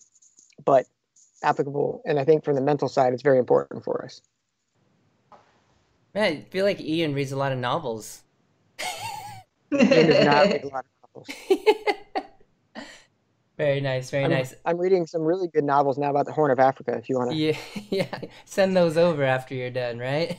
but 0.66 0.86
applicable. 1.44 2.02
And 2.06 2.20
I 2.20 2.26
think 2.26 2.44
from 2.44 2.56
the 2.56 2.62
mental 2.62 2.88
side, 2.88 3.14
it's 3.14 3.24
very 3.24 3.40
important 3.40 3.84
for 3.84 4.04
us. 4.04 4.22
Man, 6.14 6.38
I 6.38 6.42
feel 6.50 6.66
like 6.66 6.82
Ian 6.82 7.14
reads 7.14 7.32
a 7.32 7.38
lot 7.38 7.52
of 7.52 7.60
novels 7.60 8.24
very 13.58 13.82
nice, 13.82 14.10
very 14.10 14.26
I'm, 14.26 14.32
nice. 14.32 14.54
I'm 14.66 14.78
reading 14.78 15.06
some 15.06 15.22
really 15.22 15.48
good 15.48 15.64
novels 15.64 15.98
now 15.98 16.10
about 16.10 16.26
the 16.26 16.32
Horn 16.32 16.52
of 16.52 16.60
Africa. 16.60 16.96
If 16.98 17.10
you 17.10 17.18
want 17.18 17.32
to, 17.32 17.36
yeah, 17.36 17.58
yeah, 17.90 18.20
send 18.46 18.76
those 18.76 18.98
over 18.98 19.24
after 19.24 19.54
you're 19.54 19.70
done, 19.70 20.00
right? 20.00 20.38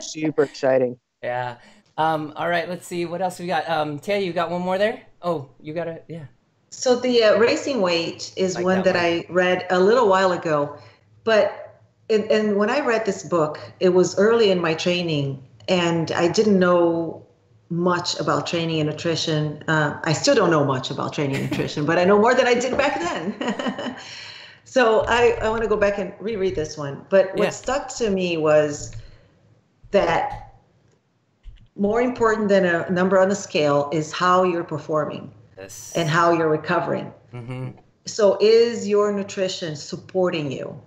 Super 0.00 0.42
exciting. 0.42 0.98
Yeah. 1.22 1.56
Um. 1.96 2.32
All 2.36 2.48
right. 2.48 2.68
Let's 2.68 2.86
see 2.86 3.06
what 3.06 3.22
else 3.22 3.38
we 3.38 3.46
got. 3.46 3.68
Um. 3.68 3.98
Tay, 3.98 4.24
you 4.24 4.32
got 4.32 4.50
one 4.50 4.62
more 4.62 4.78
there? 4.78 5.02
Oh, 5.22 5.48
you 5.60 5.72
got 5.72 5.88
it. 5.88 6.04
Yeah. 6.08 6.24
So 6.70 6.96
the 6.96 7.22
uh, 7.22 7.38
racing 7.38 7.80
weight 7.80 8.32
is 8.36 8.56
like 8.56 8.64
one 8.64 8.82
that, 8.82 8.94
that 8.94 8.96
I 8.96 9.24
read 9.28 9.66
a 9.70 9.78
little 9.78 10.08
while 10.08 10.32
ago, 10.32 10.76
but 11.22 11.64
and, 12.10 12.24
and 12.30 12.56
when 12.56 12.68
I 12.68 12.80
read 12.80 13.06
this 13.06 13.22
book, 13.22 13.58
it 13.80 13.90
was 13.90 14.18
early 14.18 14.50
in 14.50 14.60
my 14.60 14.74
training, 14.74 15.42
and 15.68 16.10
I 16.12 16.28
didn't 16.28 16.58
know 16.58 17.23
much 17.74 18.18
about 18.20 18.46
training 18.46 18.80
and 18.80 18.88
nutrition. 18.88 19.62
Uh, 19.68 20.00
I 20.04 20.12
still 20.12 20.34
don't 20.34 20.50
know 20.50 20.64
much 20.64 20.90
about 20.90 21.12
training 21.12 21.36
and 21.36 21.50
nutrition, 21.50 21.84
but 21.84 21.98
I 21.98 22.04
know 22.04 22.18
more 22.18 22.34
than 22.34 22.46
I 22.46 22.54
did 22.54 22.76
back 22.76 23.00
then. 23.00 23.96
so 24.64 25.04
I, 25.08 25.38
I 25.42 25.48
want 25.48 25.62
to 25.62 25.68
go 25.68 25.76
back 25.76 25.98
and 25.98 26.12
reread 26.20 26.54
this 26.54 26.76
one. 26.76 27.04
But 27.10 27.34
what 27.34 27.44
yeah. 27.44 27.50
stuck 27.50 27.88
to 27.96 28.10
me 28.10 28.36
was 28.36 28.94
that 29.90 30.54
more 31.76 32.00
important 32.00 32.48
than 32.48 32.64
a 32.64 32.88
number 32.90 33.18
on 33.18 33.28
the 33.28 33.34
scale 33.34 33.90
is 33.92 34.12
how 34.12 34.44
you're 34.44 34.64
performing 34.64 35.32
yes. 35.58 35.92
and 35.96 36.08
how 36.08 36.32
you're 36.32 36.48
recovering. 36.48 37.12
Mm-hmm. 37.32 37.70
So 38.06 38.38
is 38.40 38.86
your 38.86 39.12
nutrition 39.12 39.74
supporting 39.74 40.52
you? 40.52 40.80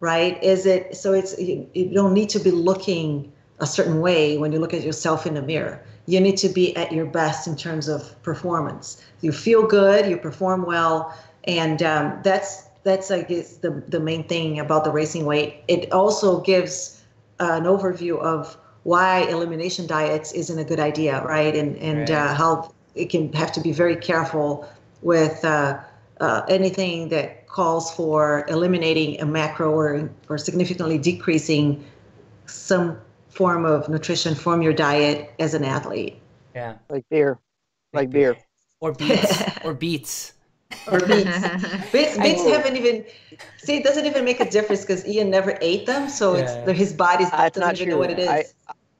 Right? 0.00 0.42
Is 0.42 0.66
it 0.66 0.96
so? 0.96 1.12
It's 1.12 1.38
you, 1.38 1.70
you 1.74 1.94
don't 1.94 2.12
need 2.12 2.28
to 2.30 2.40
be 2.40 2.50
looking 2.50 3.32
a 3.62 3.66
certain 3.66 4.00
way 4.00 4.36
when 4.36 4.52
you 4.52 4.58
look 4.58 4.74
at 4.74 4.82
yourself 4.82 5.26
in 5.26 5.32
the 5.32 5.42
mirror 5.42 5.82
you 6.06 6.20
need 6.20 6.36
to 6.38 6.48
be 6.48 6.76
at 6.76 6.92
your 6.92 7.06
best 7.06 7.46
in 7.46 7.56
terms 7.56 7.88
of 7.88 8.20
performance. 8.22 9.02
You 9.20 9.32
feel 9.32 9.66
good, 9.66 10.08
you 10.08 10.16
perform 10.16 10.66
well, 10.66 11.16
and 11.44 11.82
um, 11.82 12.18
that's 12.24 12.68
that's 12.82 13.10
I 13.10 13.22
guess 13.22 13.58
the 13.58 13.82
the 13.88 14.00
main 14.00 14.26
thing 14.26 14.58
about 14.58 14.84
the 14.84 14.90
racing 14.90 15.24
weight. 15.24 15.62
It 15.68 15.92
also 15.92 16.40
gives 16.40 17.00
uh, 17.40 17.52
an 17.52 17.64
overview 17.64 18.18
of 18.18 18.56
why 18.82 19.20
elimination 19.22 19.86
diets 19.86 20.32
isn't 20.32 20.58
a 20.58 20.64
good 20.64 20.80
idea, 20.80 21.22
right? 21.24 21.54
And 21.54 21.76
and 21.76 22.00
right. 22.00 22.10
Uh, 22.10 22.34
how 22.34 22.74
it 22.94 23.10
can 23.10 23.32
have 23.32 23.52
to 23.52 23.60
be 23.60 23.72
very 23.72 23.96
careful 23.96 24.68
with 25.02 25.44
uh, 25.44 25.78
uh 26.20 26.42
anything 26.48 27.08
that 27.10 27.46
calls 27.46 27.94
for 27.94 28.44
eliminating 28.48 29.20
a 29.20 29.26
macro 29.26 29.70
or 29.70 30.10
or 30.28 30.36
significantly 30.36 30.98
decreasing 30.98 31.84
some 32.46 32.98
form 33.32 33.64
of 33.64 33.88
nutrition 33.88 34.34
from 34.34 34.62
your 34.62 34.72
diet 34.72 35.32
as 35.38 35.54
an 35.54 35.64
athlete. 35.64 36.20
Yeah. 36.54 36.74
Like 36.88 37.04
beer. 37.10 37.38
Like 37.92 38.10
beer. 38.10 38.36
Or 38.80 38.90
beets. 38.90 39.42
or 39.62 39.74
beets. 39.74 40.32
or 40.90 40.98
beets. 41.06 41.38
beets, 41.92 42.18
beets 42.18 42.42
haven't 42.48 42.76
even 42.76 43.04
see 43.58 43.76
it 43.76 43.84
doesn't 43.84 44.06
even 44.06 44.24
make 44.24 44.40
a 44.40 44.50
difference 44.50 44.80
because 44.80 45.06
Ian 45.06 45.30
never 45.30 45.56
ate 45.60 45.86
them, 45.86 46.08
so 46.08 46.36
yeah. 46.36 46.64
it's 46.66 46.78
his 46.78 46.92
body 46.92 47.24
uh, 47.30 47.48
doesn't 47.48 47.76
even 47.76 47.76
true. 47.76 47.86
know 47.92 47.98
what 47.98 48.10
it 48.10 48.18
is. 48.18 48.28
I, 48.28 48.44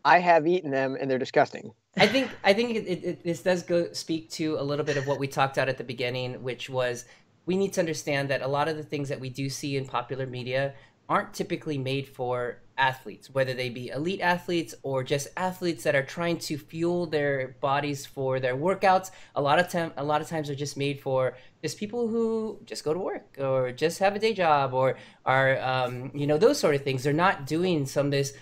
I 0.04 0.18
have 0.20 0.46
eaten 0.46 0.70
them 0.70 0.96
and 1.00 1.10
they're 1.10 1.18
disgusting. 1.18 1.72
I 1.96 2.06
think 2.06 2.30
I 2.44 2.52
think 2.52 2.76
it, 2.76 2.86
it, 2.86 3.04
it, 3.04 3.24
this 3.24 3.42
does 3.42 3.64
go 3.64 3.92
speak 3.92 4.30
to 4.30 4.54
a 4.60 4.62
little 4.62 4.84
bit 4.84 4.96
of 4.96 5.08
what 5.08 5.18
we 5.18 5.26
talked 5.26 5.56
about 5.56 5.68
at 5.68 5.78
the 5.78 5.84
beginning, 5.84 6.40
which 6.44 6.70
was 6.70 7.04
we 7.46 7.56
need 7.56 7.72
to 7.72 7.80
understand 7.80 8.30
that 8.30 8.40
a 8.40 8.46
lot 8.46 8.68
of 8.68 8.76
the 8.76 8.84
things 8.84 9.08
that 9.08 9.18
we 9.18 9.28
do 9.28 9.48
see 9.48 9.76
in 9.76 9.84
popular 9.84 10.26
media 10.26 10.74
aren't 11.08 11.34
typically 11.34 11.78
made 11.78 12.06
for 12.08 12.58
athletes, 12.78 13.30
whether 13.30 13.54
they 13.54 13.68
be 13.68 13.88
elite 13.88 14.20
athletes 14.20 14.74
or 14.82 15.04
just 15.04 15.28
athletes 15.36 15.84
that 15.84 15.94
are 15.94 16.02
trying 16.02 16.38
to 16.38 16.56
fuel 16.56 17.06
their 17.06 17.56
bodies 17.60 18.06
for 18.06 18.40
their 18.40 18.56
workouts. 18.56 19.10
A 19.34 19.42
lot 19.42 19.58
of 19.58 19.68
time, 19.68 19.92
a 19.96 20.04
lot 20.04 20.20
of 20.20 20.28
times, 20.28 20.48
are 20.48 20.54
just 20.54 20.76
made 20.76 21.00
for 21.00 21.36
just 21.62 21.78
people 21.78 22.08
who 22.08 22.58
just 22.64 22.84
go 22.84 22.94
to 22.94 22.98
work 22.98 23.36
or 23.38 23.72
just 23.72 23.98
have 23.98 24.16
a 24.16 24.18
day 24.18 24.32
job 24.32 24.72
or 24.74 24.96
are, 25.26 25.60
um, 25.60 26.10
you 26.14 26.26
know, 26.26 26.38
those 26.38 26.58
sort 26.58 26.74
of 26.74 26.82
things. 26.82 27.02
They're 27.04 27.12
not 27.12 27.46
doing 27.46 27.86
some 27.86 28.06
of 28.06 28.12
this 28.12 28.32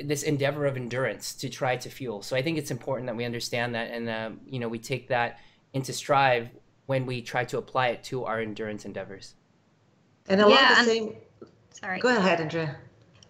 this 0.00 0.24
endeavor 0.24 0.66
of 0.66 0.76
endurance 0.76 1.34
to 1.34 1.48
try 1.48 1.76
to 1.76 1.88
fuel. 1.88 2.20
So 2.20 2.36
I 2.36 2.42
think 2.42 2.58
it's 2.58 2.72
important 2.72 3.06
that 3.06 3.14
we 3.14 3.24
understand 3.24 3.76
that, 3.76 3.92
and 3.92 4.08
uh, 4.08 4.30
you 4.44 4.58
know, 4.58 4.68
we 4.68 4.80
take 4.80 5.08
that 5.08 5.38
into 5.72 5.92
strive 5.92 6.48
when 6.86 7.06
we 7.06 7.22
try 7.22 7.44
to 7.44 7.58
apply 7.58 7.88
it 7.88 8.02
to 8.04 8.24
our 8.24 8.40
endurance 8.40 8.84
endeavors. 8.84 9.34
And 10.26 10.40
along 10.40 10.58
yeah, 10.58 10.82
the 10.82 10.84
same. 10.84 11.16
Sorry. 11.80 12.00
Go 12.00 12.16
ahead, 12.16 12.40
Andrea. 12.40 12.76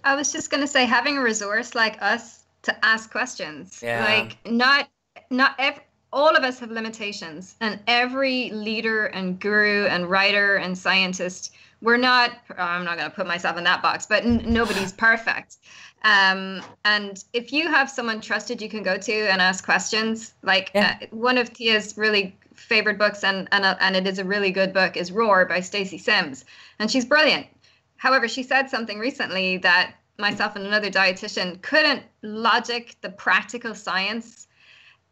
I 0.05 0.15
was 0.15 0.33
just 0.33 0.51
gonna 0.51 0.67
say 0.67 0.85
having 0.85 1.19
a 1.19 1.23
resource 1.23 1.75
like 1.75 2.01
us 2.01 2.45
to 2.63 2.85
ask 2.85 3.11
questions. 3.11 3.81
Yeah. 3.83 4.05
Like 4.05 4.39
not 4.51 4.89
not 5.31 5.55
every 5.59 5.83
all 6.13 6.35
of 6.35 6.43
us 6.43 6.59
have 6.59 6.71
limitations 6.71 7.57
and 7.61 7.79
every 7.87 8.51
leader 8.51 9.07
and 9.07 9.39
guru 9.39 9.87
and 9.87 10.09
writer 10.09 10.57
and 10.57 10.77
scientist 10.77 11.53
we're 11.83 11.99
not 11.99 12.33
i'm 12.57 12.85
not 12.85 12.97
going 12.97 13.09
to 13.09 13.15
put 13.15 13.27
myself 13.27 13.57
in 13.59 13.65
that 13.65 13.83
box 13.83 14.07
but 14.07 14.25
n- 14.25 14.43
nobody's 14.47 14.93
perfect 15.07 15.59
um, 16.05 16.63
and 16.85 17.25
if 17.33 17.53
you 17.53 17.67
have 17.69 17.91
someone 17.91 18.21
trusted 18.21 18.63
you 18.63 18.69
can 18.69 18.83
go 18.83 18.97
to 18.97 19.13
and 19.13 19.43
ask 19.43 19.65
questions 19.65 20.35
like 20.43 20.71
yeah. 20.75 20.97
uh, 21.03 21.07
one 21.11 21.37
of 21.37 21.53
tia's 21.53 21.99
really 21.99 22.37
favorite 22.55 22.99
books 22.99 23.23
and 23.23 23.49
and, 23.53 23.65
uh, 23.65 23.77
and 23.81 23.97
it 23.97 24.07
is 24.07 24.19
a 24.19 24.25
really 24.25 24.51
good 24.51 24.73
book 24.73 24.97
is 24.97 25.13
roar 25.13 25.45
by 25.45 25.61
stacy 25.61 25.99
sims 25.99 26.45
and 26.79 26.91
she's 26.91 27.05
brilliant 27.05 27.47
However, 27.99 28.27
she 28.29 28.43
said 28.43 28.71
something 28.71 28.99
recently 28.99 29.59
that 29.59 29.95
myself 30.19 30.57
and 30.57 30.67
another 30.67 30.91
dietitian 30.91 31.61
couldn't 31.63 32.03
logic 32.23 32.97
the 33.03 33.11
practical 33.11 33.75
science. 33.75 34.47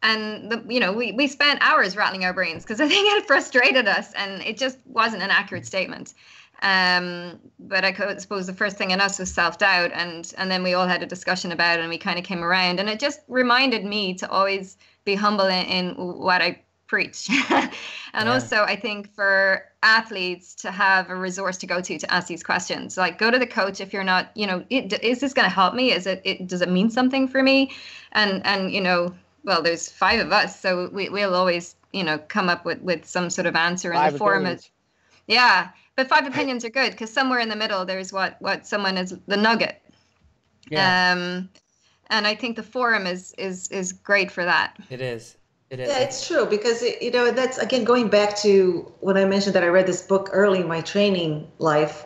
And 0.03 0.51
the, 0.51 0.63
you 0.67 0.79
know 0.79 0.93
we, 0.93 1.11
we 1.11 1.27
spent 1.27 1.59
hours 1.61 1.95
rattling 1.95 2.23
our 2.23 2.33
brains 2.33 2.63
because 2.63 2.79
i 2.85 2.87
think 2.87 3.17
it 3.17 3.25
frustrated 3.25 3.87
us 3.87 4.13
and 4.13 4.41
it 4.43 4.57
just 4.57 4.77
wasn't 4.85 5.23
an 5.23 5.31
accurate 5.31 5.65
statement. 5.65 6.13
Um, 6.61 7.39
but 7.59 7.85
i 7.85 8.17
suppose 8.17 8.47
the 8.47 8.53
first 8.53 8.77
thing 8.77 8.91
in 8.91 8.99
us 8.99 9.19
was 9.19 9.31
self-doubt 9.31 9.91
and 9.93 10.33
and 10.37 10.49
then 10.49 10.63
we 10.63 10.73
all 10.73 10.87
had 10.87 11.03
a 11.03 11.05
discussion 11.05 11.51
about 11.51 11.77
it 11.77 11.81
and 11.81 11.89
we 11.89 11.97
kind 11.97 12.19
of 12.19 12.25
came 12.25 12.43
around. 12.43 12.79
And 12.79 12.89
it 12.89 12.99
just 12.99 13.21
reminded 13.27 13.85
me 13.85 14.13
to 14.15 14.29
always 14.29 14.77
be 15.03 15.15
humble 15.15 15.45
in, 15.45 15.65
in 15.65 15.95
what 15.95 16.41
i 16.41 16.61
preach 16.87 17.29
and 17.49 17.71
yeah. 18.13 18.33
also 18.33 18.63
i 18.63 18.75
think 18.75 19.13
for 19.13 19.65
athletes 19.83 20.55
to 20.55 20.71
have 20.71 21.09
a 21.09 21.15
resource 21.15 21.57
to 21.57 21.67
go 21.67 21.81
to 21.81 21.97
to 21.99 22.11
ask 22.13 22.27
these 22.27 22.43
questions 22.43 22.97
like 22.97 23.17
go 23.17 23.29
to 23.29 23.37
the 23.37 23.47
coach 23.47 23.81
if 23.81 23.91
you're 23.91 24.03
not 24.03 24.31
you 24.35 24.47
know 24.47 24.63
is 24.69 25.19
this 25.19 25.33
going 25.33 25.47
to 25.47 25.53
help 25.53 25.73
me 25.73 25.91
is 25.91 26.07
it, 26.07 26.21
it 26.23 26.47
does 26.47 26.61
it 26.61 26.69
mean 26.69 26.89
something 26.89 27.27
for 27.27 27.43
me 27.43 27.71
and 28.13 28.45
and 28.45 28.71
you 28.71 28.81
know 28.81 29.13
well, 29.47 29.63
there's 29.63 29.89
five 29.89 30.19
of 30.19 30.33
us, 30.33 30.59
so 30.59 30.89
we, 30.91 31.07
we'll 31.07 31.33
always, 31.33 31.75
you 31.93 32.03
know, 32.03 32.17
come 32.17 32.49
up 32.49 32.65
with, 32.65 32.81
with 32.81 33.05
some 33.05 33.29
sort 33.29 33.47
of 33.47 33.55
answer 33.55 33.93
in 33.93 33.97
five 33.97 34.13
the 34.13 34.19
form 34.19 34.45
of, 34.45 34.69
yeah. 35.25 35.69
But 35.95 36.09
five 36.09 36.27
opinions 36.27 36.65
are 36.65 36.69
good 36.69 36.91
because 36.91 37.11
somewhere 37.11 37.39
in 37.39 37.47
the 37.47 37.55
middle, 37.55 37.85
there's 37.85 38.13
what 38.13 38.35
what 38.39 38.67
someone 38.67 38.97
is 38.97 39.17
the 39.25 39.37
nugget. 39.37 39.81
Yeah. 40.69 41.13
Um, 41.13 41.49
and 42.09 42.27
I 42.27 42.35
think 42.35 42.55
the 42.55 42.61
forum 42.61 43.07
is 43.07 43.33
is 43.37 43.69
is 43.69 43.93
great 43.93 44.29
for 44.29 44.45
that. 44.45 44.75
It 44.91 45.01
is. 45.01 45.36
It 45.69 45.79
is. 45.79 45.89
Yeah, 45.89 45.99
it's 45.99 46.25
true 46.25 46.45
because 46.45 46.81
it, 46.81 47.01
you 47.01 47.11
know 47.11 47.31
that's 47.31 47.57
again 47.57 47.83
going 47.83 48.07
back 48.07 48.37
to 48.37 48.91
when 49.01 49.17
I 49.17 49.25
mentioned 49.25 49.55
that 49.55 49.63
I 49.63 49.67
read 49.67 49.85
this 49.85 50.01
book 50.01 50.29
early 50.31 50.61
in 50.61 50.67
my 50.67 50.81
training 50.81 51.49
life. 51.59 52.05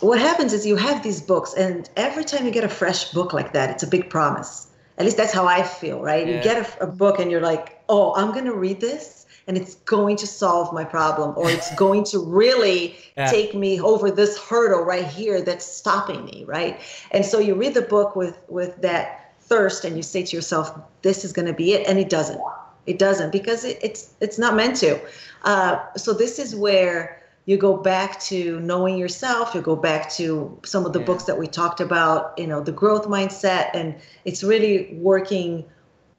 What 0.00 0.20
happens 0.20 0.52
is 0.52 0.64
you 0.64 0.76
have 0.76 1.02
these 1.02 1.20
books, 1.20 1.54
and 1.54 1.90
every 1.96 2.24
time 2.24 2.46
you 2.46 2.52
get 2.52 2.64
a 2.64 2.68
fresh 2.68 3.10
book 3.12 3.32
like 3.32 3.52
that, 3.52 3.68
it's 3.70 3.82
a 3.82 3.86
big 3.86 4.08
promise 4.08 4.68
at 4.98 5.04
least 5.04 5.16
that's 5.16 5.32
how 5.32 5.46
I 5.46 5.62
feel, 5.62 6.00
right? 6.00 6.26
Yeah. 6.26 6.36
You 6.36 6.42
get 6.42 6.80
a, 6.80 6.84
a, 6.84 6.86
book 6.86 7.20
and 7.20 7.30
you're 7.30 7.40
like, 7.40 7.80
oh, 7.88 8.14
I'm 8.16 8.32
going 8.32 8.44
to 8.46 8.54
read 8.54 8.80
this 8.80 9.26
and 9.46 9.56
it's 9.56 9.76
going 9.76 10.16
to 10.16 10.26
solve 10.26 10.72
my 10.72 10.84
problem 10.84 11.34
or 11.36 11.48
it's 11.48 11.72
going 11.76 12.04
to 12.04 12.18
really 12.18 12.96
yeah. 13.16 13.30
take 13.30 13.54
me 13.54 13.80
over 13.80 14.10
this 14.10 14.36
hurdle 14.36 14.82
right 14.82 15.06
here 15.06 15.40
that's 15.40 15.64
stopping 15.64 16.24
me, 16.24 16.44
right? 16.46 16.80
And 17.12 17.24
so 17.24 17.38
you 17.38 17.54
read 17.54 17.74
the 17.74 17.82
book 17.82 18.16
with 18.16 18.38
with 18.48 18.80
that 18.82 19.27
thirst 19.48 19.84
and 19.84 19.96
you 19.96 20.02
say 20.02 20.22
to 20.22 20.36
yourself, 20.36 20.78
this 21.02 21.24
is 21.24 21.32
going 21.32 21.46
to 21.46 21.54
be 21.54 21.72
it, 21.72 21.86
and 21.86 21.98
it 21.98 22.08
doesn't. 22.08 22.40
It 22.86 22.98
doesn't 22.98 23.32
because 23.32 23.64
it, 23.64 23.78
it's 23.82 24.14
it's 24.20 24.38
not 24.38 24.54
meant 24.56 24.76
to. 24.76 25.00
Uh, 25.42 25.78
so 25.96 26.12
this 26.12 26.38
is 26.38 26.54
where 26.54 27.22
you 27.48 27.56
go 27.56 27.78
back 27.78 28.20
to 28.20 28.60
knowing 28.60 28.98
yourself 28.98 29.54
you 29.54 29.62
go 29.62 29.74
back 29.74 30.10
to 30.10 30.58
some 30.66 30.84
of 30.84 30.92
the 30.92 30.98
yeah. 30.98 31.06
books 31.06 31.24
that 31.24 31.38
we 31.38 31.46
talked 31.46 31.80
about 31.80 32.38
you 32.38 32.46
know 32.46 32.62
the 32.62 32.72
growth 32.72 33.06
mindset 33.06 33.70
and 33.72 33.94
it's 34.26 34.44
really 34.44 34.94
working 34.96 35.64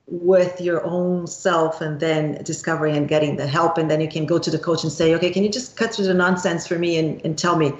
with 0.07 0.59
your 0.59 0.83
own 0.85 1.27
self 1.27 1.81
and 1.81 1.99
then 1.99 2.43
discovering 2.43 2.97
and 2.97 3.07
getting 3.07 3.35
the 3.35 3.45
help 3.45 3.77
and 3.77 3.91
then 3.91 4.01
you 4.01 4.07
can 4.07 4.25
go 4.25 4.39
to 4.39 4.49
the 4.49 4.57
coach 4.57 4.81
and 4.81 4.91
say 4.91 5.13
okay 5.13 5.29
can 5.29 5.43
you 5.43 5.49
just 5.49 5.77
cut 5.77 5.93
through 5.93 6.05
the 6.05 6.15
nonsense 6.15 6.65
for 6.65 6.79
me 6.79 6.97
and, 6.97 7.23
and 7.23 7.37
tell 7.37 7.55
me 7.55 7.73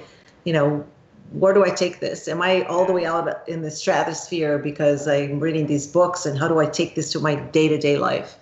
you 0.44 0.52
know 0.52 0.86
where 1.32 1.54
do 1.54 1.64
i 1.64 1.70
take 1.70 2.00
this 2.00 2.28
am 2.28 2.42
i 2.42 2.62
all 2.62 2.84
the 2.84 2.92
way 2.92 3.04
out 3.04 3.48
in 3.48 3.62
the 3.62 3.70
stratosphere 3.70 4.58
because 4.58 5.06
i'm 5.06 5.38
reading 5.38 5.66
these 5.66 5.86
books 5.86 6.26
and 6.26 6.38
how 6.38 6.48
do 6.48 6.58
i 6.58 6.66
take 6.66 6.94
this 6.94 7.12
to 7.12 7.20
my 7.20 7.34
day-to-day 7.34 7.96
life 7.96 8.36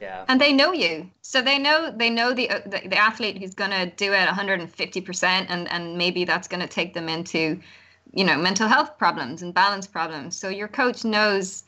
yeah. 0.00 0.24
And 0.28 0.40
they 0.40 0.52
know 0.52 0.72
you. 0.72 1.10
So 1.20 1.42
they 1.42 1.58
know 1.58 1.92
they 1.94 2.10
know 2.10 2.32
the 2.32 2.48
the, 2.64 2.88
the 2.88 2.96
athlete 2.96 3.38
who's 3.38 3.54
going 3.54 3.70
to 3.70 3.86
do 3.96 4.12
it 4.12 4.28
150% 4.28 5.46
and 5.48 5.68
and 5.70 5.98
maybe 5.98 6.24
that's 6.24 6.48
going 6.48 6.60
to 6.60 6.66
take 6.66 6.94
them 6.94 7.08
into 7.08 7.60
you 8.12 8.24
know 8.24 8.36
mental 8.36 8.66
health 8.66 8.96
problems 8.96 9.42
and 9.42 9.52
balance 9.52 9.86
problems. 9.86 10.36
So 10.36 10.48
your 10.48 10.68
coach 10.68 11.04
knows 11.04 11.64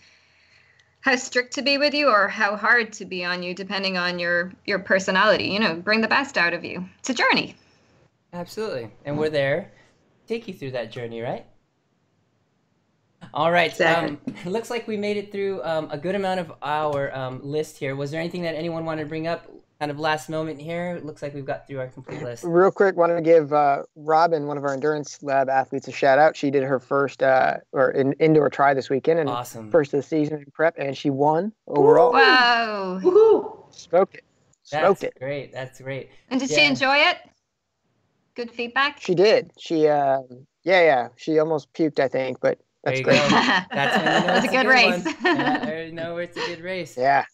how 1.02 1.16
strict 1.16 1.52
to 1.54 1.62
be 1.62 1.78
with 1.78 1.92
you 1.92 2.08
or 2.08 2.28
how 2.28 2.56
hard 2.56 2.92
to 2.94 3.04
be 3.04 3.24
on 3.24 3.42
you 3.42 3.54
depending 3.54 3.98
on 3.98 4.18
your 4.18 4.52
your 4.64 4.78
personality, 4.78 5.44
you 5.44 5.60
know, 5.60 5.76
bring 5.76 6.00
the 6.00 6.08
best 6.08 6.38
out 6.38 6.54
of 6.54 6.64
you. 6.64 6.84
It's 7.00 7.10
a 7.10 7.14
journey. 7.14 7.54
Absolutely. 8.32 8.90
And 9.04 9.18
we're 9.18 9.28
there 9.28 9.70
take 10.26 10.48
you 10.48 10.54
through 10.54 10.72
that 10.72 10.90
journey, 10.90 11.20
right? 11.20 11.46
All 13.34 13.50
right. 13.50 13.70
Exactly. 13.70 14.18
Um, 14.26 14.34
looks 14.52 14.70
like 14.70 14.86
we 14.86 14.96
made 14.96 15.16
it 15.16 15.32
through 15.32 15.62
um, 15.62 15.88
a 15.90 15.98
good 15.98 16.14
amount 16.14 16.40
of 16.40 16.52
our 16.62 17.14
um, 17.14 17.40
list 17.42 17.78
here. 17.78 17.96
Was 17.96 18.10
there 18.10 18.20
anything 18.20 18.42
that 18.42 18.54
anyone 18.54 18.84
wanted 18.84 19.02
to 19.04 19.08
bring 19.08 19.26
up? 19.26 19.50
Kind 19.78 19.90
of 19.90 19.98
last 19.98 20.28
moment 20.28 20.60
here. 20.60 20.94
It 20.94 21.04
looks 21.04 21.22
like 21.22 21.34
we've 21.34 21.44
got 21.44 21.66
through 21.66 21.80
our 21.80 21.88
complete 21.88 22.22
list. 22.22 22.44
Real 22.44 22.70
quick, 22.70 22.96
wanted 22.96 23.16
to 23.16 23.20
give 23.20 23.52
uh, 23.52 23.82
Robin, 23.96 24.46
one 24.46 24.56
of 24.56 24.62
our 24.62 24.74
endurance 24.74 25.20
lab 25.24 25.48
athletes, 25.48 25.88
a 25.88 25.92
shout 25.92 26.20
out. 26.20 26.36
She 26.36 26.52
did 26.52 26.62
her 26.62 26.78
first 26.78 27.20
uh, 27.20 27.56
or 27.72 27.90
in, 27.90 28.12
indoor 28.20 28.48
tri 28.48 28.74
this 28.74 28.88
weekend 28.88 29.18
and 29.18 29.28
awesome. 29.28 29.72
first 29.72 29.92
of 29.92 29.98
the 29.98 30.06
season 30.06 30.38
in 30.38 30.44
prep, 30.52 30.76
and 30.78 30.96
she 30.96 31.10
won 31.10 31.52
overall. 31.66 32.12
Wow! 32.12 33.00
Woohoo! 33.02 33.74
Smoked 33.74 34.14
it. 34.14 34.24
Smoked 34.62 35.00
That's 35.00 35.02
it. 35.02 35.18
Great. 35.18 35.52
That's 35.52 35.80
great. 35.80 36.10
And 36.30 36.38
did 36.38 36.48
yeah. 36.48 36.58
she 36.58 36.64
enjoy 36.66 36.98
it? 36.98 37.16
Good 38.34 38.50
feedback. 38.50 39.00
She 39.00 39.14
did. 39.14 39.52
She, 39.58 39.88
uh, 39.88 40.20
yeah, 40.64 40.82
yeah. 40.82 41.08
She 41.16 41.38
almost 41.38 41.72
puked, 41.72 42.00
I 42.00 42.08
think, 42.08 42.40
but 42.40 42.58
that's 42.84 43.00
great. 43.00 43.20
That's 43.30 43.96
when 43.96 44.22
you 44.22 44.26
know 44.26 44.36
it's 44.36 44.44
a 44.44 44.48
good, 44.48 44.62
good 44.62 44.66
race. 44.66 45.14
yeah, 45.22 45.80
you 45.82 45.92
know 45.92 46.16
it's 46.16 46.36
a 46.36 46.46
good 46.46 46.60
race. 46.62 46.96
Yeah. 46.96 47.24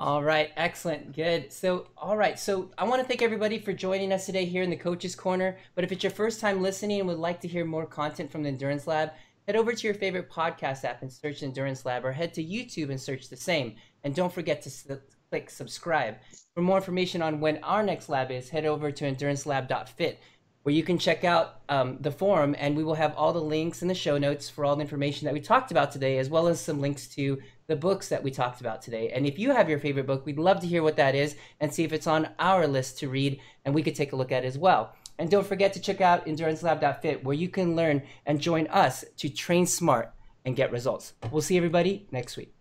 All 0.00 0.24
right, 0.24 0.50
excellent, 0.56 1.14
good. 1.14 1.52
So, 1.52 1.86
all 1.96 2.16
right, 2.16 2.36
so 2.36 2.70
I 2.76 2.82
want 2.82 3.00
to 3.00 3.06
thank 3.06 3.22
everybody 3.22 3.60
for 3.60 3.72
joining 3.72 4.12
us 4.12 4.26
today 4.26 4.44
here 4.44 4.64
in 4.64 4.70
the 4.70 4.76
Coaches 4.76 5.14
Corner. 5.14 5.56
But 5.76 5.84
if 5.84 5.92
it's 5.92 6.02
your 6.02 6.10
first 6.10 6.40
time 6.40 6.60
listening 6.60 6.98
and 6.98 7.08
would 7.08 7.18
like 7.18 7.40
to 7.42 7.48
hear 7.48 7.64
more 7.64 7.86
content 7.86 8.32
from 8.32 8.42
the 8.42 8.48
Endurance 8.48 8.88
Lab, 8.88 9.12
head 9.46 9.54
over 9.54 9.72
to 9.72 9.86
your 9.86 9.94
favorite 9.94 10.28
podcast 10.28 10.82
app 10.84 11.02
and 11.02 11.12
search 11.12 11.44
Endurance 11.44 11.84
Lab, 11.86 12.04
or 12.04 12.10
head 12.10 12.34
to 12.34 12.42
YouTube 12.42 12.90
and 12.90 13.00
search 13.00 13.28
the 13.28 13.36
same. 13.36 13.76
And 14.02 14.12
don't 14.12 14.32
forget 14.32 14.62
to 14.62 14.70
su- 14.70 15.00
click 15.32 15.48
subscribe. 15.48 16.16
For 16.54 16.60
more 16.60 16.76
information 16.76 17.22
on 17.22 17.40
when 17.40 17.56
our 17.64 17.82
next 17.82 18.10
lab 18.10 18.30
is, 18.30 18.50
head 18.50 18.66
over 18.66 18.92
to 18.92 19.04
endurancelab.fit 19.10 20.20
where 20.62 20.74
you 20.74 20.82
can 20.82 20.98
check 20.98 21.24
out 21.24 21.62
um, 21.70 21.96
the 22.00 22.10
forum 22.10 22.54
and 22.58 22.76
we 22.76 22.84
will 22.84 22.94
have 22.94 23.16
all 23.16 23.32
the 23.32 23.40
links 23.40 23.80
in 23.80 23.88
the 23.88 23.94
show 23.94 24.18
notes 24.18 24.50
for 24.50 24.66
all 24.66 24.76
the 24.76 24.82
information 24.82 25.24
that 25.24 25.32
we 25.32 25.40
talked 25.40 25.70
about 25.70 25.90
today 25.90 26.18
as 26.18 26.28
well 26.28 26.48
as 26.48 26.60
some 26.60 26.82
links 26.82 27.06
to 27.06 27.40
the 27.66 27.74
books 27.74 28.10
that 28.10 28.22
we 28.22 28.30
talked 28.30 28.60
about 28.60 28.82
today. 28.82 29.08
And 29.08 29.26
if 29.26 29.38
you 29.38 29.52
have 29.52 29.70
your 29.70 29.78
favorite 29.78 30.06
book 30.06 30.26
we'd 30.26 30.38
love 30.38 30.60
to 30.60 30.66
hear 30.66 30.82
what 30.82 30.96
that 30.96 31.14
is 31.14 31.34
and 31.58 31.72
see 31.72 31.82
if 31.82 31.94
it's 31.94 32.06
on 32.06 32.28
our 32.38 32.66
list 32.66 32.98
to 32.98 33.08
read 33.08 33.40
and 33.64 33.74
we 33.74 33.82
could 33.82 33.96
take 33.96 34.12
a 34.12 34.16
look 34.16 34.32
at 34.32 34.44
as 34.44 34.58
well. 34.58 34.94
And 35.18 35.30
don't 35.30 35.46
forget 35.46 35.72
to 35.72 35.80
check 35.80 36.02
out 36.02 36.26
endurancelab.fit 36.26 37.24
where 37.24 37.34
you 37.34 37.48
can 37.48 37.74
learn 37.74 38.02
and 38.26 38.38
join 38.38 38.66
us 38.66 39.02
to 39.16 39.30
train 39.30 39.64
smart 39.66 40.12
and 40.44 40.54
get 40.54 40.70
results. 40.70 41.14
We'll 41.30 41.40
see 41.40 41.56
everybody 41.56 42.06
next 42.12 42.36
week 42.36 42.54